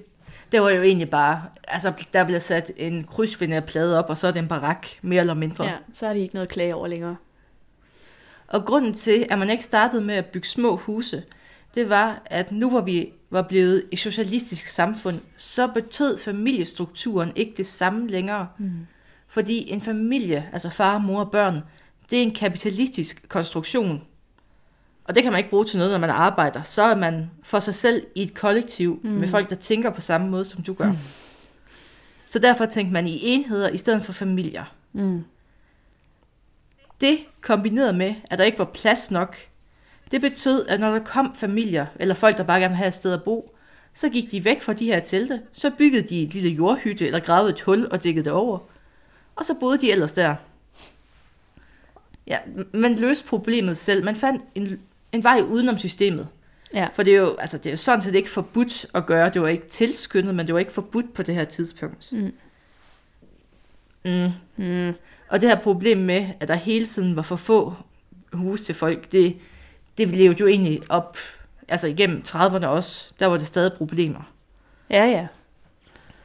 det 0.52 0.62
var 0.62 0.70
jo 0.70 0.82
egentlig 0.82 1.10
bare, 1.10 1.42
altså 1.68 1.92
der 2.12 2.24
bliver 2.24 2.40
sat 2.40 2.70
en 2.76 3.04
krydsfinerplade 3.04 3.98
op, 3.98 4.10
og 4.10 4.18
så 4.18 4.26
er 4.26 4.30
det 4.30 4.40
en 4.40 4.48
barak, 4.48 4.86
mere 5.02 5.20
eller 5.20 5.34
mindre. 5.34 5.64
Ja, 5.64 5.76
så 5.94 6.06
har 6.06 6.12
de 6.12 6.20
ikke 6.20 6.34
noget 6.34 6.46
at 6.46 6.52
klage 6.52 6.74
over 6.74 6.86
længere. 6.86 7.16
Og 8.48 8.64
grunden 8.64 8.92
til, 8.92 9.26
at 9.30 9.38
man 9.38 9.50
ikke 9.50 9.64
startede 9.64 10.02
med 10.02 10.14
at 10.14 10.26
bygge 10.26 10.48
små 10.48 10.76
huse, 10.76 11.22
det 11.74 11.90
var, 11.90 12.22
at 12.26 12.52
nu 12.52 12.70
hvor 12.70 12.80
vi 12.80 13.12
var 13.30 13.42
blevet 13.42 13.84
et 13.92 13.98
socialistisk 13.98 14.66
samfund, 14.66 15.20
så 15.36 15.66
betød 15.66 16.18
familiestrukturen 16.18 17.32
ikke 17.36 17.54
det 17.56 17.66
samme 17.66 18.08
længere. 18.08 18.48
Mm. 18.58 18.86
Fordi 19.28 19.70
en 19.70 19.80
familie, 19.80 20.48
altså 20.52 20.70
far, 20.70 20.98
mor 20.98 21.20
og 21.20 21.30
børn, 21.30 21.62
det 22.10 22.18
er 22.18 22.22
en 22.22 22.34
kapitalistisk 22.34 23.28
konstruktion. 23.28 24.02
Og 25.08 25.14
det 25.14 25.22
kan 25.22 25.32
man 25.32 25.38
ikke 25.38 25.50
bruge 25.50 25.64
til 25.64 25.78
noget, 25.78 25.92
når 25.92 25.98
man 25.98 26.10
arbejder. 26.10 26.62
Så 26.62 26.82
er 26.82 26.94
man 26.94 27.30
for 27.42 27.60
sig 27.60 27.74
selv 27.74 28.06
i 28.14 28.22
et 28.22 28.34
kollektiv 28.34 29.00
mm. 29.04 29.10
med 29.10 29.28
folk, 29.28 29.50
der 29.50 29.56
tænker 29.56 29.90
på 29.90 30.00
samme 30.00 30.28
måde, 30.28 30.44
som 30.44 30.62
du 30.62 30.74
gør. 30.74 30.90
Mm. 30.90 30.98
Så 32.26 32.38
derfor 32.38 32.66
tænkte 32.66 32.92
man 32.92 33.06
i 33.06 33.18
enheder 33.22 33.68
i 33.68 33.76
stedet 33.76 34.04
for 34.04 34.12
familier. 34.12 34.64
Mm. 34.92 35.24
Det 37.00 37.18
kombineret 37.40 37.94
med, 37.94 38.14
at 38.24 38.38
der 38.38 38.44
ikke 38.44 38.58
var 38.58 38.70
plads 38.74 39.10
nok, 39.10 39.36
det 40.10 40.20
betød, 40.20 40.66
at 40.66 40.80
når 40.80 40.92
der 40.92 41.04
kom 41.04 41.34
familier, 41.34 41.86
eller 41.96 42.14
folk, 42.14 42.36
der 42.36 42.42
bare 42.42 42.60
gerne 42.60 42.68
ville 42.68 42.76
have 42.76 42.88
et 42.88 42.94
sted 42.94 43.12
at 43.12 43.22
bo, 43.22 43.56
så 43.92 44.08
gik 44.08 44.30
de 44.30 44.44
væk 44.44 44.62
fra 44.62 44.72
de 44.72 44.86
her 44.86 45.00
telte, 45.00 45.40
så 45.52 45.70
byggede 45.78 46.08
de 46.08 46.22
et 46.22 46.34
lille 46.34 46.50
jordhytte, 46.50 47.06
eller 47.06 47.20
gravede 47.20 47.50
et 47.50 47.60
hul 47.60 47.88
og 47.90 48.04
dækkede 48.04 48.24
det 48.24 48.32
over. 48.32 48.58
Og 49.36 49.44
så 49.44 49.54
boede 49.60 49.78
de 49.78 49.92
ellers 49.92 50.12
der. 50.12 50.34
Ja, 52.26 52.38
man 52.72 52.94
løste 52.94 53.26
problemet 53.26 53.76
selv. 53.76 54.04
Man 54.04 54.16
fandt 54.16 54.44
en, 54.54 54.80
en 55.12 55.22
vej 55.24 55.40
udenom 55.44 55.78
systemet. 55.78 56.28
Ja. 56.74 56.88
For 56.94 57.02
det 57.02 57.14
er, 57.14 57.18
jo, 57.18 57.36
altså 57.38 57.58
det 57.58 57.66
er 57.66 57.70
jo 57.70 57.76
sådan 57.76 58.02
set 58.02 58.14
ikke 58.14 58.30
forbudt 58.30 58.86
at 58.94 59.06
gøre. 59.06 59.28
Det 59.30 59.42
var 59.42 59.48
ikke 59.48 59.68
tilskyndet, 59.68 60.34
men 60.34 60.46
det 60.46 60.52
var 60.54 60.58
ikke 60.60 60.72
forbudt 60.72 61.14
på 61.14 61.22
det 61.22 61.34
her 61.34 61.44
tidspunkt. 61.44 62.12
Mm. 62.12 62.32
Mm. 64.04 64.30
Mm. 64.56 64.92
Og 65.28 65.40
det 65.40 65.48
her 65.48 65.56
problem 65.56 65.98
med, 65.98 66.26
at 66.40 66.48
der 66.48 66.54
hele 66.54 66.86
tiden 66.86 67.16
var 67.16 67.22
for 67.22 67.36
få 67.36 67.74
huse 68.32 68.64
til 68.64 68.74
folk, 68.74 69.12
det, 69.12 69.36
det 69.98 70.08
levede 70.08 70.40
jo 70.40 70.46
egentlig 70.46 70.80
op, 70.88 71.18
altså 71.68 71.86
igennem 71.86 72.22
30'erne 72.28 72.66
også, 72.66 73.08
der 73.20 73.26
var 73.26 73.38
det 73.38 73.46
stadig 73.46 73.72
problemer. 73.72 74.32
Ja, 74.90 75.04
ja. 75.04 75.26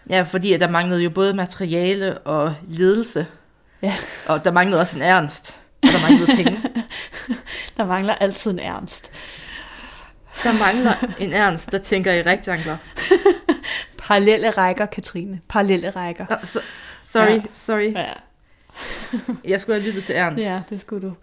Ja, 0.09 0.21
fordi 0.21 0.53
at 0.53 0.59
der 0.59 0.69
manglede 0.69 1.03
jo 1.03 1.09
både 1.09 1.33
materiale 1.33 2.17
og 2.17 2.55
ledelse, 2.67 3.25
Ja. 3.81 3.95
og 4.27 4.45
der 4.45 4.51
manglede 4.51 4.79
også 4.81 4.97
en 4.97 5.03
ernst, 5.03 5.59
og 5.83 5.87
der 5.89 6.01
manglede 6.09 6.35
penge. 6.43 6.61
Der 7.81 7.87
mangler 7.87 8.15
altid 8.15 8.51
en 8.51 8.59
ernst. 8.59 9.11
Der 10.43 10.53
mangler 10.59 10.93
en 11.19 11.33
ernst, 11.33 11.71
der 11.71 11.77
tænker 11.77 12.13
i 12.13 12.21
rektangler. 12.23 12.77
Parallelle 13.97 14.49
rækker, 14.49 14.85
Katrine. 14.85 15.41
Parallelle 15.49 15.89
rækker. 15.89 16.25
Nå, 16.29 16.35
så, 16.43 16.61
sorry, 17.01 17.29
Ja. 17.29 17.41
sorry. 17.51 17.91
Ja, 17.93 18.13
Jeg 19.45 19.61
skulle 19.61 19.79
have 19.79 19.87
lyttet 19.87 20.03
til 20.03 20.15
Ernst. 20.15 20.43
ja 20.43 20.61
det 20.69 20.81
skulle 20.81 21.07
du. 21.07 21.13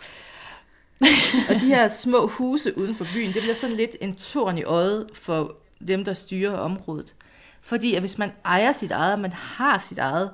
Og 1.49 1.55
de 1.61 1.67
her 1.67 1.89
små 1.89 2.27
huse 2.27 2.79
uden 2.79 2.95
for 2.95 3.07
byen, 3.15 3.33
det 3.35 3.43
bliver 3.43 3.55
sådan 3.55 3.77
lidt 3.77 3.97
en 4.01 4.15
torn 4.15 4.59
i 4.59 4.65
øjet 4.65 5.07
for 5.15 5.55
dem, 5.89 6.05
der 6.05 6.15
styrer 6.15 6.57
området. 6.59 7.15
Fordi 7.63 7.95
at 7.95 8.01
hvis 8.03 8.19
man 8.19 8.33
ejer 8.45 8.73
sit 8.73 8.91
eget, 8.93 9.13
og 9.13 9.21
man 9.21 9.33
har 9.33 9.79
sit 9.79 9.99
eget, 9.99 10.31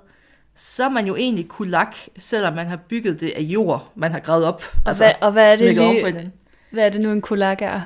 så 0.56 0.84
er 0.84 0.88
man 0.88 1.06
jo 1.06 1.16
egentlig 1.16 1.48
kulak, 1.48 1.96
selvom 2.18 2.54
man 2.54 2.66
har 2.66 2.76
bygget 2.76 3.20
det 3.20 3.30
af 3.36 3.40
jord, 3.40 3.92
man 3.94 4.12
har 4.12 4.20
gravet 4.20 4.44
op. 4.44 4.62
Og 4.84 4.96
hvad- 4.96 5.12
og 5.20 5.32
hvad 5.32 5.52
er 5.52 5.56
det 5.56 5.76
lige-. 5.92 6.32
Hvad 6.70 6.84
er 6.86 6.88
det 6.90 7.00
nu, 7.00 7.12
en 7.12 7.20
kulak 7.22 7.62
er? 7.62 7.80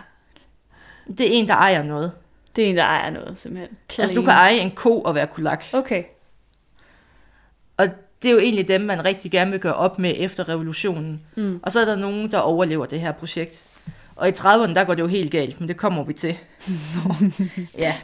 Det 1.18 1.20
er 1.20 1.30
en, 1.30 1.48
der 1.48 1.54
ejer 1.54 1.82
noget. 1.82 2.12
Det 2.56 2.64
er 2.64 2.68
en, 2.68 2.76
der 2.76 2.84
ejer 2.84 3.10
noget, 3.10 3.40
simpelthen. 3.40 3.76
Altså 3.98 4.14
du 4.14 4.22
kan 4.22 4.30
eje 4.32 4.54
en 4.58 4.70
ko 4.70 5.00
og 5.00 5.14
være 5.14 5.26
kulak. 5.26 5.64
Okay. 5.72 6.04
Og 7.76 7.88
det 8.22 8.28
er 8.28 8.32
jo 8.32 8.38
egentlig 8.38 8.68
dem, 8.68 8.80
man 8.80 9.04
rigtig 9.04 9.30
gerne 9.30 9.50
vil 9.50 9.60
gøre 9.60 9.74
op 9.74 9.98
med 9.98 10.14
efter 10.16 10.48
revolutionen. 10.48 11.22
Mm. 11.36 11.60
Og 11.62 11.72
så 11.72 11.80
er 11.80 11.84
der 11.84 11.96
nogen, 11.96 12.32
der 12.32 12.38
overlever 12.38 12.86
det 12.86 13.00
her 13.00 13.12
projekt. 13.12 13.64
Og 14.16 14.28
i 14.28 14.32
30'erne, 14.32 14.74
der 14.74 14.84
går 14.84 14.94
det 14.94 15.02
jo 15.02 15.06
helt 15.06 15.30
galt, 15.32 15.60
men 15.60 15.68
det 15.68 15.76
kommer 15.76 16.04
vi 16.04 16.12
til. 16.12 16.38
ja, 17.78 17.96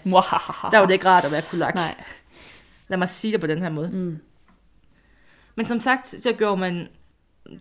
der 0.70 0.79
var 0.79 0.87
det 0.87 0.92
ikke 0.92 1.09
rart 1.09 1.24
at 1.24 1.33
være 1.33 1.42
kulak. 1.42 1.74
Nej. 1.74 1.94
Lad 2.88 2.98
mig 2.98 3.09
sige 3.09 3.33
det 3.33 3.40
på 3.40 3.46
den 3.46 3.59
her 3.59 3.70
måde. 3.70 3.88
Mm. 3.92 4.18
Men 5.55 5.67
som 5.67 5.81
sagt, 5.81 6.09
så 6.09 6.33
gjorde 6.33 6.61
man 6.61 6.88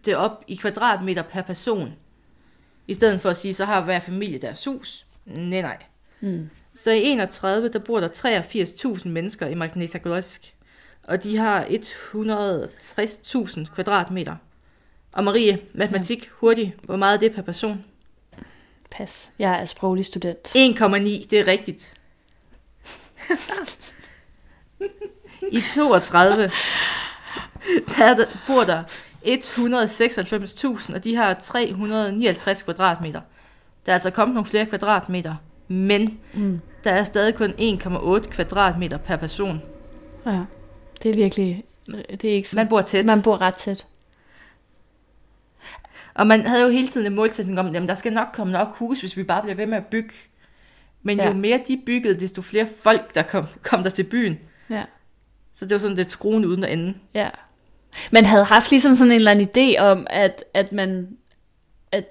det 0.05 0.15
op 0.15 0.43
i 0.47 0.55
kvadratmeter 0.55 1.21
per 1.21 1.41
person. 1.41 1.93
I 2.87 2.93
stedet 2.93 3.21
for 3.21 3.29
at 3.29 3.37
sige, 3.37 3.53
så 3.53 3.65
har 3.65 3.81
hver 3.81 3.99
familie 3.99 4.37
deres 4.37 4.65
hus. 4.65 5.05
Nej, 5.25 5.61
nej. 5.61 5.77
Mm. 6.21 6.49
Så 6.75 6.91
i 6.91 7.03
31, 7.03 7.69
der 7.69 7.79
bor 7.79 7.99
der 7.99 8.07
83.000 8.07 9.07
mennesker 9.07 9.47
i 9.47 9.53
Magnitogorsk. 9.53 10.55
Og 11.03 11.23
de 11.23 11.37
har 11.37 11.63
160.000 11.63 13.75
kvadratmeter. 13.75 14.35
Og 15.13 15.23
Marie, 15.23 15.59
matematik, 15.73 16.29
hurtigt. 16.31 16.71
Hvor 16.83 16.95
meget 16.95 17.15
er 17.15 17.19
det 17.19 17.35
per 17.35 17.41
person? 17.41 17.85
Pas. 18.91 19.31
Jeg 19.39 19.61
er 19.61 19.65
sproglig 19.65 20.05
student. 20.05 20.47
1,9, 20.47 20.53
det 21.29 21.33
er 21.33 21.47
rigtigt. 21.47 21.93
I 25.51 25.61
32, 25.75 26.51
der, 27.97 28.03
er 28.05 28.15
der 28.15 28.25
bor 28.47 28.63
der 28.63 28.83
196.000, 29.25 30.95
og 30.95 31.03
de 31.03 31.15
har 31.15 31.33
359 31.33 32.63
kvadratmeter. 32.63 33.21
Der 33.85 33.91
er 33.91 33.93
altså 33.93 34.09
kommet 34.09 34.33
nogle 34.35 34.45
flere 34.49 34.65
kvadratmeter, 34.65 35.35
men 35.67 36.19
Mm. 36.33 36.59
der 36.83 36.91
er 36.91 37.03
stadig 37.03 37.35
kun 37.35 37.49
1,8 37.59 38.29
kvadratmeter 38.29 38.97
per 38.97 39.15
person. 39.15 39.61
Ja. 40.25 40.39
Det 41.03 41.11
er 41.11 41.15
virkelig... 41.15 41.63
Det 42.21 42.25
er 42.25 42.33
ikke 42.33 42.49
sådan. 42.49 42.59
Man 42.65 42.69
bor 42.69 42.81
tæt. 42.81 43.05
Man 43.05 43.21
bor 43.21 43.41
ret 43.41 43.55
tæt. 43.55 43.85
Og 46.13 46.27
man 46.27 46.45
havde 46.45 46.63
jo 46.63 46.69
hele 46.69 46.87
tiden 46.87 47.07
en 47.07 47.15
målsætning 47.15 47.59
om, 47.59 47.67
at 47.67 47.73
der 47.87 47.93
skal 47.93 48.13
nok 48.13 48.27
komme 48.33 48.53
nok 48.53 48.75
hus, 48.77 48.99
hvis 48.99 49.17
vi 49.17 49.23
bare 49.23 49.41
bliver 49.41 49.55
ved 49.55 49.65
med 49.65 49.77
at 49.77 49.85
bygge. 49.85 50.13
Men. 51.03 51.17
Ja. 51.17 51.27
jo 51.27 51.33
mere 51.33 51.61
de 51.67 51.81
byggede, 51.85 52.19
desto 52.19 52.41
flere 52.41 52.67
folk, 52.81 53.15
der 53.15 53.23
kom, 53.23 53.45
kom 53.63 53.83
der 53.83 53.89
til 53.89 54.03
byen. 54.03 54.39
Ja. 54.69 54.83
Så 55.53 55.65
det 55.65 55.71
var 55.71 55.79
sådan 55.79 55.97
lidt 55.97 56.11
skruen 56.11 56.45
uden 56.45 56.63
at 56.63 56.73
ende. 56.73 56.93
Ja. 57.13 57.29
Man 58.11 58.25
havde 58.25 58.43
haft 58.43 58.69
ligesom 58.71 58.95
sådan 58.95 59.11
en 59.11 59.15
eller 59.15 59.31
anden 59.31 59.47
idé 59.75 59.79
om, 59.81 60.07
at, 60.09 60.43
at 60.53 60.71
man 60.71 61.17
at 61.91 62.05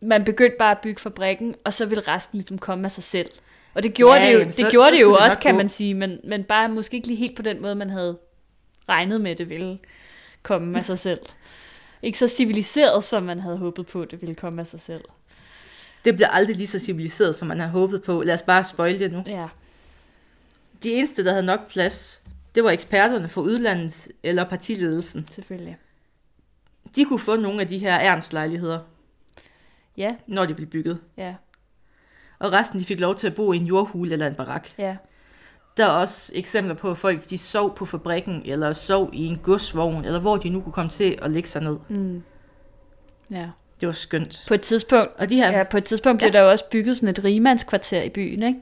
man 0.00 0.24
begyndte 0.24 0.56
bare 0.58 0.70
at 0.70 0.78
bygge 0.82 1.00
fabrikken, 1.00 1.54
og 1.64 1.74
så 1.74 1.86
ville 1.86 2.02
resten 2.08 2.36
ligesom 2.38 2.58
komme 2.58 2.84
af 2.84 2.92
sig 2.92 3.02
selv. 3.04 3.30
Og 3.74 3.82
det 3.82 3.94
gjorde 3.94 4.16
Ja, 4.20 4.26
det 4.26 4.32
jo, 4.32 4.38
jamen, 4.38 4.46
det 4.46 4.54
så- 4.54 4.70
gjorde 4.70 4.88
så 4.88 4.94
det 4.94 5.02
jo 5.02 5.08
det 5.14 5.18
også, 5.18 5.38
kan 5.38 5.52
gå. 5.52 5.56
man 5.58 5.68
sige, 5.68 5.94
men, 5.94 6.18
men 6.24 6.44
bare 6.44 6.68
måske 6.68 6.96
ikke 6.96 7.06
lige 7.06 7.16
helt 7.18 7.36
på 7.36 7.42
den 7.42 7.62
måde, 7.62 7.74
man 7.74 7.90
havde 7.90 8.18
regnet 8.88 9.20
med, 9.20 9.36
det 9.36 9.48
ville 9.48 9.78
komme 10.42 10.78
af 10.78 10.84
sig 10.84 10.98
selv. 10.98 11.20
Ikke 12.02 12.18
så 12.18 12.28
civiliseret, 12.28 13.04
som 13.04 13.22
man 13.22 13.40
havde 13.40 13.56
håbet 13.56 13.86
på, 13.86 14.04
det 14.04 14.20
ville 14.20 14.34
komme 14.34 14.60
af 14.60 14.66
sig 14.66 14.80
selv. 14.80 15.04
Det 16.04 16.14
bliver 16.14 16.28
aldrig 16.28 16.56
lige 16.56 16.66
så 16.66 16.78
civiliseret, 16.78 17.34
som 17.36 17.48
man 17.48 17.60
har 17.60 17.66
håbet 17.68 18.02
på. 18.02 18.22
Lad 18.22 18.34
os 18.34 18.42
bare 18.42 18.64
spoil 18.64 18.98
det 18.98 19.12
nu. 19.12 19.22
Ja, 19.26 19.46
De 20.82 20.92
eneste, 20.92 21.24
der 21.24 21.30
havde 21.32 21.46
nok 21.46 21.70
plads, 21.70 22.22
det 22.58 22.64
var 22.64 22.70
eksperterne 22.70 23.28
fra 23.28 23.40
udlandet 23.40 24.08
eller 24.22 24.44
partiledelsen. 24.44 25.26
selvfølgelig. 25.32 25.76
De 26.96 27.04
kunne 27.04 27.18
få 27.18 27.36
nogle 27.36 27.60
af 27.60 27.68
de 27.68 27.78
her 27.78 27.94
ernst-lejligheder, 27.94 28.78
Ja, 29.96 30.14
når 30.26 30.46
de 30.46 30.54
blev 30.54 30.68
bygget. 30.68 31.00
ja, 31.16 31.34
Og 32.38 32.52
resten, 32.52 32.80
de 32.80 32.84
fik 32.84 33.00
lov 33.00 33.14
til 33.14 33.26
at 33.26 33.34
bo 33.34 33.52
i 33.52 33.56
en 33.56 33.66
jordhule 33.66 34.12
eller 34.12 34.26
en 34.26 34.34
barak. 34.34 34.68
ja. 34.78 34.96
Der 35.76 35.84
er 35.86 35.90
også 35.90 36.32
eksempler 36.34 36.74
på, 36.74 36.90
at 36.90 36.96
folk 36.98 37.30
de 37.30 37.38
sov 37.38 37.76
på 37.76 37.84
fabrikken, 37.84 38.42
eller 38.44 38.72
sov 38.72 39.10
i 39.12 39.26
en 39.26 39.38
godsvogn, 39.38 40.04
eller 40.04 40.20
hvor 40.20 40.36
de 40.36 40.48
nu 40.48 40.60
kunne 40.60 40.72
komme 40.72 40.90
til 40.90 41.18
at 41.22 41.30
lægge 41.30 41.48
sig 41.48 41.62
ned. 41.62 41.76
Mm. 41.88 42.22
Ja. 43.30 43.48
Det 43.80 43.86
var 43.86 43.92
skønt. 43.92 44.44
På 44.48 44.54
et 44.54 44.60
tidspunkt, 44.60 45.10
Og 45.18 45.30
de 45.30 45.36
her, 45.36 45.58
ja, 45.58 45.64
på 45.64 45.76
et 45.76 45.84
tidspunkt 45.84 46.18
blev 46.18 46.26
Ja. 46.28 46.32
der 46.32 46.40
jo 46.44 46.50
også 46.50 46.64
bygget 46.70 46.96
sådan 46.96 47.08
et 47.08 47.24
rigmandskvarter 47.24 48.02
i 48.02 48.08
byen, 48.10 48.42
ikke? 48.42 48.60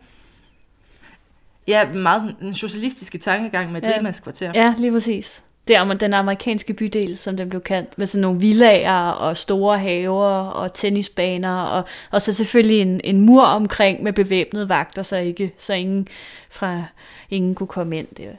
Ja, 1.68 1.92
meget 1.92 2.36
den 2.40 2.54
socialistiske 2.54 3.18
tankegang 3.18 3.72
med 3.72 3.82
et 3.82 4.04
Ja. 4.04 4.12
kvarter. 4.22 4.52
Ja, 4.54 4.74
lige 4.78 4.92
præcis. 4.92 5.42
Det 5.68 5.76
er 5.76 5.94
den 5.94 6.14
amerikanske 6.14 6.74
bydel, 6.74 7.18
som 7.18 7.36
den 7.36 7.48
blev 7.48 7.60
kaldt, 7.60 7.98
med 7.98 8.06
sådan 8.06 8.22
nogle 8.22 8.40
villager 8.40 9.08
og 9.08 9.36
store 9.36 9.78
haver 9.78 10.26
og 10.40 10.74
tennisbaner, 10.74 11.62
og, 11.62 11.84
og 12.10 12.22
så 12.22 12.32
selvfølgelig 12.32 12.80
en, 12.80 13.00
en 13.04 13.20
mur 13.20 13.42
omkring 13.42 14.02
med 14.02 14.12
bevæbnede 14.12 14.68
vagter, 14.68 15.02
så, 15.02 15.16
ikke, 15.16 15.54
så 15.58 15.74
ingen, 15.74 16.08
fra, 16.50 16.84
ingen 17.30 17.54
kunne 17.54 17.66
komme 17.66 17.98
ind. 17.98 18.06
Det, 18.08 18.36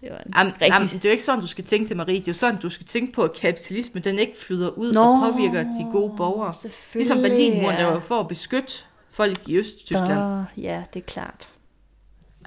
det 0.00 0.10
var 0.10 0.22
jamen, 0.36 0.52
rigtig... 0.52 0.74
jamen, 0.74 0.88
det 0.88 1.04
er 1.04 1.08
jo 1.08 1.10
ikke 1.10 1.24
sådan, 1.24 1.40
du 1.40 1.46
skal 1.46 1.64
tænke 1.64 1.88
det, 1.88 1.96
Marie. 1.96 2.14
Det 2.14 2.28
er 2.28 2.32
jo 2.32 2.32
sådan, 2.32 2.60
du 2.60 2.68
skal 2.70 2.86
tænke 2.86 3.12
på, 3.12 3.22
at 3.22 3.34
kapitalismen 3.34 4.04
den 4.04 4.18
ikke 4.18 4.34
flyder 4.38 4.68
ud 4.68 4.92
Nå, 4.92 5.02
og 5.02 5.32
påvirker 5.32 5.62
de 5.62 5.88
gode 5.92 6.12
borgere. 6.16 6.52
Ligesom 6.94 7.18
Berlinmuren, 7.18 7.76
der 7.76 7.84
var 7.84 8.00
for 8.00 8.20
at 8.20 8.28
beskytte 8.28 8.72
folk 9.10 9.48
i 9.48 9.56
Øst-Tyskland. 9.56 10.44
Ja, 10.56 10.82
det 10.94 11.00
er 11.00 11.04
klart. 11.06 11.48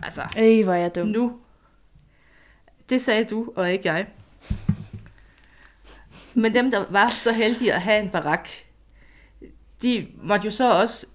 Altså, 0.04 0.22
Ej, 0.22 0.64
hvor 0.64 0.74
er 0.74 0.78
jeg 0.78 0.96
dum. 0.96 1.08
Nu, 1.08 1.38
det 2.90 3.02
sagde 3.02 3.26
du, 3.26 3.52
og 3.56 3.72
ikke 3.72 3.94
jeg. 3.94 4.08
Men 6.34 6.54
dem, 6.54 6.72
der 6.72 6.86
var 6.90 7.10
så 7.10 7.32
heldige 7.32 7.74
at 7.74 7.82
have 7.82 8.04
en 8.04 8.10
barak, 8.10 8.50
de 9.82 10.08
måtte 10.24 10.46
jo 10.46 10.52
så 10.52 10.80
også 10.80 11.08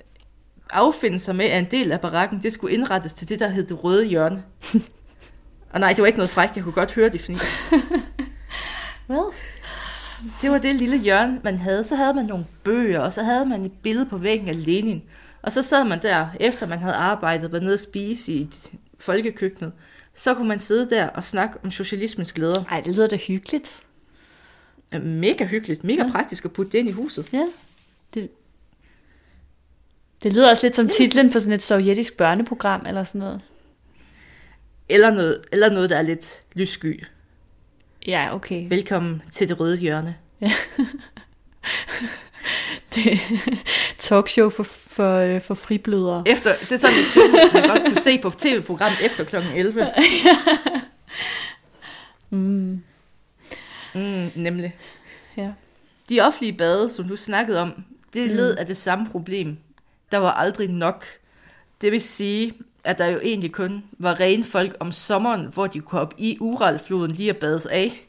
affinde 0.70 1.18
sig 1.18 1.36
med, 1.36 1.44
at 1.44 1.58
en 1.58 1.70
del 1.70 1.92
af 1.92 2.00
barakken, 2.00 2.42
det 2.42 2.52
skulle 2.52 2.74
indrettes 2.74 3.12
til 3.12 3.28
det, 3.28 3.40
der 3.40 3.48
hed 3.48 3.66
det 3.66 3.84
røde 3.84 4.06
hjørne. 4.06 4.44
Og 5.72 5.80
nej, 5.80 5.92
det 5.92 5.98
var 5.98 6.06
ikke 6.06 6.18
noget 6.18 6.30
frækt, 6.30 6.56
jeg 6.56 6.64
kunne 6.64 6.72
godt 6.72 6.92
høre 6.92 7.08
det 7.08 7.20
fnis. 7.20 7.58
Hvad? 9.06 9.32
Det 10.42 10.50
var 10.50 10.58
det 10.58 10.74
lille 10.74 10.98
hjørne, 10.98 11.40
man 11.44 11.58
havde. 11.58 11.84
Så 11.84 11.96
havde 11.96 12.14
man 12.14 12.24
nogle 12.24 12.46
bøger, 12.64 13.00
og 13.00 13.12
så 13.12 13.22
havde 13.22 13.46
man 13.46 13.64
et 13.64 13.72
billede 13.82 14.06
på 14.06 14.16
væggen 14.16 14.48
af 14.48 14.64
Lenin. 14.66 15.02
Og 15.42 15.52
så 15.52 15.62
sad 15.62 15.84
man 15.84 16.02
der, 16.02 16.28
efter 16.40 16.66
man 16.66 16.78
havde 16.78 16.94
arbejdet, 16.94 17.52
var 17.52 17.60
nede 17.60 17.74
og 17.74 17.80
spise 17.80 18.32
i 18.32 18.48
folkekøkkenet. 18.98 19.72
Så 20.14 20.34
kunne 20.34 20.48
man 20.48 20.60
sidde 20.60 20.90
der 20.90 21.08
og 21.08 21.24
snakke 21.24 21.58
om 21.64 21.70
socialismens 21.70 22.32
glæder. 22.32 22.64
Ej, 22.64 22.80
det 22.80 22.96
lyder 22.96 23.08
da 23.08 23.16
hyggeligt. 23.16 23.82
Mega 25.02 25.44
hyggeligt. 25.44 25.84
Mega 25.84 26.02
ja. 26.02 26.10
praktisk 26.10 26.44
at 26.44 26.52
putte 26.52 26.72
det 26.72 26.78
ind 26.78 26.88
i 26.88 26.92
huset. 26.92 27.32
Ja. 27.32 27.46
Det, 28.14 28.30
det 30.22 30.32
lyder 30.32 30.50
også 30.50 30.66
lidt 30.66 30.76
som 30.76 30.88
titlen 30.88 31.32
på 31.32 31.40
sådan 31.40 31.52
et 31.52 31.62
sovjetisk 31.62 32.16
børneprogram 32.16 32.86
eller 32.86 33.04
sådan 33.04 33.18
noget. 33.18 33.40
Eller 34.88 35.10
noget, 35.10 35.42
eller 35.52 35.70
noget 35.70 35.90
der 35.90 35.96
er 35.96 36.02
lidt 36.02 36.42
lyssky. 36.54 37.04
Ja, 38.06 38.34
okay. 38.34 38.68
Velkommen 38.68 39.22
til 39.32 39.48
det 39.48 39.60
røde 39.60 39.76
hjørne. 39.76 40.16
Ja. 40.40 40.52
det 42.94 43.20
talkshow 43.98 44.50
for, 44.50 44.66
for, 44.92 45.16
øh, 45.16 45.40
for 45.40 45.54
friblødere. 45.54 46.24
Efter, 46.26 46.54
det 46.60 46.72
er 46.72 46.76
sådan 46.76 46.96
et 46.96 47.06
show, 47.06 47.24
man 47.52 47.68
godt 47.68 47.82
kunne 47.86 47.96
se 47.96 48.18
på 48.18 48.30
tv-program 48.30 48.92
efter 49.02 49.24
kl. 49.24 49.36
11. 49.54 49.86
mm. 52.30 52.82
Mm, 53.94 54.30
nemlig. 54.34 54.76
Ja. 55.36 55.50
De 56.08 56.20
offentlige 56.20 56.52
bade, 56.52 56.90
som 56.90 57.08
du 57.08 57.16
snakkede 57.16 57.60
om, 57.60 57.84
det 58.14 58.30
mm. 58.30 58.36
led 58.36 58.56
af 58.56 58.66
det 58.66 58.76
samme 58.76 59.06
problem. 59.10 59.56
Der 60.12 60.18
var 60.18 60.32
aldrig 60.32 60.68
nok. 60.68 61.06
Det 61.80 61.92
vil 61.92 62.00
sige, 62.00 62.52
at 62.84 62.98
der 62.98 63.06
jo 63.06 63.20
egentlig 63.22 63.52
kun 63.52 63.84
var 63.98 64.20
rene 64.20 64.44
folk 64.44 64.76
om 64.80 64.92
sommeren, 64.92 65.48
hvor 65.52 65.66
de 65.66 65.80
kunne 65.80 66.00
op 66.00 66.14
i 66.18 66.36
Uralfloden 66.40 67.10
lige 67.10 67.30
at 67.30 67.36
bades 67.36 67.66
af. 67.66 68.08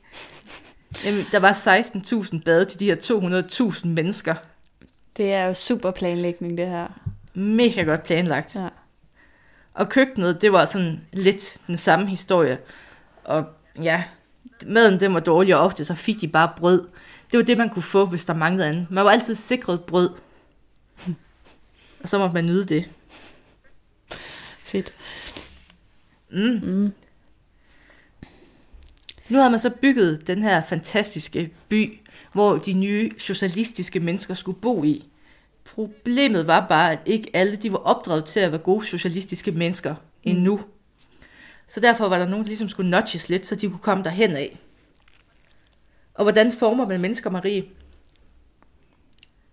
Jamen, 1.06 1.26
der 1.32 1.40
var 1.40 1.52
16.000 2.34 2.40
bade 2.46 2.66
til 2.66 2.80
de 2.80 2.86
her 2.86 2.96
200.000 3.76 3.88
mennesker. 3.88 4.36
Det 5.18 5.34
er 5.34 5.46
jo 5.46 5.54
super 5.54 5.92
planlægning, 5.92 6.58
det 6.58 6.68
her. 6.68 6.88
Mega 7.34 7.82
godt 7.82 8.04
planlagt. 8.04 8.56
Ja. 8.56 8.68
Og 9.74 9.90
køkkenet, 9.90 10.42
det 10.42 10.54
var 10.54 10.66
sådan 10.66 11.02
lidt 11.14 11.58
den 11.68 11.78
samme 11.78 12.08
historie. 12.08 12.58
Og 13.24 13.46
ja, 13.82 14.04
maden 14.66 15.00
den 15.00 15.14
var 15.14 15.20
dårlig, 15.20 15.56
og 15.56 15.62
ofte 15.62 15.86
så 15.86 15.96
fik 15.96 16.22
de 16.22 16.28
bare 16.28 16.52
brød. 16.58 16.88
Det 17.32 17.38
var 17.38 17.44
det, 17.44 17.58
man 17.58 17.70
kunne 17.70 17.84
få, 17.84 18.06
hvis 18.06 18.26
der 18.26 18.34
manglede 18.34 18.68
andet. 18.68 18.92
Man 18.92 19.06
var 19.06 19.12
altid 19.12 19.36
sikret 19.36 19.84
brød. 19.84 20.10
Og 22.04 22.10
så 22.10 22.18
måtte 22.18 22.34
man 22.34 22.46
nyde 22.46 22.66
det. 22.66 22.90
Fedt. 24.64 24.94
Mm. 26.32 26.60
Mm. 26.64 26.94
Nu 29.30 29.40
har 29.40 29.50
man 29.50 29.60
så 29.60 29.70
bygget 29.70 30.28
den 30.28 30.44
her 30.44 30.62
fantastiske 30.70 31.54
by, 31.70 32.00
hvor 32.34 32.58
de 32.58 32.74
nye 32.74 33.12
socialistiske 33.18 34.00
mennesker 34.00 34.34
skulle 34.34 34.60
bo 34.60 34.84
i. 34.84 35.10
Problemet 35.64 36.48
var 36.48 36.66
bare, 36.68 36.92
at 36.92 37.00
ikke 37.06 37.30
alle 37.34 37.56
de 37.56 37.72
var 37.72 37.78
opdraget 37.78 38.26
til 38.26 38.40
at 38.40 38.52
være 38.52 38.62
gode 38.62 38.86
socialistiske 38.86 39.52
mennesker 39.52 39.96
mm. 39.96 40.00
endnu. 40.24 40.62
Så 41.68 41.80
derfor 41.80 42.08
var 42.08 42.18
der 42.18 42.26
nogen, 42.26 42.44
der 42.44 42.48
ligesom 42.48 42.70
skulle 42.70 42.90
notches 42.90 43.30
lidt, 43.30 43.46
så 43.46 43.56
de 43.56 43.68
kunne 43.68 43.80
komme 43.80 44.04
derhen 44.04 44.32
af. 44.32 44.60
Og 46.14 46.24
hvordan 46.24 46.52
former 46.52 46.88
man 46.88 47.02
mennesker, 47.02 47.30
Marie? 47.30 47.64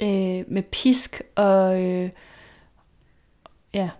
Øh, 0.03 0.45
med 0.49 0.62
pisk 0.62 1.22
og... 1.35 1.81
Øh, 1.83 2.11
ja. 3.74 3.91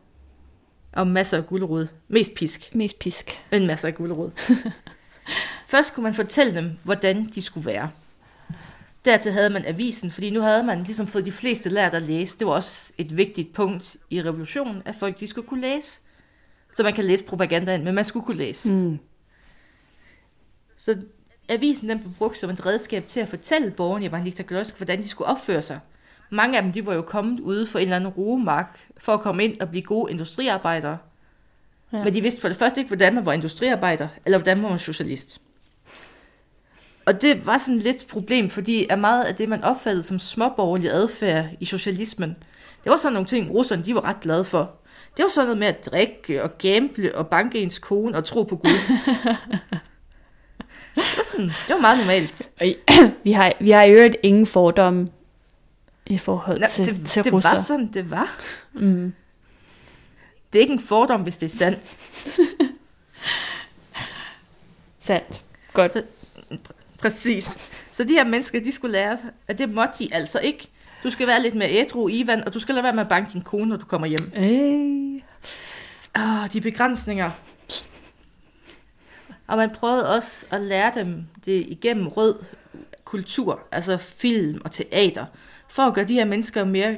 Og 0.93 1.07
masser 1.07 1.37
af 1.37 1.47
gulerod. 1.47 1.87
Mest 2.09 2.35
pisk. 2.35 2.75
Mest 2.75 2.99
pisk. 2.99 3.43
Men 3.51 3.67
masser 3.67 3.89
af 3.89 3.95
gulerod. 3.95 4.31
Først 5.69 5.95
kunne 5.95 6.05
man 6.05 6.15
fortælle 6.15 6.55
dem, 6.55 6.71
hvordan 6.85 7.25
de 7.25 7.43
skulle 7.43 7.67
være. 7.67 7.91
Dertil 9.05 9.33
havde 9.33 9.51
man 9.51 9.67
avisen, 9.67 10.11
fordi 10.11 10.31
nu 10.31 10.41
havde 10.41 10.63
man 10.63 10.83
ligesom 10.83 11.07
fået 11.07 11.25
de 11.25 11.33
fleste 11.33 11.69
lært 11.69 11.95
at 11.95 12.03
læse. 12.03 12.39
Det 12.39 12.47
var 12.47 12.53
også 12.53 12.93
et 12.99 13.17
vigtigt 13.17 13.53
punkt 13.53 13.97
i 14.11 14.23
revolutionen, 14.23 14.83
at 14.85 14.95
folk 14.95 15.21
de 15.21 15.27
skulle 15.27 15.49
kunne 15.49 15.61
læse. 15.61 16.01
Så 16.75 16.83
man 16.83 16.93
kan 16.93 17.05
læse 17.05 17.25
propagandaen, 17.25 17.85
men 17.85 17.95
man 17.95 18.05
skulle 18.05 18.27
kunne 18.27 18.37
læse. 18.37 18.73
Mm. 18.73 18.99
Så 20.77 20.97
avisen 21.49 21.89
den 21.89 21.99
blev 21.99 22.13
brugt 22.19 22.37
som 22.37 22.51
et 22.51 22.67
redskab 22.67 23.09
til 23.09 23.21
at 23.21 23.29
fortælle 23.29 23.71
borgerne 23.71 24.05
i 24.05 24.13
Vandigtaglosk, 24.13 24.77
hvordan 24.77 25.03
de 25.03 25.09
skulle 25.09 25.29
opføre 25.29 25.63
sig. 25.63 25.81
Mange 26.31 26.57
af 26.57 26.63
dem 26.63 26.73
de 26.73 26.87
var 26.87 26.95
jo 26.95 27.03
kommet 27.03 27.41
ude 27.41 27.67
for 27.67 27.79
en 27.79 27.83
eller 27.83 27.97
anden 27.97 28.11
roemark 28.11 28.89
for 28.99 29.15
at 29.15 29.21
komme 29.21 29.45
ind 29.45 29.61
og 29.61 29.69
blive 29.69 29.83
gode 29.83 30.13
industriarbejdere. 30.13 30.99
Ja. 31.93 32.05
Men 32.05 32.15
de 32.15 32.23
vidste 32.23 32.41
for 32.41 32.49
det 32.49 32.57
første 32.57 32.81
ikke, 32.81 32.89
hvordan 32.89 33.15
man 33.15 33.27
var 33.27 33.33
industriarbejder, 33.33 34.09
eller 34.25 34.39
hvordan 34.39 34.61
man 34.61 34.71
var 34.71 34.77
socialist. 34.77 35.41
Og 37.07 37.23
det 37.23 37.47
var 37.47 37.59
sådan 37.59 37.79
lidt 37.79 38.03
et 38.03 38.09
problem, 38.09 38.51
fordi 38.51 38.87
at 38.91 38.99
meget 38.99 39.25
af 39.25 39.35
det, 39.35 39.49
man 39.49 39.65
opfattede 39.65 40.03
som 40.03 40.19
småborgerlig 40.19 40.91
adfærd 40.91 41.47
i 41.61 41.65
socialismen, 41.65 42.37
det 42.85 42.91
var 42.91 42.97
sådan 42.97 43.13
nogle 43.13 43.27
ting, 43.27 43.51
russerne 43.51 43.85
de 43.85 43.95
var 43.95 44.05
ret 44.05 44.21
glade 44.21 44.45
for. 44.45 44.71
Det 45.17 45.23
var 45.23 45.29
sådan 45.29 45.47
noget 45.47 45.59
med 45.59 45.67
at 45.67 45.87
drikke 45.87 46.43
og 46.43 46.59
gamble 46.59 47.15
og 47.17 47.27
banke 47.27 47.59
ens 47.59 47.79
kone 47.79 48.17
og 48.17 48.25
tro 48.25 48.43
på 48.43 48.57
Gud. 48.57 48.71
det, 50.95 51.17
var 51.17 51.25
sådan, 51.25 51.47
det 51.47 51.75
var 51.75 51.81
meget 51.81 51.99
normalt. 51.99 52.51
vi 53.25 53.33
har, 53.33 53.53
vi 53.61 53.71
har 53.71 53.83
i 53.83 53.91
øvrigt 53.91 54.17
ingen 54.23 54.47
fordomme 54.47 55.09
i 56.07 56.19
forhold 56.19 56.61
Nå, 56.61 56.67
til, 56.67 56.87
det, 56.87 57.09
til 57.09 57.25
det 57.25 57.33
russer. 57.33 57.49
var 57.51 57.61
sådan, 57.61 57.87
det 57.93 58.11
var. 58.11 58.41
Mm. 58.73 59.13
Det 60.53 60.59
er 60.59 60.61
ikke 60.63 60.73
en 60.73 60.81
fordom, 60.81 61.21
hvis 61.23 61.37
det 61.37 61.47
er 61.47 61.57
sandt. 61.57 61.99
sandt. 65.01 65.45
Godt. 65.73 65.93
Så, 65.93 66.03
præcis. 67.01 67.71
Så 67.93 68.05
de 68.05 68.13
her 68.13 68.25
mennesker, 68.25 68.61
de 68.61 68.73
skulle 68.73 68.93
lære 68.93 69.19
at 69.49 69.59
det 69.59 69.75
måtte 69.75 70.05
de 70.05 70.15
altså 70.15 70.41
ikke. 70.41 70.69
Du 71.05 71.11
skal 71.11 71.27
være 71.27 71.43
lidt 71.43 71.55
mere 71.55 71.71
ædru, 71.71 72.09
Ivan, 72.09 72.45
og 72.45 72.55
du 72.55 72.61
skal 72.61 72.75
lade 72.75 72.85
være 72.85 72.93
med 72.93 73.03
at 73.03 73.09
banke 73.09 73.33
din 73.33 73.43
kone, 73.43 73.69
når 73.69 73.77
du 73.77 73.85
kommer 73.85 74.07
hjem. 74.07 74.33
Hey. 74.35 75.23
Åh, 76.19 76.53
de 76.53 76.61
begrænsninger. 76.61 77.31
Og 79.47 79.57
man 79.57 79.71
prøvede 79.71 80.17
også 80.17 80.47
at 80.51 80.61
lære 80.61 80.93
dem 80.95 81.25
det 81.45 81.67
igennem 81.69 82.09
rød 82.09 82.35
kultur, 83.05 83.61
altså 83.73 83.97
film 83.97 84.61
og 84.65 84.71
teater, 84.71 85.25
for 85.69 85.83
at 85.83 85.95
gøre 85.95 86.05
de 86.05 86.15
her 86.15 86.25
mennesker 86.25 86.65
mere 86.65 86.97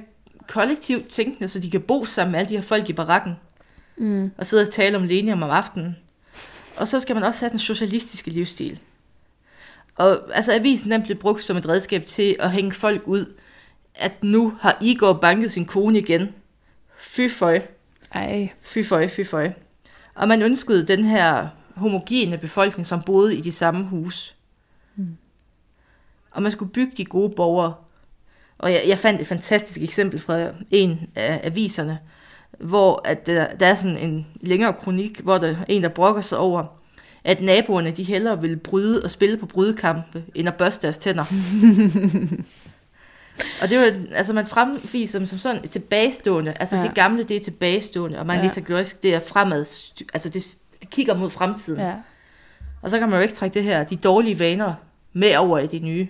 kollektivt 0.49 1.09
tænkende, 1.09 1.49
så 1.49 1.59
de 1.59 1.71
kan 1.71 1.81
bo 1.81 2.05
sammen 2.05 2.33
med 2.33 2.41
alle 2.41 2.49
de 2.49 2.55
her 2.55 2.63
folk 2.63 2.89
i 2.89 2.93
barakken, 2.93 3.37
mm. 3.97 4.31
og 4.39 4.47
sidde 4.47 4.63
og 4.63 4.71
tale 4.71 4.97
om 4.97 5.05
Lenin 5.05 5.33
om 5.33 5.43
aftenen. 5.43 5.97
Og 6.77 6.89
så 6.89 7.01
skal 7.01 7.15
man 7.15 7.25
også 7.25 7.41
have 7.41 7.51
den 7.51 7.59
socialistiske 7.59 8.31
livsstil. 8.31 8.81
Og 10.03 10.21
altså 10.35 10.53
avisen 10.55 10.91
den 10.91 11.03
blev 11.03 11.17
brugt 11.19 11.43
som 11.43 11.57
et 11.57 11.69
redskab 11.69 12.05
til 12.05 12.37
at 12.39 12.51
hænge 12.51 12.73
folk 12.73 13.03
ud, 13.07 13.35
at 13.95 14.25
nu 14.25 14.53
har 14.61 14.79
Igor 14.81 15.13
banket 15.13 15.53
sin 15.53 15.65
kone 15.65 15.99
igen. 15.99 16.29
Fy 16.99 17.31
føj. 17.31 17.63
Ej. 18.15 18.49
Fy 18.63 18.85
føj, 18.85 19.09
fy 19.09 19.27
føj. 19.27 19.53
Og 20.15 20.29
man 20.29 20.43
ønskede 20.43 20.87
den 20.87 21.05
her 21.05 21.49
homogene 21.77 22.39
befolkning, 22.39 22.87
som 22.87 23.03
boede 23.03 23.37
i 23.37 23.41
de 23.41 23.53
samme 23.53 23.85
hus. 23.85 24.37
Mm. 24.97 25.17
Og 26.31 26.43
man 26.43 26.53
skulle 26.53 26.73
bygge 26.73 26.93
de 26.97 27.05
gode 27.05 27.31
borgere. 27.31 27.75
Og 28.59 28.73
jeg, 28.73 28.83
jeg 28.87 28.99
fandt 28.99 29.21
et 29.21 29.27
fantastisk 29.27 29.83
eksempel 29.83 30.21
fra 30.21 30.49
en 30.71 31.11
af 31.15 31.41
aviserne, 31.45 31.99
hvor 32.59 33.01
at 33.05 33.27
der, 33.27 33.55
der 33.55 33.67
er 33.67 33.75
sådan 33.75 33.99
en 33.99 34.27
længere 34.41 34.73
kronik, 34.73 35.21
hvor 35.21 35.39
der 35.39 35.49
er 35.49 35.65
en, 35.69 35.83
der 35.83 35.89
brokker 35.89 36.23
sig 36.23 36.39
over, 36.39 36.82
at 37.25 37.41
naboerne 37.41 37.91
de 37.91 38.03
hellere 38.03 38.41
vil 38.41 38.57
bryde 38.57 39.03
og 39.03 39.11
spille 39.11 39.37
på 39.37 39.47
brydekampe, 39.47 40.25
end 40.35 40.49
at 40.49 40.55
børste 40.55 40.83
deres 40.83 40.99
tænder. 40.99 41.23
og 43.63 43.71
det 43.71 43.79
var, 43.79 43.93
altså 44.15 44.33
man 44.33 44.47
fremviser 44.47 45.19
dem 45.19 45.27
som 45.27 45.39
sådan 45.39 45.69
tilbagestående, 45.69 46.55
altså 46.61 46.77
ja. 46.77 46.83
det 46.83 46.95
gamle, 46.95 47.23
det 47.23 47.37
er 47.37 47.41
tilbagestående, 47.41 48.19
og 48.19 48.27
man 48.27 48.45
ja. 48.45 48.51
det 49.03 49.15
er 49.15 49.21
fremad, 49.21 49.65
altså 50.13 50.29
det, 50.29 50.59
det 50.81 50.91
kigger 50.91 51.15
mod 51.15 51.31
fremtiden. 51.31 51.81
Ja. 51.81 51.95
Og 52.83 52.91
så 52.91 52.99
kan 52.99 53.09
man 53.09 53.19
jo 53.19 53.23
ikke 53.23 53.35
trække 53.35 53.55
det 53.55 53.65
her, 53.65 53.85
de 53.85 53.97
dårlige 53.97 54.39
vaner 54.39 54.75
med 55.13 55.37
over 55.37 55.59
i 55.59 55.67
de 55.67 55.79
nye. 55.79 56.09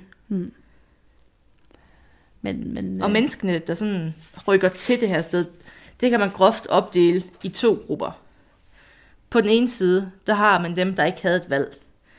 Men, 2.43 2.75
men, 2.75 3.03
Og 3.03 3.09
øh, 3.09 3.13
menneskene, 3.13 3.59
der 3.59 3.75
sådan 3.75 4.15
rykker 4.49 4.69
til 4.69 5.01
det 5.01 5.09
her 5.09 5.23
sted, 5.23 5.45
det 6.01 6.11
kan 6.11 6.21
man 6.21 6.31
groft 6.31 6.67
opdele 6.67 7.23
i 7.43 7.49
to 7.49 7.79
grupper. 7.87 8.19
På 9.33 9.41
den 9.41 9.49
ene 9.49 9.69
side, 9.69 10.11
der 10.27 10.35
har 10.35 10.61
man 10.61 10.77
dem, 10.77 10.95
der 10.95 11.05
ikke 11.05 11.23
havde 11.23 11.37
et 11.37 11.51
valg. 11.51 11.77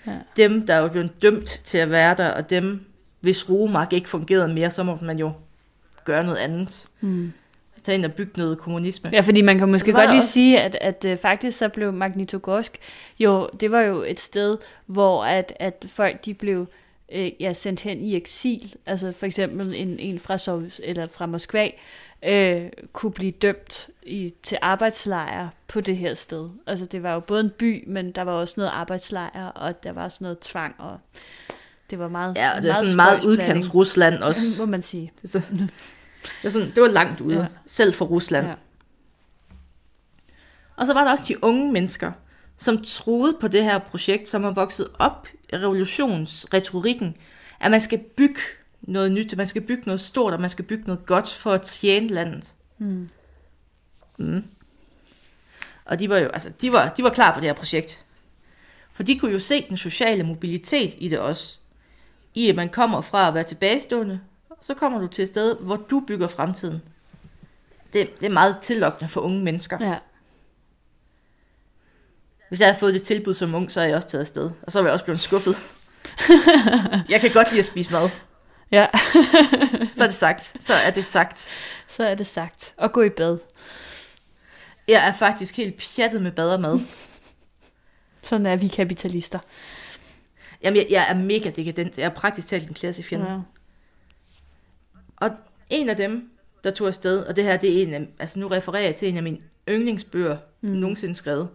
Ja. 0.07 0.11
Dem, 0.37 0.67
der 0.67 0.73
er 0.73 0.79
jo 0.79 0.87
blevet 0.87 1.21
dømt 1.21 1.47
til 1.63 1.77
at 1.77 1.89
være 1.89 2.15
der, 2.17 2.29
og 2.29 2.49
dem, 2.49 2.85
hvis 3.19 3.49
roemark 3.49 3.93
ikke 3.93 4.09
fungerede 4.09 4.53
mere, 4.53 4.69
så 4.71 4.83
må 4.83 4.97
man 5.01 5.19
jo 5.19 5.31
gøre 6.05 6.23
noget 6.23 6.37
andet. 6.37 6.87
Mm. 7.01 7.33
Tage 7.83 7.97
ind 7.97 8.05
og 8.05 8.13
bygge 8.13 8.31
noget 8.37 8.57
kommunisme. 8.57 9.09
Ja, 9.13 9.19
fordi 9.21 9.41
man 9.41 9.57
kan 9.57 9.69
måske 9.71 9.91
godt 9.93 10.09
lige 10.09 10.19
også- 10.19 10.31
sige, 10.31 10.61
at, 10.61 10.77
at 10.81 11.05
øh, 11.05 11.17
faktisk 11.17 11.57
så 11.57 11.69
blev 11.69 11.93
Magnitogorsk 11.93 12.77
jo, 13.19 13.49
det 13.59 13.71
var 13.71 13.81
jo 13.81 14.03
et 14.03 14.19
sted, 14.19 14.57
hvor 14.85 15.25
at, 15.25 15.53
at 15.59 15.85
folk 15.87 16.25
de 16.25 16.33
blev 16.33 16.67
øh, 17.15 17.31
ja, 17.39 17.53
sendt 17.53 17.81
hen 17.81 18.01
i 18.01 18.15
eksil. 18.15 18.75
Altså 18.85 19.11
for 19.11 19.25
eksempel 19.25 19.73
en, 19.75 19.99
en 19.99 20.19
fra, 20.19 20.37
Sovjet, 20.37 20.79
eller 20.83 21.07
fra 21.11 21.25
Moskva 21.25 21.69
øh, 22.25 22.61
kunne 22.93 23.11
blive 23.11 23.31
dømt 23.31 23.89
i, 24.05 24.33
til 24.43 24.57
arbejdslejre 24.61 25.49
på 25.67 25.81
det 25.81 25.97
her 25.97 26.13
sted. 26.13 26.49
Altså 26.67 26.85
det 26.85 27.03
var 27.03 27.13
jo 27.13 27.19
både 27.19 27.41
en 27.41 27.49
by, 27.49 27.83
men 27.87 28.11
der 28.11 28.21
var 28.21 28.31
også 28.31 28.53
noget 28.57 28.69
arbejdslejre, 28.69 29.51
og 29.51 29.83
der 29.83 29.91
var 29.91 30.03
også 30.03 30.17
noget 30.21 30.39
tvang, 30.39 30.75
og 30.79 30.99
det 31.89 31.99
var 31.99 32.07
meget 32.07 32.35
Ja, 32.35 32.55
og 32.55 32.63
det 32.63 32.69
er 32.69 32.73
sådan 32.75 32.95
meget 32.95 33.23
udkants 33.25 33.73
Rusland 33.73 34.15
også. 34.23 34.41
må 34.59 34.65
man 34.71 34.81
sige. 34.81 35.11
Det, 35.21 35.29
så, 35.29 35.41
det, 35.51 35.69
er 36.43 36.49
sådan, 36.49 36.69
det 36.69 36.81
var 36.81 36.87
langt 36.89 37.21
ude, 37.21 37.37
Ja. 37.39 37.45
selv 37.67 37.93
for 37.93 38.05
Rusland. 38.05 38.47
Ja. 38.47 38.53
Og 40.75 40.85
så 40.85 40.93
var 40.93 41.03
der 41.03 41.11
også 41.11 41.25
de 41.27 41.43
unge 41.43 41.71
mennesker, 41.71 42.11
som 42.57 42.81
troede 42.83 43.37
på 43.41 43.47
det 43.47 43.63
her 43.63 43.79
projekt, 43.79 44.29
som 44.29 44.43
er 44.43 44.51
vokset 44.51 44.87
op 44.99 45.27
i 45.53 45.55
revolutionsretorikken, 45.57 47.15
at 47.59 47.71
man 47.71 47.81
skal 47.81 47.99
bygge 48.17 48.39
noget 48.81 49.11
nyt, 49.11 49.37
man 49.37 49.47
skal 49.47 49.61
bygge 49.61 49.83
noget 49.85 50.01
stort, 50.01 50.33
og 50.33 50.41
man 50.41 50.49
skal 50.49 50.65
bygge 50.65 50.83
noget 50.83 51.05
godt 51.05 51.29
for 51.33 51.51
at 51.51 51.61
tjene 51.61 52.07
landet. 52.07 52.53
Mm. 52.77 53.09
Mm. 54.17 54.43
Og 55.85 55.99
de 55.99 56.09
var 56.09 56.17
jo, 56.17 56.27
altså, 56.27 56.49
de 56.61 56.71
var, 56.71 56.89
de 56.89 57.03
var 57.03 57.09
klar 57.09 57.33
på 57.33 57.39
det 57.39 57.47
her 57.47 57.53
projekt. 57.53 58.05
For 58.93 59.03
de 59.03 59.19
kunne 59.19 59.31
jo 59.31 59.39
se 59.39 59.65
den 59.69 59.77
sociale 59.77 60.23
mobilitet 60.23 60.95
i 60.97 61.07
det 61.09 61.19
også. 61.19 61.57
I 62.33 62.49
at 62.49 62.55
man 62.55 62.69
kommer 62.69 63.01
fra 63.01 63.27
at 63.27 63.33
være 63.33 63.43
tilbagestående, 63.43 64.19
så 64.61 64.73
kommer 64.73 64.99
du 64.99 65.07
til 65.07 65.21
et 65.21 65.27
sted, 65.27 65.55
hvor 65.55 65.75
du 65.75 66.03
bygger 66.07 66.27
fremtiden. 66.27 66.81
Det, 67.93 68.19
det 68.19 68.25
er 68.25 68.33
meget 68.33 68.57
tillokkende 68.61 69.09
for 69.09 69.21
unge 69.21 69.43
mennesker. 69.43 69.77
Ja. 69.81 69.97
Hvis 72.47 72.59
jeg 72.59 72.67
havde 72.67 72.79
fået 72.79 72.93
det 72.93 73.03
tilbud 73.03 73.33
som 73.33 73.55
ung, 73.55 73.71
så 73.71 73.81
er 73.81 73.85
jeg 73.85 73.95
også 73.95 74.07
taget 74.07 74.21
afsted. 74.21 74.51
Og 74.61 74.71
så 74.71 74.79
var 74.79 74.87
jeg 74.87 74.93
også 74.93 75.05
blevet 75.05 75.21
skuffet. 75.21 75.55
jeg 77.09 77.21
kan 77.21 77.31
godt 77.31 77.49
lide 77.49 77.59
at 77.59 77.65
spise 77.65 77.91
mad. 77.91 78.09
ja, 78.71 78.87
Så 79.93 80.03
er 80.03 80.07
det 80.07 80.13
sagt. 80.13 80.55
Så 80.59 80.73
er 80.73 80.89
det 80.91 81.05
sagt. 81.05 81.47
så 81.87 82.03
er 82.03 82.15
det 82.15 82.27
sagt. 82.27 82.73
Og 82.77 82.91
gå 82.91 83.01
i 83.01 83.09
bad. 83.09 83.37
Jeg 84.87 85.07
er 85.07 85.13
faktisk 85.13 85.57
helt 85.57 85.83
pjattet 85.95 86.21
med 86.21 86.31
bad 86.31 86.53
og 86.53 86.61
mad. 86.61 86.79
Sådan 88.23 88.45
er 88.45 88.55
vi 88.55 88.67
kapitalister. 88.67 89.39
Jamen, 90.63 90.77
jeg, 90.77 90.87
jeg 90.89 91.05
er 91.09 91.13
mega 91.13 91.49
dekadent. 91.49 91.97
Jeg 91.97 92.05
er 92.05 92.09
praktisk 92.09 92.47
talt 92.47 92.67
en 92.67 92.73
klassefjende. 92.73 93.31
Ja. 93.31 93.39
Og 95.17 95.29
en 95.69 95.89
af 95.89 95.95
dem, 95.97 96.29
der 96.63 96.71
tog 96.71 96.87
afsted, 96.87 97.23
og 97.23 97.35
det 97.35 97.43
her, 97.43 97.57
det 97.57 97.77
er 97.77 97.87
en 97.87 97.93
af, 97.93 98.07
altså 98.19 98.39
nu 98.39 98.47
refererer 98.47 98.83
jeg 98.83 98.95
til 98.95 99.09
en 99.09 99.17
af 99.17 99.23
mine 99.23 99.37
yndlingsbøger, 99.69 100.37
mm. 100.61 100.69
nogensinde 100.69 101.15
skrevet. 101.15 101.49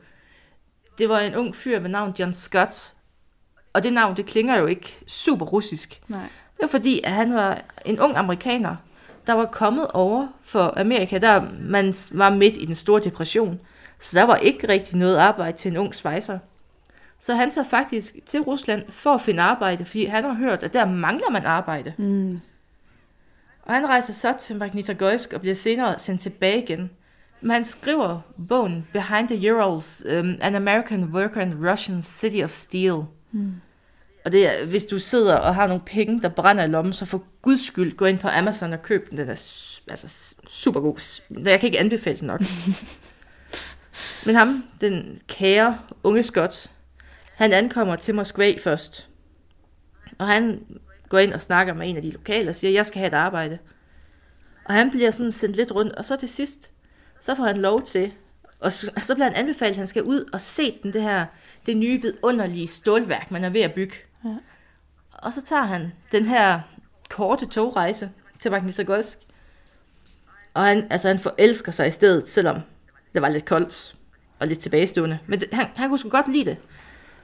Det 0.99 1.09
var 1.09 1.21
en 1.21 1.35
ung 1.35 1.57
fyr 1.57 1.81
ved 1.81 1.89
navn 1.89 2.15
John 2.19 2.33
Scott. 2.33 2.95
Og 3.73 3.83
det 3.83 3.93
navn, 3.93 4.17
det 4.17 4.27
klinger 4.27 4.59
jo 4.59 4.67
ikke 4.67 4.99
super 5.07 5.47
russisk. 5.47 6.03
Nej. 6.09 6.23
Det 6.23 6.63
var 6.63 6.67
fordi, 6.67 7.01
at 7.05 7.13
han 7.13 7.35
var 7.35 7.63
en 7.85 8.01
ung 8.01 8.17
amerikaner, 8.17 8.77
der 9.29 9.35
var 9.35 9.45
kommet 9.45 9.87
over 9.95 10.29
for 10.43 10.81
Amerika, 10.81 11.19
der 11.19 11.43
man 11.61 11.95
var 12.13 12.31
midt 12.31 12.57
i 12.57 12.65
den 12.65 12.75
store 12.75 13.01
depression. 13.01 13.61
Så 13.99 14.19
der 14.19 14.25
var 14.25 14.37
ikke 14.37 14.69
rigtig 14.69 14.97
noget 14.97 15.17
arbejde 15.17 15.57
til 15.57 15.71
en 15.71 15.77
ung 15.77 15.95
svejser. 15.95 16.39
Så 17.21 17.35
han 17.35 17.51
tager 17.51 17.69
faktisk 17.69 18.17
til 18.27 18.41
Rusland 18.41 18.83
for 18.91 19.15
at 19.15 19.21
finde 19.21 19.43
arbejde, 19.43 19.85
fordi 19.85 20.05
han 20.05 20.25
har 20.25 20.35
hørt, 20.35 20.63
at 20.63 20.73
der 20.73 20.85
mangler 20.85 21.31
man 21.31 21.45
arbejde. 21.45 21.93
Mm. 21.99 22.41
Og 23.63 23.75
han 23.75 23.89
rejser 23.89 24.13
så 24.13 24.35
til 24.39 24.57
Magnitogorsk 24.57 25.33
og 25.33 25.41
bliver 25.41 25.55
senere 25.55 25.99
sendt 25.99 26.21
tilbage 26.21 26.63
igen. 26.63 26.91
Men 27.41 27.51
han 27.51 27.65
skriver 27.65 28.21
bogen 28.49 28.87
Behind 28.93 29.29
the 29.29 29.55
Urals, 29.55 30.05
um, 30.19 30.35
An 30.41 30.55
American 30.55 31.05
Worker 31.05 31.41
in 31.41 31.69
Russian 31.71 32.03
City 32.03 32.43
of 32.45 32.51
Steel. 32.51 33.03
Mm. 33.33 33.53
Og 34.29 34.33
det 34.33 34.47
er, 34.47 34.67
hvis 34.67 34.85
du 34.85 34.99
sidder 34.99 35.37
og 35.37 35.55
har 35.55 35.67
nogle 35.67 35.83
penge, 35.87 36.23
der 36.23 36.29
brænder 36.29 36.65
i 36.65 36.67
lommen, 36.67 36.93
så 36.93 37.05
for 37.05 37.25
guds 37.43 37.67
skyld, 37.67 37.97
gå 37.97 38.05
ind 38.05 38.19
på 38.19 38.29
Amazon 38.29 38.73
og 38.73 38.83
køb 38.83 39.11
den. 39.11 39.19
Den 39.19 39.29
er 39.29 39.31
altså, 39.91 40.37
super 40.49 40.81
god. 40.81 41.21
Jeg 41.45 41.61
kan 41.61 41.67
ikke 41.67 41.79
anbefale 41.79 42.19
den 42.19 42.27
nok. 42.27 42.41
Men 44.27 44.35
ham, 44.35 44.65
den 44.81 45.21
kære 45.29 45.79
unge 46.03 46.23
skot, 46.23 46.71
han 47.35 47.53
ankommer 47.53 47.97
til 47.97 48.15
Moskva 48.15 48.55
først. 48.61 49.09
Og 50.19 50.27
han 50.29 50.61
går 51.09 51.19
ind 51.19 51.33
og 51.33 51.41
snakker 51.41 51.75
med 51.75 51.89
en 51.89 51.97
af 51.97 52.03
de 52.03 52.11
lokale 52.11 52.51
og 52.51 52.57
siger, 52.57 52.71
jeg 52.71 52.87
skal 52.87 52.99
have 52.99 53.09
et 53.09 53.15
arbejde. 53.15 53.59
Og 54.65 54.75
han 54.75 54.91
bliver 54.91 55.11
sådan 55.11 55.33
sendt 55.33 55.57
lidt 55.57 55.73
rundt, 55.73 55.93
og 55.93 56.05
så 56.05 56.17
til 56.17 56.29
sidst, 56.29 56.73
så 57.21 57.35
får 57.35 57.45
han 57.45 57.57
lov 57.57 57.83
til, 57.83 58.13
og 58.61 58.73
så, 58.73 58.91
så 59.03 59.15
bliver 59.15 59.27
han 59.27 59.37
anbefalet, 59.37 59.71
at 59.71 59.79
han 59.79 59.87
skal 59.87 60.03
ud 60.03 60.31
og 60.33 60.41
se 60.41 60.79
den, 60.83 60.93
det 60.93 61.03
her, 61.03 61.27
det 61.67 61.77
nye 61.77 62.03
vidunderlige 62.03 62.69
stålværk, 62.69 63.31
man 63.31 63.45
er 63.45 63.51
ved 63.51 63.61
at 63.61 63.75
bygge. 63.75 63.95
Ja. 64.25 64.37
Og 65.13 65.33
så 65.33 65.43
tager 65.43 65.63
han 65.63 65.93
den 66.13 66.25
her 66.25 66.61
korte 67.11 67.47
togrejse 67.47 68.11
til 68.39 68.51
Magnitogorsk. 68.51 69.19
Og 70.55 70.65
han, 70.65 70.87
altså, 70.91 71.09
han 71.09 71.19
forelsker 71.19 71.73
sig 71.73 71.89
i 71.89 71.91
stedet, 71.91 72.29
selvom 72.29 72.61
det 73.15 73.23
var 73.23 73.29
lidt 73.29 73.45
koldt 73.45 73.95
og 74.39 74.47
lidt 74.47 74.59
tilbagestående. 74.59 75.19
Men 75.27 75.41
det, 75.41 75.49
han, 75.53 75.67
han 75.77 75.89
kunne 75.89 75.99
sgu 75.99 76.09
godt 76.09 76.33
lide 76.33 76.45
det. 76.45 76.57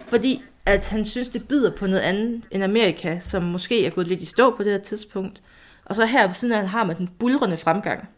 Fordi 0.07 0.43
at 0.67 0.89
han 0.89 1.05
synes, 1.05 1.29
det 1.29 1.49
byder 1.49 1.77
på 1.77 1.87
noget 1.87 2.01
andet 2.01 2.49
end 2.51 2.65
Amerika, 2.65 3.19
som 3.19 3.43
måske 3.43 3.87
er 3.87 3.91
gået 3.91 4.07
lidt 4.07 4.21
i 4.21 4.27
stå 4.27 4.57
på 4.57 4.63
det 4.63 4.73
her 4.73 4.79
tidspunkt. 4.79 5.43
Og 5.85 5.97
så 5.97 6.07
her 6.07 6.27
ved 6.27 6.35
siden 6.35 6.55
af, 6.55 6.61
han 6.61 6.69
har 6.69 6.85
man 6.85 6.97
den 6.97 7.11
bulrende 7.19 7.57
fremgang. 7.57 8.09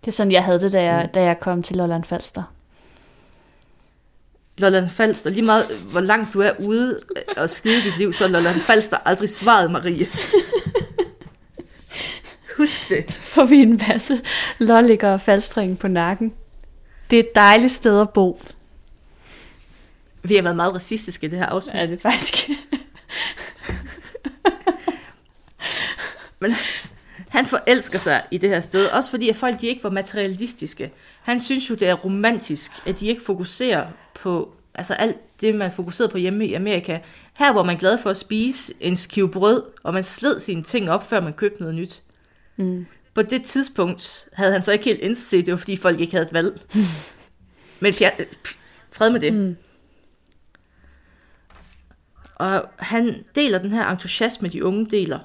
Det 0.00 0.08
er 0.08 0.12
sådan, 0.12 0.32
jeg 0.32 0.44
havde 0.44 0.60
det, 0.60 0.72
da 0.72 0.82
jeg, 0.82 1.10
da 1.14 1.22
jeg 1.22 1.40
kom 1.40 1.62
til 1.62 1.76
Lolland 1.76 2.04
Falster. 2.04 2.42
Lolland 4.60 4.90
Falster, 4.90 5.30
lige 5.30 5.42
meget 5.42 5.66
hvor 5.90 6.00
langt 6.00 6.34
du 6.34 6.40
er 6.40 6.52
ude 6.58 7.00
og 7.36 7.50
skide 7.50 7.82
dit 7.82 7.98
liv, 7.98 8.12
så 8.12 8.24
er 8.24 8.28
Lolland 8.28 8.60
Falster 8.60 8.96
aldrig 9.04 9.28
svaret, 9.28 9.70
Marie. 9.70 10.06
Husk 12.56 12.88
det. 12.88 13.12
Får 13.12 13.44
vi 13.44 13.56
en 13.56 13.80
masse 13.88 14.20
lolliger 14.58 15.12
og 15.12 15.20
falstring 15.20 15.78
på 15.78 15.88
nakken. 15.88 16.32
Det 17.10 17.16
er 17.16 17.20
et 17.20 17.34
dejligt 17.34 17.72
sted 17.72 18.00
at 18.00 18.10
bo. 18.10 18.42
Vi 20.22 20.34
har 20.34 20.42
været 20.42 20.56
meget 20.56 20.74
racistiske 20.74 21.26
i 21.26 21.30
det 21.30 21.38
her 21.38 21.46
afsnit. 21.46 21.74
Er 21.74 21.86
det 21.86 22.02
faktisk? 22.02 22.50
Men 26.40 26.54
han 27.30 27.46
forelsker 27.46 27.98
sig 27.98 28.22
i 28.30 28.38
det 28.38 28.48
her 28.48 28.60
sted, 28.60 28.86
også 28.86 29.10
fordi 29.10 29.28
at 29.28 29.36
folk 29.36 29.60
de 29.60 29.66
ikke 29.66 29.84
var 29.84 29.90
materialistiske. 29.90 30.92
Han 31.22 31.40
synes 31.40 31.70
jo, 31.70 31.74
det 31.74 31.88
er 31.88 31.94
romantisk, 31.94 32.72
at 32.86 33.00
de 33.00 33.06
ikke 33.06 33.22
fokuserer 33.22 33.86
på 34.14 34.52
altså 34.74 34.94
alt 34.94 35.40
det, 35.40 35.54
man 35.54 35.72
fokuserede 35.72 36.12
på 36.12 36.18
hjemme 36.18 36.46
i 36.46 36.54
Amerika. 36.54 36.98
Her 37.38 37.52
var 37.52 37.62
man 37.62 37.76
glad 37.76 37.98
for 37.98 38.10
at 38.10 38.16
spise 38.16 38.74
en 38.80 38.96
skive 38.96 39.30
brød, 39.30 39.62
og 39.82 39.94
man 39.94 40.04
sled 40.04 40.40
sine 40.40 40.62
ting 40.62 40.90
op, 40.90 41.08
før 41.08 41.20
man 41.20 41.32
købte 41.32 41.60
noget 41.60 41.74
nyt. 41.74 42.02
Mm. 42.56 42.86
På 43.14 43.22
det 43.22 43.44
tidspunkt 43.44 44.28
havde 44.32 44.52
han 44.52 44.62
så 44.62 44.72
ikke 44.72 44.84
helt 44.84 45.00
indset, 45.00 45.46
det 45.46 45.52
var 45.52 45.58
fordi 45.58 45.76
folk 45.76 46.00
ikke 46.00 46.12
havde 46.12 46.26
et 46.26 46.32
valg. 46.32 46.60
Men 47.80 47.94
pja, 47.94 48.10
fred 48.92 49.10
med 49.10 49.20
det. 49.20 49.32
Mm. 49.34 49.56
Og 52.34 52.68
han 52.78 53.24
deler 53.34 53.58
den 53.58 53.70
her 53.70 53.88
entusiasme, 53.90 54.48
de 54.48 54.64
unge 54.64 54.86
deler. 54.86 55.18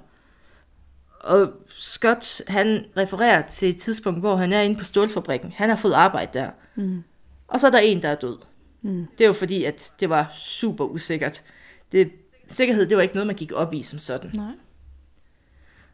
Og 1.25 1.53
Scott, 1.69 2.41
han 2.47 2.85
refererer 2.97 3.41
til 3.41 3.69
et 3.69 3.77
tidspunkt, 3.77 4.19
hvor 4.19 4.35
han 4.35 4.53
er 4.53 4.61
inde 4.61 4.77
på 4.77 4.83
stålfabrikken. 4.83 5.53
Han 5.55 5.69
har 5.69 5.75
fået 5.75 5.93
arbejde 5.93 6.39
der. 6.39 6.49
Mm. 6.75 7.03
Og 7.47 7.59
så 7.59 7.67
er 7.67 7.71
der 7.71 7.79
en, 7.79 8.01
der 8.01 8.09
er 8.09 8.15
død. 8.15 8.37
Mm. 8.81 9.07
Det 9.17 9.23
er 9.23 9.27
jo 9.27 9.33
fordi, 9.33 9.63
at 9.63 9.93
det 9.99 10.09
var 10.09 10.31
super 10.35 10.85
usikkert. 10.85 11.43
Det, 11.91 12.11
sikkerhed, 12.47 12.87
det 12.87 12.97
var 12.97 13.03
ikke 13.03 13.15
noget, 13.15 13.27
man 13.27 13.35
gik 13.35 13.51
op 13.51 13.73
i 13.73 13.81
som 13.83 13.99
sådan. 13.99 14.31
Nej. 14.35 14.51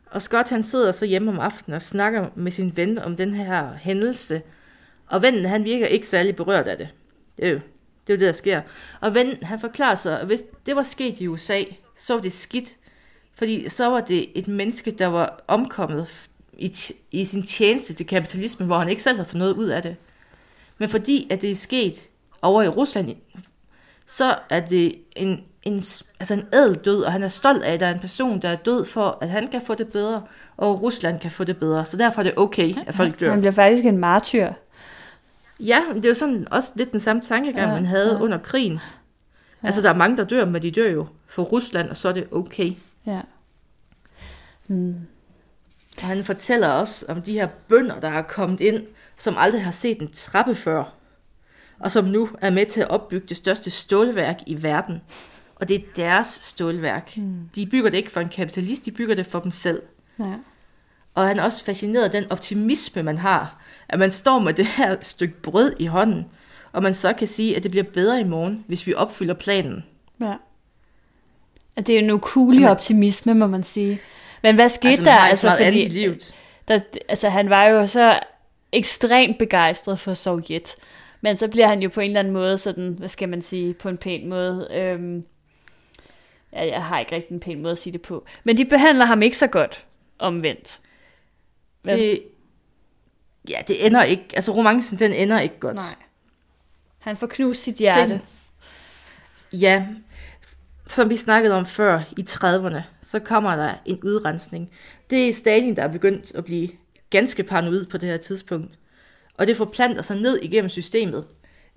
Og 0.05 0.21
Scott, 0.21 0.49
han 0.49 0.63
sidder 0.63 0.91
så 0.91 1.05
hjemme 1.05 1.31
om 1.31 1.39
aftenen 1.39 1.75
og 1.75 1.81
snakker 1.81 2.29
med 2.35 2.51
sin 2.51 2.77
ven 2.77 2.97
om 2.97 3.15
den 3.15 3.33
her 3.33 3.73
hændelse. 3.73 4.41
Og 5.07 5.21
vennen, 5.21 5.45
han 5.45 5.63
virker 5.63 5.85
ikke 5.85 6.07
særlig 6.07 6.35
berørt 6.35 6.67
af 6.67 6.77
det. 6.77 6.89
Det 7.37 7.47
er 7.47 7.49
jo 7.49 7.59
det, 8.07 8.13
er 8.13 8.17
jo 8.17 8.19
det 8.19 8.27
der 8.27 8.33
sker. 8.33 8.61
Og 9.01 9.15
vennen, 9.15 9.43
han 9.43 9.59
forklarer 9.59 9.95
sig, 9.95 10.19
at 10.19 10.25
hvis 10.25 10.43
det 10.65 10.75
var 10.75 10.83
sket 10.83 11.19
i 11.19 11.27
USA, 11.27 11.63
så 11.97 12.13
var 12.13 12.21
det 12.21 12.33
skidt. 12.33 12.75
Fordi 13.41 13.69
så 13.69 13.89
var 13.89 14.01
det 14.01 14.25
et 14.35 14.47
menneske, 14.47 14.91
der 14.91 15.07
var 15.07 15.43
omkommet 15.47 16.07
i, 16.53 16.75
i 17.11 17.25
sin 17.25 17.43
tjeneste 17.43 17.93
til 17.93 18.07
kapitalismen, 18.07 18.67
hvor 18.67 18.77
han 18.77 18.89
ikke 18.89 19.01
selv 19.01 19.15
havde 19.17 19.29
fået 19.29 19.39
noget 19.39 19.53
ud 19.53 19.67
af 19.67 19.81
det. 19.81 19.95
Men 20.77 20.89
fordi 20.89 21.27
at 21.31 21.41
det 21.41 21.51
er 21.51 21.55
sket 21.55 22.07
over 22.41 22.63
i 22.63 22.67
Rusland, 22.67 23.15
så 24.05 24.35
er 24.49 24.59
det 24.59 24.95
en, 25.15 25.43
en, 25.63 25.73
altså 26.19 26.33
en 26.33 26.43
ædel 26.53 26.75
død, 26.75 27.03
og 27.03 27.11
han 27.11 27.23
er 27.23 27.27
stolt 27.27 27.63
af, 27.63 27.73
at 27.73 27.79
der 27.79 27.85
er 27.85 27.93
en 27.93 27.99
person, 27.99 28.41
der 28.41 28.49
er 28.49 28.55
død 28.55 28.85
for, 28.85 29.17
at 29.21 29.29
han 29.29 29.47
kan 29.47 29.61
få 29.61 29.75
det 29.75 29.87
bedre, 29.87 30.21
og 30.57 30.81
Rusland 30.81 31.19
kan 31.19 31.31
få 31.31 31.43
det 31.43 31.57
bedre. 31.57 31.85
Så 31.85 31.97
derfor 31.97 32.21
er 32.21 32.23
det 32.23 32.33
okay, 32.37 32.73
at 32.87 32.95
folk 32.95 33.19
dør. 33.19 33.29
Han 33.29 33.39
bliver 33.39 33.51
faktisk 33.51 33.85
en 33.85 33.97
martyr. 33.97 34.51
Ja, 35.59 35.79
men 35.87 35.97
det 35.97 36.05
er 36.05 36.09
jo 36.09 36.15
sådan 36.15 36.47
også 36.51 36.73
lidt 36.75 36.91
den 36.91 36.99
samme 36.99 37.21
tankegang, 37.21 37.69
Ja, 37.69 37.75
man 37.75 37.85
havde 37.85 38.13
ja. 38.13 38.21
under 38.21 38.37
krigen. 38.37 38.79
Altså, 39.63 39.81
der 39.81 39.89
er 39.89 39.95
mange, 39.95 40.17
der 40.17 40.23
dør, 40.23 40.45
men 40.45 40.61
de 40.61 40.71
dør 40.71 40.89
jo 40.89 41.07
for 41.27 41.43
Rusland, 41.43 41.89
og 41.89 41.97
så 41.97 42.09
er 42.09 42.13
det 42.13 42.27
okay. 42.31 42.71
Ja. 43.05 43.21
Mm. 44.71 44.95
Og 46.01 46.07
han 46.07 46.23
fortæller 46.23 46.67
også 46.67 47.05
om 47.09 47.21
de 47.21 47.33
her 47.33 47.47
bønder, 47.67 47.99
der 47.99 48.09
er 48.09 48.21
kommet 48.21 48.59
ind, 48.61 48.83
som 49.17 49.35
aldrig 49.37 49.63
har 49.63 49.71
set 49.71 50.01
en 50.01 50.11
trappe 50.11 50.55
før, 50.55 50.93
og 51.79 51.91
som 51.91 52.05
nu 52.05 52.29
er 52.41 52.49
med 52.49 52.65
til 52.65 52.81
at 52.81 52.89
opbygge 52.89 53.27
det 53.27 53.37
største 53.37 53.69
stålværk 53.71 54.37
i 54.47 54.63
verden. 54.63 55.01
Og 55.55 55.67
det 55.67 55.75
er 55.75 55.81
deres 55.95 56.27
stålværk. 56.27 57.17
Mm. 57.17 57.49
De 57.55 57.65
bygger 57.65 57.89
det 57.89 57.97
ikke 57.97 58.11
for 58.11 58.19
en 58.21 58.29
kapitalist, 58.29 58.85
de 58.85 58.91
bygger 58.91 59.15
det 59.15 59.25
for 59.25 59.39
dem 59.39 59.51
selv. 59.51 59.81
Ja. 60.19 60.33
Og 61.15 61.27
han 61.27 61.39
er 61.39 61.43
også 61.43 61.63
fascineret 61.65 62.03
af 62.03 62.11
den 62.11 62.31
optimisme, 62.31 63.03
man 63.03 63.17
har. 63.17 63.61
At 63.89 63.99
man 63.99 64.11
står 64.11 64.39
med 64.39 64.53
det 64.53 64.65
her 64.65 64.95
stykke 65.01 65.41
brød 65.41 65.75
i 65.79 65.85
hånden, 65.85 66.25
og 66.71 66.83
man 66.83 66.93
så 66.93 67.13
kan 67.13 67.27
sige, 67.27 67.55
at 67.57 67.63
det 67.63 67.71
bliver 67.71 67.83
bedre 67.83 68.19
i 68.19 68.23
morgen, 68.23 68.63
hvis 68.67 68.87
vi 68.87 68.93
opfylder 68.93 69.33
planen. 69.33 69.83
ja. 70.21 70.33
At 71.75 71.87
det 71.87 71.95
er 71.95 71.99
en 71.99 72.11
ukulig 72.11 72.59
Jamen- 72.59 72.71
optimisme, 72.71 73.33
må 73.33 73.47
man 73.47 73.63
sige. 73.63 73.99
Men 74.43 74.55
hvad 74.55 74.69
skete 74.69 74.87
altså, 74.91 75.05
der? 75.05 75.11
Altså, 75.19 75.49
fordi, 75.57 75.87
livet. 75.87 76.35
der, 76.67 76.79
altså, 77.09 77.29
han 77.29 77.49
var 77.49 77.65
jo 77.65 77.87
så 77.87 78.19
ekstremt 78.71 79.37
begejstret 79.37 79.99
for 79.99 80.13
Sovjet. 80.13 80.75
Men 81.21 81.37
så 81.37 81.47
bliver 81.47 81.67
han 81.67 81.81
jo 81.81 81.89
på 81.89 81.99
en 81.99 82.09
eller 82.09 82.19
anden 82.19 82.33
måde 82.33 82.57
sådan, 82.57 82.95
hvad 82.99 83.09
skal 83.09 83.29
man 83.29 83.41
sige, 83.41 83.73
på 83.73 83.89
en 83.89 83.97
pæn 83.97 84.27
måde. 84.29 84.67
Øhm, 84.71 85.23
ja, 86.53 86.65
jeg 86.67 86.83
har 86.83 86.99
ikke 86.99 87.15
rigtig 87.15 87.33
en 87.33 87.39
pæn 87.39 87.61
måde 87.61 87.71
at 87.71 87.77
sige 87.77 87.93
det 87.93 88.01
på. 88.01 88.25
Men 88.43 88.57
de 88.57 88.65
behandler 88.65 89.05
ham 89.05 89.21
ikke 89.21 89.37
så 89.37 89.47
godt 89.47 89.85
omvendt. 90.19 90.79
Hvad? 91.81 91.97
Det, 91.97 92.23
ja, 93.49 93.57
det 93.67 93.85
ender 93.85 94.03
ikke, 94.03 94.23
altså 94.33 94.51
romancen, 94.51 94.99
den 94.99 95.11
ender 95.13 95.39
ikke 95.39 95.59
godt. 95.59 95.75
Nej. 95.75 95.95
Han 96.99 97.17
får 97.17 97.27
knust 97.27 97.63
sit 97.63 97.75
hjerte. 97.75 98.13
Tænk- 98.13 98.21
Ja, 99.61 99.85
som 100.91 101.09
vi 101.09 101.17
snakkede 101.17 101.55
om 101.55 101.65
før 101.65 102.01
i 102.17 102.25
30'erne, 102.29 102.81
så 103.01 103.19
kommer 103.19 103.55
der 103.55 103.73
en 103.85 103.99
udrensning. 104.03 104.69
Det 105.09 105.29
er 105.29 105.33
Stalin, 105.33 105.75
der 105.75 105.83
er 105.83 105.87
begyndt 105.87 106.35
at 106.35 106.45
blive 106.45 106.69
ganske 107.09 107.43
paranoid 107.43 107.85
på 107.85 107.97
det 107.97 108.09
her 108.09 108.17
tidspunkt. 108.17 108.71
Og 109.37 109.47
det 109.47 109.57
forplanter 109.57 110.01
sig 110.01 110.17
ned 110.21 110.39
igennem 110.41 110.69
systemet, 110.69 111.25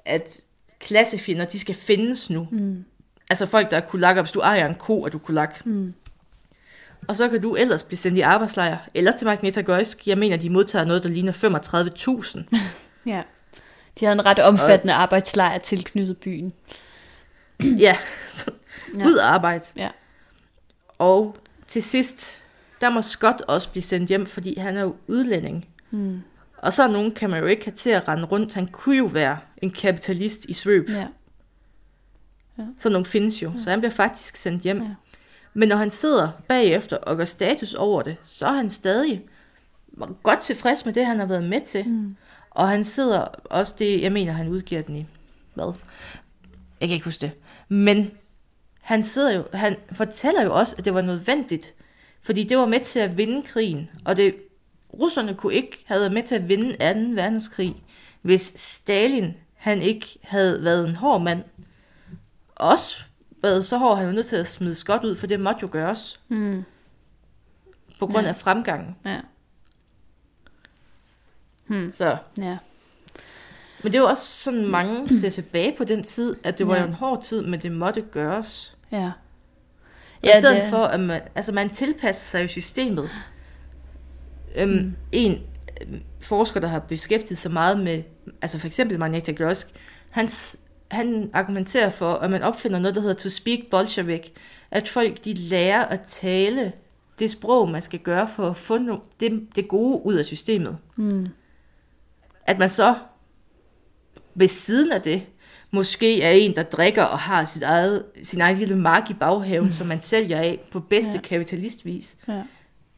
at 0.05 0.41
klassefjender, 0.81 1.45
de 1.45 1.59
skal 1.59 1.75
findes 1.75 2.31
nu. 2.31 2.49
Mm. 2.51 2.85
Altså 3.31 3.47
folk, 3.47 3.71
der 3.71 3.77
er 3.77 3.81
kulakker, 3.81 4.23
hvis 4.23 4.33
du 4.33 4.41
ejer 4.41 4.69
en 4.69 4.75
ko, 4.75 5.03
er 5.03 5.09
du 5.09 5.19
kulak. 5.19 5.67
Mm. 5.67 5.95
Og 7.09 7.17
så 7.17 7.29
kan 7.29 7.43
du 7.43 7.55
ellers 7.55 7.83
blive 7.83 7.99
sendt 7.99 8.19
i 8.19 8.21
arbejdslejr, 8.21 8.77
eller 8.95 9.13
til 9.13 9.25
Magnitogorsk. 9.27 10.07
Jeg 10.07 10.19
mener, 10.19 10.37
de 10.37 10.51
modtager 10.51 10.85
noget, 10.85 11.03
der 11.03 11.09
ligner 11.09 11.33
35.000. 12.53 12.59
Ja. 13.07 13.23
De 14.01 14.05
havde 14.05 14.19
en 14.19 14.27
ret 14.27 14.39
omfattende 14.39 14.95
arbejdslejr 14.95 15.59
tilknyttet 15.59 16.17
byen. 16.17 16.53
ja, 17.61 17.97
så 18.31 18.51
Ja. 18.99 19.07
ud 19.07 19.19
at 19.19 19.25
arbejde. 19.25 19.65
Ja. 19.77 19.91
Og 20.99 21.37
til 21.67 21.83
sidst, 21.83 22.45
der 22.81 22.91
må 22.91 23.03
Scott 23.03 23.41
også 23.41 23.71
blive 23.71 23.83
sendt 23.83 24.09
hjem, 24.09 24.27
fordi 24.27 24.59
han 24.59 24.77
er 24.77 24.83
jo 24.83 24.97
udlænding. 25.07 25.69
Mm. 25.91 26.21
Og 26.59 26.73
så 26.73 26.89
nogen 26.89 27.13
kan 27.13 27.31
man 27.31 27.41
jo 27.41 27.47
ikke 27.47 27.65
have 27.65 27.75
til 27.75 27.91
at 27.91 28.09
rende 28.09 28.25
rundt. 28.25 28.55
Han 28.55 28.67
kunne 28.67 28.97
jo 28.97 29.05
være 29.05 29.39
en 29.63 29.71
kapitalist 29.71 30.45
i 30.45 30.53
svøb. 30.53 30.89
Ja. 30.89 31.07
Så 32.79 32.89
nogen 32.89 33.07
findes 33.07 33.43
jo. 33.43 33.53
Så 33.59 33.71
han 33.71 33.81
bliver 33.81 33.93
faktisk 33.93 34.37
sendt 34.37 34.63
hjem. 34.63 34.83
Ja. 34.83 34.95
Men 35.55 35.69
når 35.69 35.77
han 35.77 35.91
sidder 35.91 36.31
bagefter 36.49 36.97
og 36.97 37.17
gør 37.17 37.25
status 37.25 37.75
over 37.75 38.03
det, 38.03 38.17
så 38.23 38.47
er 38.47 38.53
han 38.53 38.71
stadig 38.71 39.25
godt 40.23 40.41
tilfreds 40.41 40.85
med 40.85 40.93
det, 40.93 41.07
han 41.07 41.19
har 41.19 41.27
været 41.27 41.45
med 41.45 41.61
til. 41.61 41.89
Mm. 41.89 42.17
Og 42.51 42.69
han 42.69 42.85
sidder 42.85 43.21
også 43.45 43.75
det, 43.79 44.03
jeg 44.03 44.13
mener, 44.13 44.33
han 44.33 44.49
udgiver 44.49 44.83
den 44.83 44.97
i, 44.97 45.07
hvad? 45.55 45.73
Jeg 46.81 46.89
kan 46.89 46.95
ikke 46.95 47.05
huske 47.05 47.21
det. 47.21 47.31
Men 47.69 48.11
han 48.85 49.03
sidder 49.03 49.33
jo, 49.35 49.45
han 49.53 49.77
fortæller 49.93 50.43
jo 50.43 50.55
også, 50.55 50.75
at 50.79 50.85
det 50.85 50.95
var 50.95 51.01
nødvendigt, 51.01 51.75
fordi 52.23 52.45
det 52.45 52.59
var 52.59 52.67
med 52.67 52.81
til 52.81 52.99
at 53.01 53.19
vinde 53.19 53.43
krigen, 53.47 53.91
og 54.05 54.17
det, 54.17 54.35
russerne 55.01 55.35
kunne 55.35 55.55
ikke 55.55 55.85
have 55.87 56.01
været 56.01 56.13
med 56.13 56.23
til 56.23 56.35
at 56.35 56.49
vinde 56.49 56.73
2. 56.73 56.77
verdenskrig, 57.23 57.83
hvis 58.23 58.53
Stalin, 58.57 59.35
han 59.55 59.83
ikke 59.83 60.19
havde 60.23 60.65
været 60.65 60.89
en 60.89 60.95
hård 60.97 61.23
mand. 61.23 61.45
Også 62.55 63.03
været 63.43 63.65
så 63.65 63.79
hård, 63.79 63.97
han 63.99 64.07
var 64.07 64.13
nødt 64.13 64.27
til 64.27 64.37
at 64.37 64.49
smide 64.49 64.75
Scott 64.75 65.05
ud, 65.05 65.17
for 65.17 65.27
det 65.27 65.41
måtte 65.41 65.59
jo 65.63 65.69
gøres, 65.73 66.21
Mm. 66.29 66.63
på 67.99 68.07
grund 68.07 68.23
Ja. 68.25 68.29
af 68.29 68.37
fremgangen. 68.37 68.97
Ja. 69.05 69.21
Så, 71.91 72.17
Ja. 72.39 72.57
men 73.83 73.93
det 73.93 74.01
var 74.01 74.07
også 74.07 74.27
sådan 74.43 74.67
mange 74.67 75.15
ser 75.15 75.31
tilbage 75.31 75.75
på 75.77 75.85
den 75.85 76.03
tid, 76.03 76.37
at 76.45 76.59
det 76.59 76.67
var 76.67 76.75
Ja. 76.75 76.81
jo 76.81 76.87
en 76.87 76.95
hård 76.95 77.23
tid, 77.23 77.43
men 77.43 77.63
det 77.63 77.73
måtte 77.73 78.01
gøres. 78.03 78.74
Ja. 78.93 79.11
Ja, 80.25 80.39
I 80.39 80.41
stedet 80.41 80.63
det- 80.63 80.71
for, 80.71 80.85
at 80.85 81.01
man, 81.01 81.21
altså 81.35 81.53
man 81.53 81.71
tilpasser 81.71 82.25
sig 82.25 82.43
jo 82.43 82.49
systemet. 82.49 83.11
Øhm, 84.57 84.71
mm. 84.73 84.95
En 85.13 85.43
øhm, 85.83 86.01
forsker, 86.21 86.61
der 86.61 86.69
har 86.69 86.79
beskæftiget 86.79 87.39
sig 87.39 87.53
meget 87.53 87.81
med, 87.81 88.03
altså 88.43 88.59
for 88.59 88.67
eksempel 88.67 88.99
Magnitogorsk, 88.99 89.67
han, 90.11 90.29
s- 90.29 90.57
han 90.91 91.31
argumenterer 91.33 91.91
for, 91.91 92.15
at 92.15 92.31
man 92.31 92.43
opfinder 92.43 92.79
noget, 92.79 92.95
der 92.95 93.01
hedder 93.01 93.15
to 93.15 93.29
speak 93.29 93.59
Bolshevik, 93.71 94.33
at 94.71 94.89
folk 94.89 95.25
de 95.25 95.35
lærer 95.35 95.85
at 95.85 96.01
tale 96.07 96.73
det 97.19 97.31
sprog, 97.31 97.69
man 97.71 97.83
skal 97.83 97.99
gøre 97.99 98.29
for 98.29 98.49
at 98.51 98.57
få 98.57 98.79
no, 98.79 98.99
det, 99.21 99.47
det 99.57 99.69
gode 99.69 100.07
ud 100.07 100.15
af 100.15 100.25
systemet. 100.25 100.79
Mm. 100.97 101.27
At 102.47 102.59
man 102.59 102.69
så 102.69 102.95
ved 104.35 104.49
siden 104.49 104.93
af 104.93 105.03
det, 105.03 105.23
måske 105.75 106.23
er 106.23 106.31
en, 106.31 106.57
der 106.57 106.63
drikker 106.63 107.03
og 107.03 107.19
har 107.19 107.45
sit 107.45 107.63
eget, 107.63 108.05
sin 108.23 108.41
egen 108.41 108.57
lille 108.59 108.77
mark 108.77 109.11
i 109.11 109.15
baghaven, 109.15 109.67
mm. 109.67 109.73
som 109.73 109.87
man 109.87 110.01
sælger 110.01 110.39
af 110.39 110.61
på 110.71 110.81
bedste 110.81 111.13
Ja. 111.15 111.21
kapitalistvis. 111.21 112.17
Ja. 112.29 112.33
Det 112.33 112.43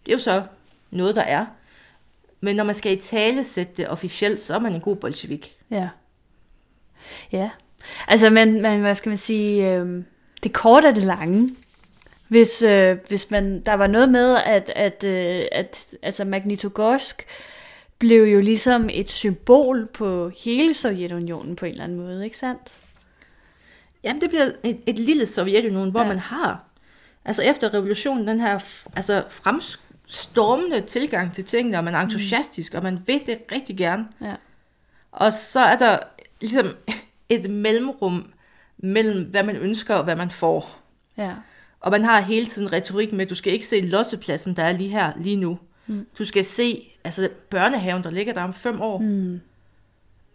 er 0.08 0.12
jo 0.12 0.18
så 0.18 0.42
noget, 0.90 1.14
der 1.16 1.22
er. 1.22 1.46
Men 2.40 2.56
når 2.56 2.64
man 2.64 2.74
skal 2.74 2.92
i 2.92 2.96
tale 2.96 3.44
sætte 3.44 3.72
det 3.76 3.88
officielt, 3.88 4.42
så 4.42 4.54
er 4.54 4.58
man 4.58 4.74
en 4.74 4.80
god 4.80 4.96
bolshevik. 4.96 5.56
Ja. 5.70 5.88
Ja. 7.32 7.50
Altså, 8.08 8.30
men, 8.30 8.62
men 8.62 8.80
hvad 8.80 8.94
skal 8.94 9.10
man 9.10 9.18
sige, 9.18 9.74
øh, 9.74 10.02
det 10.42 10.52
korte 10.52 10.88
er 10.88 10.92
det 10.92 11.02
lange. 11.02 11.50
Hvis, 12.28 12.62
øh, 12.62 12.96
hvis 13.08 13.30
man, 13.30 13.60
der 13.60 13.74
var 13.74 13.86
noget 13.86 14.08
med, 14.08 14.36
at, 14.46 14.72
at, 14.74 15.04
øh, 15.04 15.44
at 15.52 15.94
altså 16.02 16.24
Magnitogorsk 16.24 17.26
blev 17.98 18.24
jo 18.24 18.40
ligesom 18.40 18.88
et 18.92 19.10
symbol 19.10 19.86
på 19.86 20.28
hele 20.36 20.74
Sovjetunionen 20.74 21.56
på 21.56 21.64
en 21.64 21.70
eller 21.72 21.84
anden 21.84 21.98
måde, 21.98 22.24
ikke 22.24 22.36
sandt? 22.38 22.72
Jamen, 24.04 24.20
det 24.20 24.30
bliver 24.30 24.50
et, 24.64 24.80
et 24.86 24.98
lille 24.98 25.26
Sovjetunionen, 25.26 25.90
hvor 25.90 26.00
Ja. 26.00 26.08
man 26.08 26.18
har, 26.18 26.64
altså 27.24 27.42
efter 27.42 27.74
revolutionen, 27.74 28.28
den 28.28 28.40
her 28.40 28.58
altså 28.96 29.24
fremstormende 29.30 30.80
tilgang 30.80 31.32
til 31.34 31.44
tingene, 31.44 31.78
og 31.78 31.84
man 31.84 31.94
er 31.94 31.98
entusiastisk, 32.00 32.72
mm. 32.72 32.76
og 32.76 32.82
man 32.82 32.98
vil 33.06 33.22
det 33.26 33.38
rigtig 33.52 33.76
gerne. 33.76 34.06
Ja. 34.20 34.34
Og 35.12 35.32
så 35.32 35.60
er 35.60 35.76
der 35.76 35.98
ligesom 36.40 36.66
et 37.28 37.50
mellemrum 37.50 38.32
mellem, 38.78 39.24
hvad 39.26 39.42
man 39.42 39.56
ønsker 39.56 39.94
og 39.94 40.04
hvad 40.04 40.16
man 40.16 40.30
får. 40.30 40.80
Ja. 41.16 41.32
Og 41.80 41.90
man 41.90 42.04
har 42.04 42.20
hele 42.20 42.46
tiden 42.46 42.72
retorik 42.72 43.12
med, 43.12 43.20
at 43.20 43.30
du 43.30 43.34
skal 43.34 43.52
ikke 43.52 43.66
se 43.66 43.80
lossepladsen, 43.80 44.56
der 44.56 44.62
er 44.62 44.72
lige 44.72 44.90
her, 44.90 45.12
lige 45.16 45.36
nu. 45.36 45.58
Mm. 45.86 46.06
Du 46.18 46.24
skal 46.24 46.44
se 46.44 46.92
altså, 47.06 47.28
børnehaven, 47.50 48.02
der 48.04 48.10
ligger 48.10 48.32
der 48.32 48.42
om 48.42 48.54
fem 48.54 48.80
år. 48.80 48.98
Mm. 48.98 49.40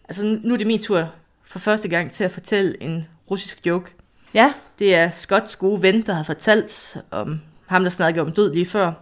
Altså, 0.10 0.40
nu 0.44 0.54
er 0.54 0.58
det 0.58 0.68
min 0.68 0.82
tur 0.82 1.14
for 1.44 1.60
første 1.60 1.88
gang 1.88 2.12
til 2.12 2.24
at 2.24 2.32
fortælle 2.32 2.84
en 2.84 3.08
russisk 3.32 3.66
joke. 3.66 3.94
Ja. 4.34 4.54
Det 4.80 4.96
er 4.96 5.10
Scotts 5.10 5.56
gode 5.56 5.82
ven, 5.82 6.02
der 6.02 6.14
har 6.14 6.24
fortalt 6.24 6.98
om 7.12 7.42
ham, 7.66 7.84
der 7.84 7.90
snakkede 7.90 8.26
om 8.26 8.32
død 8.32 8.54
lige 8.54 8.66
før. 8.66 8.94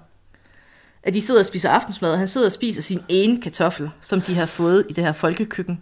At 1.03 1.13
de 1.13 1.21
sidder 1.21 1.39
og 1.39 1.45
spiser 1.45 1.69
aftensmad, 1.69 2.11
og 2.11 2.17
han 2.17 2.27
sidder 2.27 2.47
og 2.47 2.51
spiser 2.51 2.81
sin 2.81 2.99
ene 3.09 3.41
kartoffel, 3.41 3.89
som 4.01 4.21
de 4.21 4.35
har 4.35 4.45
fået 4.45 4.85
i 4.89 4.93
det 4.93 5.03
her 5.03 5.13
folkekøkken. 5.13 5.81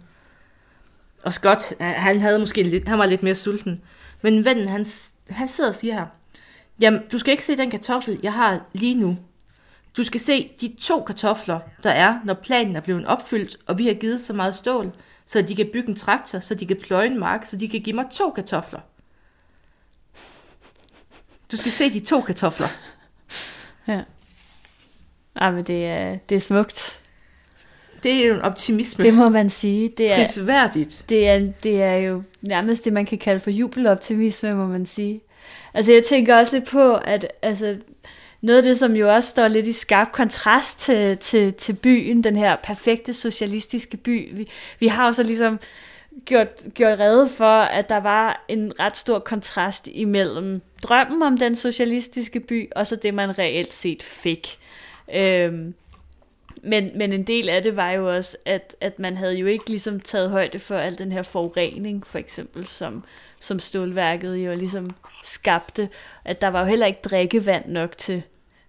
Og 1.22 1.32
Scott, 1.32 1.80
han 1.80 2.20
havde 2.20 2.38
måske 2.38 2.62
lidt, 2.62 2.88
han 2.88 2.98
var 2.98 3.06
lidt 3.06 3.22
mere 3.22 3.34
sulten. 3.34 3.80
Men 4.22 4.44
vennen, 4.44 4.68
han, 4.68 4.86
han 5.30 5.48
sidder 5.48 5.70
og 5.70 5.74
siger 5.74 5.94
her, 5.94 6.06
jamen, 6.80 7.00
du 7.12 7.18
skal 7.18 7.30
ikke 7.30 7.44
se 7.44 7.56
den 7.56 7.70
kartoffel, 7.70 8.20
jeg 8.22 8.32
har 8.32 8.60
lige 8.72 8.94
nu. 8.94 9.18
Du 9.98 10.04
skal 10.04 10.20
se 10.20 10.50
de 10.60 10.76
to 10.80 11.02
kartofler, 11.02 11.60
der 11.82 11.90
er, 11.90 12.18
når 12.24 12.34
planen 12.34 12.76
er 12.76 12.80
blevet 12.80 13.06
opfyldt, 13.06 13.56
og 13.66 13.78
vi 13.78 13.86
har 13.86 13.94
givet 13.94 14.20
så 14.20 14.32
meget 14.32 14.54
stål, 14.54 14.92
så 15.26 15.42
de 15.42 15.56
kan 15.56 15.70
bygge 15.72 15.88
en 15.88 15.94
traktor, 15.94 16.40
så 16.40 16.54
de 16.54 16.66
kan 16.66 16.76
pløje 16.82 17.06
en 17.06 17.20
mark, 17.20 17.44
så 17.44 17.56
de 17.56 17.68
kan 17.68 17.80
give 17.80 17.96
mig 17.96 18.04
to 18.12 18.30
kartofler. 18.30 18.80
Du 21.52 21.56
skal 21.56 21.72
se 21.72 21.90
de 21.90 22.00
to 22.00 22.20
kartofler. 22.20 22.68
Ja. 23.88 24.02
Ej, 25.36 25.50
men 25.50 25.64
det 25.64 25.86
er, 25.86 26.18
det 26.28 26.36
er 26.36 26.40
smukt. 26.40 27.00
Det 28.02 28.12
er 28.12 28.28
jo 28.28 28.34
en 28.34 28.40
optimisme. 28.40 29.04
Det 29.04 29.14
må 29.14 29.28
man 29.28 29.50
sige. 29.50 29.88
Det 29.98 30.12
er, 30.12 30.16
Prisværdigt. 30.16 31.04
det 31.08 31.28
er, 31.28 31.52
det 31.62 31.82
er 31.82 31.94
jo 31.94 32.22
nærmest 32.42 32.84
det, 32.84 32.92
man 32.92 33.06
kan 33.06 33.18
kalde 33.18 33.40
for 33.40 33.50
jubeloptimisme, 33.50 34.54
må 34.54 34.66
man 34.66 34.86
sige. 34.86 35.20
Altså 35.74 35.92
jeg 35.92 36.04
tænker 36.04 36.36
også 36.36 36.56
lidt 36.56 36.68
på, 36.68 36.94
at 36.94 37.26
altså, 37.42 37.76
noget 38.40 38.58
af 38.58 38.62
det, 38.62 38.78
som 38.78 38.96
jo 38.96 39.14
også 39.14 39.28
står 39.28 39.48
lidt 39.48 39.66
i 39.66 39.72
skarp 39.72 40.12
kontrast 40.12 40.78
til, 40.78 41.18
til, 41.18 41.54
til 41.54 41.72
byen, 41.72 42.24
den 42.24 42.36
her 42.36 42.56
perfekte 42.56 43.14
socialistiske 43.14 43.96
by. 43.96 44.36
Vi, 44.36 44.48
vi 44.80 44.86
har 44.86 45.06
jo 45.06 45.12
så 45.12 45.22
ligesom 45.22 45.60
gjort, 46.24 46.48
gjort 46.74 46.98
redde 46.98 47.28
for, 47.28 47.60
at 47.60 47.88
der 47.88 47.96
var 47.96 48.44
en 48.48 48.80
ret 48.80 48.96
stor 48.96 49.18
kontrast 49.18 49.88
imellem 49.92 50.60
drømmen 50.82 51.22
om 51.22 51.38
den 51.38 51.54
socialistiske 51.54 52.40
by, 52.40 52.68
og 52.76 52.86
så 52.86 52.96
det, 52.96 53.14
man 53.14 53.38
reelt 53.38 53.72
set 53.72 54.02
fik. 54.02 54.58
Øhm, 55.14 55.74
men, 56.62 56.90
men 56.94 57.12
en 57.12 57.22
del 57.22 57.48
af 57.48 57.62
det 57.62 57.76
var 57.76 57.90
jo 57.90 58.14
også, 58.14 58.36
at, 58.46 58.76
at 58.80 58.98
man 58.98 59.16
havde 59.16 59.34
jo 59.34 59.46
ikke 59.46 59.70
ligesom 59.70 60.00
taget 60.00 60.30
højde 60.30 60.58
for 60.58 60.76
al 60.76 60.98
den 60.98 61.12
her 61.12 61.22
forurening, 61.22 62.06
for 62.06 62.18
eksempel, 62.18 62.66
som, 62.66 63.04
som 63.40 63.58
stålværket 63.58 64.36
jo 64.36 64.54
ligesom 64.54 64.90
skabte. 65.24 65.88
At 66.24 66.40
der 66.40 66.48
var 66.48 66.60
jo 66.60 66.66
heller 66.66 66.86
ikke 66.86 67.00
drikkevand 67.04 67.66
nok 67.66 67.98
til, 67.98 68.22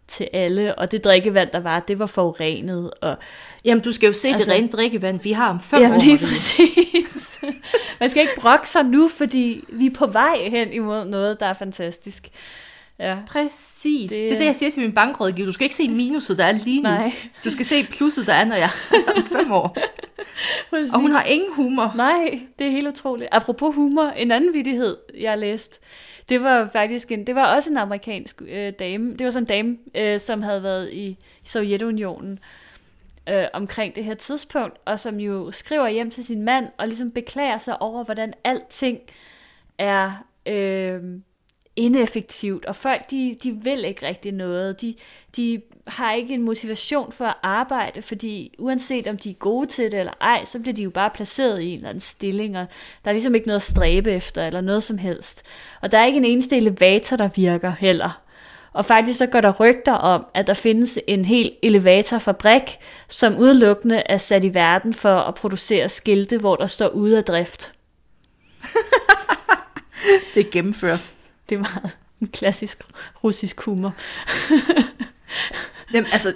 til 0.08 0.30
alle, 0.34 0.76
og 0.76 0.92
det 0.92 1.04
drikkevand, 1.04 1.50
der 1.52 1.60
var, 1.60 1.80
det 1.80 2.00
var 2.00 2.06
forurenet. 2.06 2.92
Og, 3.02 3.18
Jamen, 3.66 3.84
du 3.84 3.92
skal 3.92 4.08
jo 4.08 4.14
se 4.14 4.28
altså, 4.28 4.46
det 4.46 4.54
rene 4.54 4.68
drikkevand, 4.68 5.20
vi 5.24 5.32
har 5.32 5.50
om 5.50 5.60
fem 5.60 5.82
ja, 5.82 5.96
år. 5.96 6.00
lige 6.00 6.18
præcis. 6.18 7.40
Man 8.00 8.10
skal 8.10 8.22
ikke 8.22 8.42
brokke 8.42 8.70
sig 8.70 8.84
nu, 8.84 9.08
fordi 9.08 9.64
vi 9.70 9.86
er 9.86 9.96
på 9.96 10.08
vej 10.08 10.50
hen 10.50 10.74
imod 10.74 11.06
noget, 11.06 11.40
der 11.40 11.46
er 11.46 11.54
fantastisk. 11.54 12.30
Ja, 13.00 13.18
Præcis. 13.28 14.12
Det- 14.12 14.20
Det... 14.20 14.32
er 14.32 14.38
det, 14.38 14.46
jeg 14.46 14.56
siger 14.56 14.70
til 14.72 14.82
min 14.82 14.94
bankrådgiver. 14.94 15.46
Du 15.46 15.52
skal 15.52 15.64
ikke 15.64 15.76
se 15.76 15.90
minuset, 15.90 16.38
der 16.38 16.46
er 16.46 16.52
lige 16.52 16.82
nu. 16.82 16.90
nej. 16.90 17.14
Du 17.44 17.50
skal 17.52 17.66
se 17.66 17.84
plusset, 17.84 18.28
der 18.28 18.34
er, 18.34 18.46
når 18.46 18.56
jeg 18.56 18.70
er 19.18 19.22
fem 19.32 19.52
år. 19.52 19.78
Præcis. 20.70 20.94
Og 20.94 21.00
hun 21.00 21.12
har 21.12 21.24
ingen 21.24 21.54
humor. 21.56 21.94
Nej, 21.96 22.40
det 22.60 22.68
er 22.68 22.72
helt 22.72 22.88
utroligt. 22.88 23.30
Apropos 23.32 23.76
humor, 23.76 24.04
en 24.10 24.32
anden 24.32 24.54
vittighed, 24.54 24.98
jeg 25.20 25.32
har 25.32 25.36
læst, 25.36 25.80
det 26.30 26.44
var 26.44 26.70
faktisk 26.74 27.12
en, 27.12 27.28
det 27.28 27.36
var 27.36 27.56
også 27.56 27.72
en 27.72 27.78
amerikansk 27.78 28.42
øh, 28.48 28.74
dame, 28.80 29.14
det 29.14 29.26
var 29.26 29.32
sådan 29.32 29.44
en 29.44 29.48
dame, 29.48 29.78
øh, 30.14 30.20
som 30.20 30.42
havde 30.42 30.64
været 30.64 30.90
i, 30.94 31.08
i 31.08 31.18
Sovjetunionen 31.46 32.40
øh, 33.30 33.44
omkring 33.54 33.96
det 33.96 34.04
her 34.04 34.14
tidspunkt, 34.14 34.78
og 34.86 35.00
som 35.00 35.20
jo 35.20 35.52
skriver 35.52 35.88
hjem 35.90 36.10
til 36.12 36.26
sin 36.26 36.42
mand, 36.42 36.68
og 36.78 36.88
ligesom 36.88 37.12
beklager 37.12 37.58
sig 37.58 37.82
over, 37.82 38.04
hvordan 38.04 38.34
alting 38.44 38.98
er 39.78 40.12
øh, 40.46 41.00
ineffektivt, 41.80 42.66
og 42.66 42.76
folk, 42.76 43.12
de, 43.12 43.38
de 43.44 43.52
vil 43.52 43.86
ikke 43.86 44.08
rigtig 44.08 44.32
noget. 44.32 44.82
De, 44.82 44.96
de 45.36 45.62
har 45.88 46.14
ikke 46.14 46.34
en 46.34 46.42
motivation 46.42 47.12
for 47.12 47.26
at 47.26 47.36
arbejde, 47.44 48.02
fordi 48.02 48.56
uanset 48.60 49.08
om 49.08 49.18
de 49.18 49.30
er 49.30 49.34
gode 49.34 49.68
til 49.68 49.92
det 49.92 50.00
eller 50.00 50.14
ej, 50.22 50.46
så 50.46 50.60
bliver 50.60 50.74
de 50.74 50.84
jo 50.84 50.90
bare 50.90 51.10
placeret 51.10 51.62
i 51.62 51.70
en 51.70 51.76
eller 51.76 51.90
anden 51.90 52.02
stilling, 52.02 52.58
og 52.58 52.68
der 53.04 53.12
er 53.12 53.14
ligesom 53.14 53.36
ikke 53.36 53.48
noget 53.48 53.60
at 53.60 53.62
stræbe 53.62 54.12
efter, 54.12 54.48
eller 54.48 54.62
noget 54.62 54.84
som 54.84 54.98
helst. 54.98 55.44
Og 55.82 55.92
der 55.92 55.98
er 55.98 56.06
ikke 56.06 56.18
en 56.18 56.26
eneste 56.26 56.58
elevator, 56.58 57.18
der 57.18 57.30
virker 57.36 57.74
heller. 57.80 58.22
Og 58.74 58.86
faktisk 58.86 59.20
så 59.20 59.26
går 59.26 59.42
der 59.42 59.54
rygter 59.60 59.94
om, 59.94 60.26
at 60.34 60.48
der 60.48 60.54
findes 60.54 61.00
en 61.08 61.26
hel 61.26 61.52
elevatorfabrik, 61.64 62.78
som 63.08 63.38
udelukkende 63.38 64.04
er 64.06 64.18
sat 64.18 64.44
i 64.44 64.54
verden 64.54 64.94
for 64.94 65.16
at 65.16 65.36
producere 65.36 65.90
skilte, 65.90 66.38
hvor 66.38 66.56
der 66.56 66.68
står 66.68 66.88
ude 66.88 67.18
af 67.18 67.24
drift. 67.24 67.72
Det 70.34 70.46
er 70.46 70.52
gennemført. 70.52 71.14
Det 71.50 71.60
var 71.60 71.82
en 72.22 72.28
klassisk 72.28 72.80
russisk 73.24 73.62
humor. 73.62 73.94
Jamen, 75.94 76.08
altså, 76.12 76.34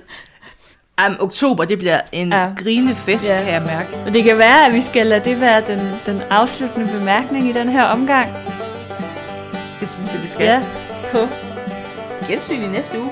um, 1.08 1.16
oktober, 1.20 1.66
det 1.66 1.78
bliver 1.78 2.00
en 2.12 2.32
Ja. 2.32 2.44
ja. 2.44 2.54
grinende 2.58 2.96
fest, 2.96 3.26
Ja. 3.28 3.38
ja. 3.38 3.44
kan 3.44 3.54
jeg 3.54 3.62
mærke. 3.62 3.96
Og 4.06 4.14
det 4.14 4.24
kan 4.24 4.38
være, 4.38 4.66
at 4.66 4.74
vi 4.74 4.82
skal 4.82 5.08
lade 5.08 5.30
det 5.30 5.42
være 5.42 5.62
den, 5.68 5.80
den 6.06 6.22
afsluttende 6.30 6.92
bemærkning 6.92 7.50
i 7.50 7.54
den 7.54 7.70
her 7.70 7.84
omgang. 7.84 8.30
Det 9.80 9.90
synes 9.90 10.14
jeg, 10.14 10.22
vi 10.22 10.28
skal. 10.28 10.46
Ja, 10.46 10.64
På 11.12 11.18
gensyn 12.28 12.62
i 12.62 12.68
næste 12.68 13.00
uge. 13.00 13.12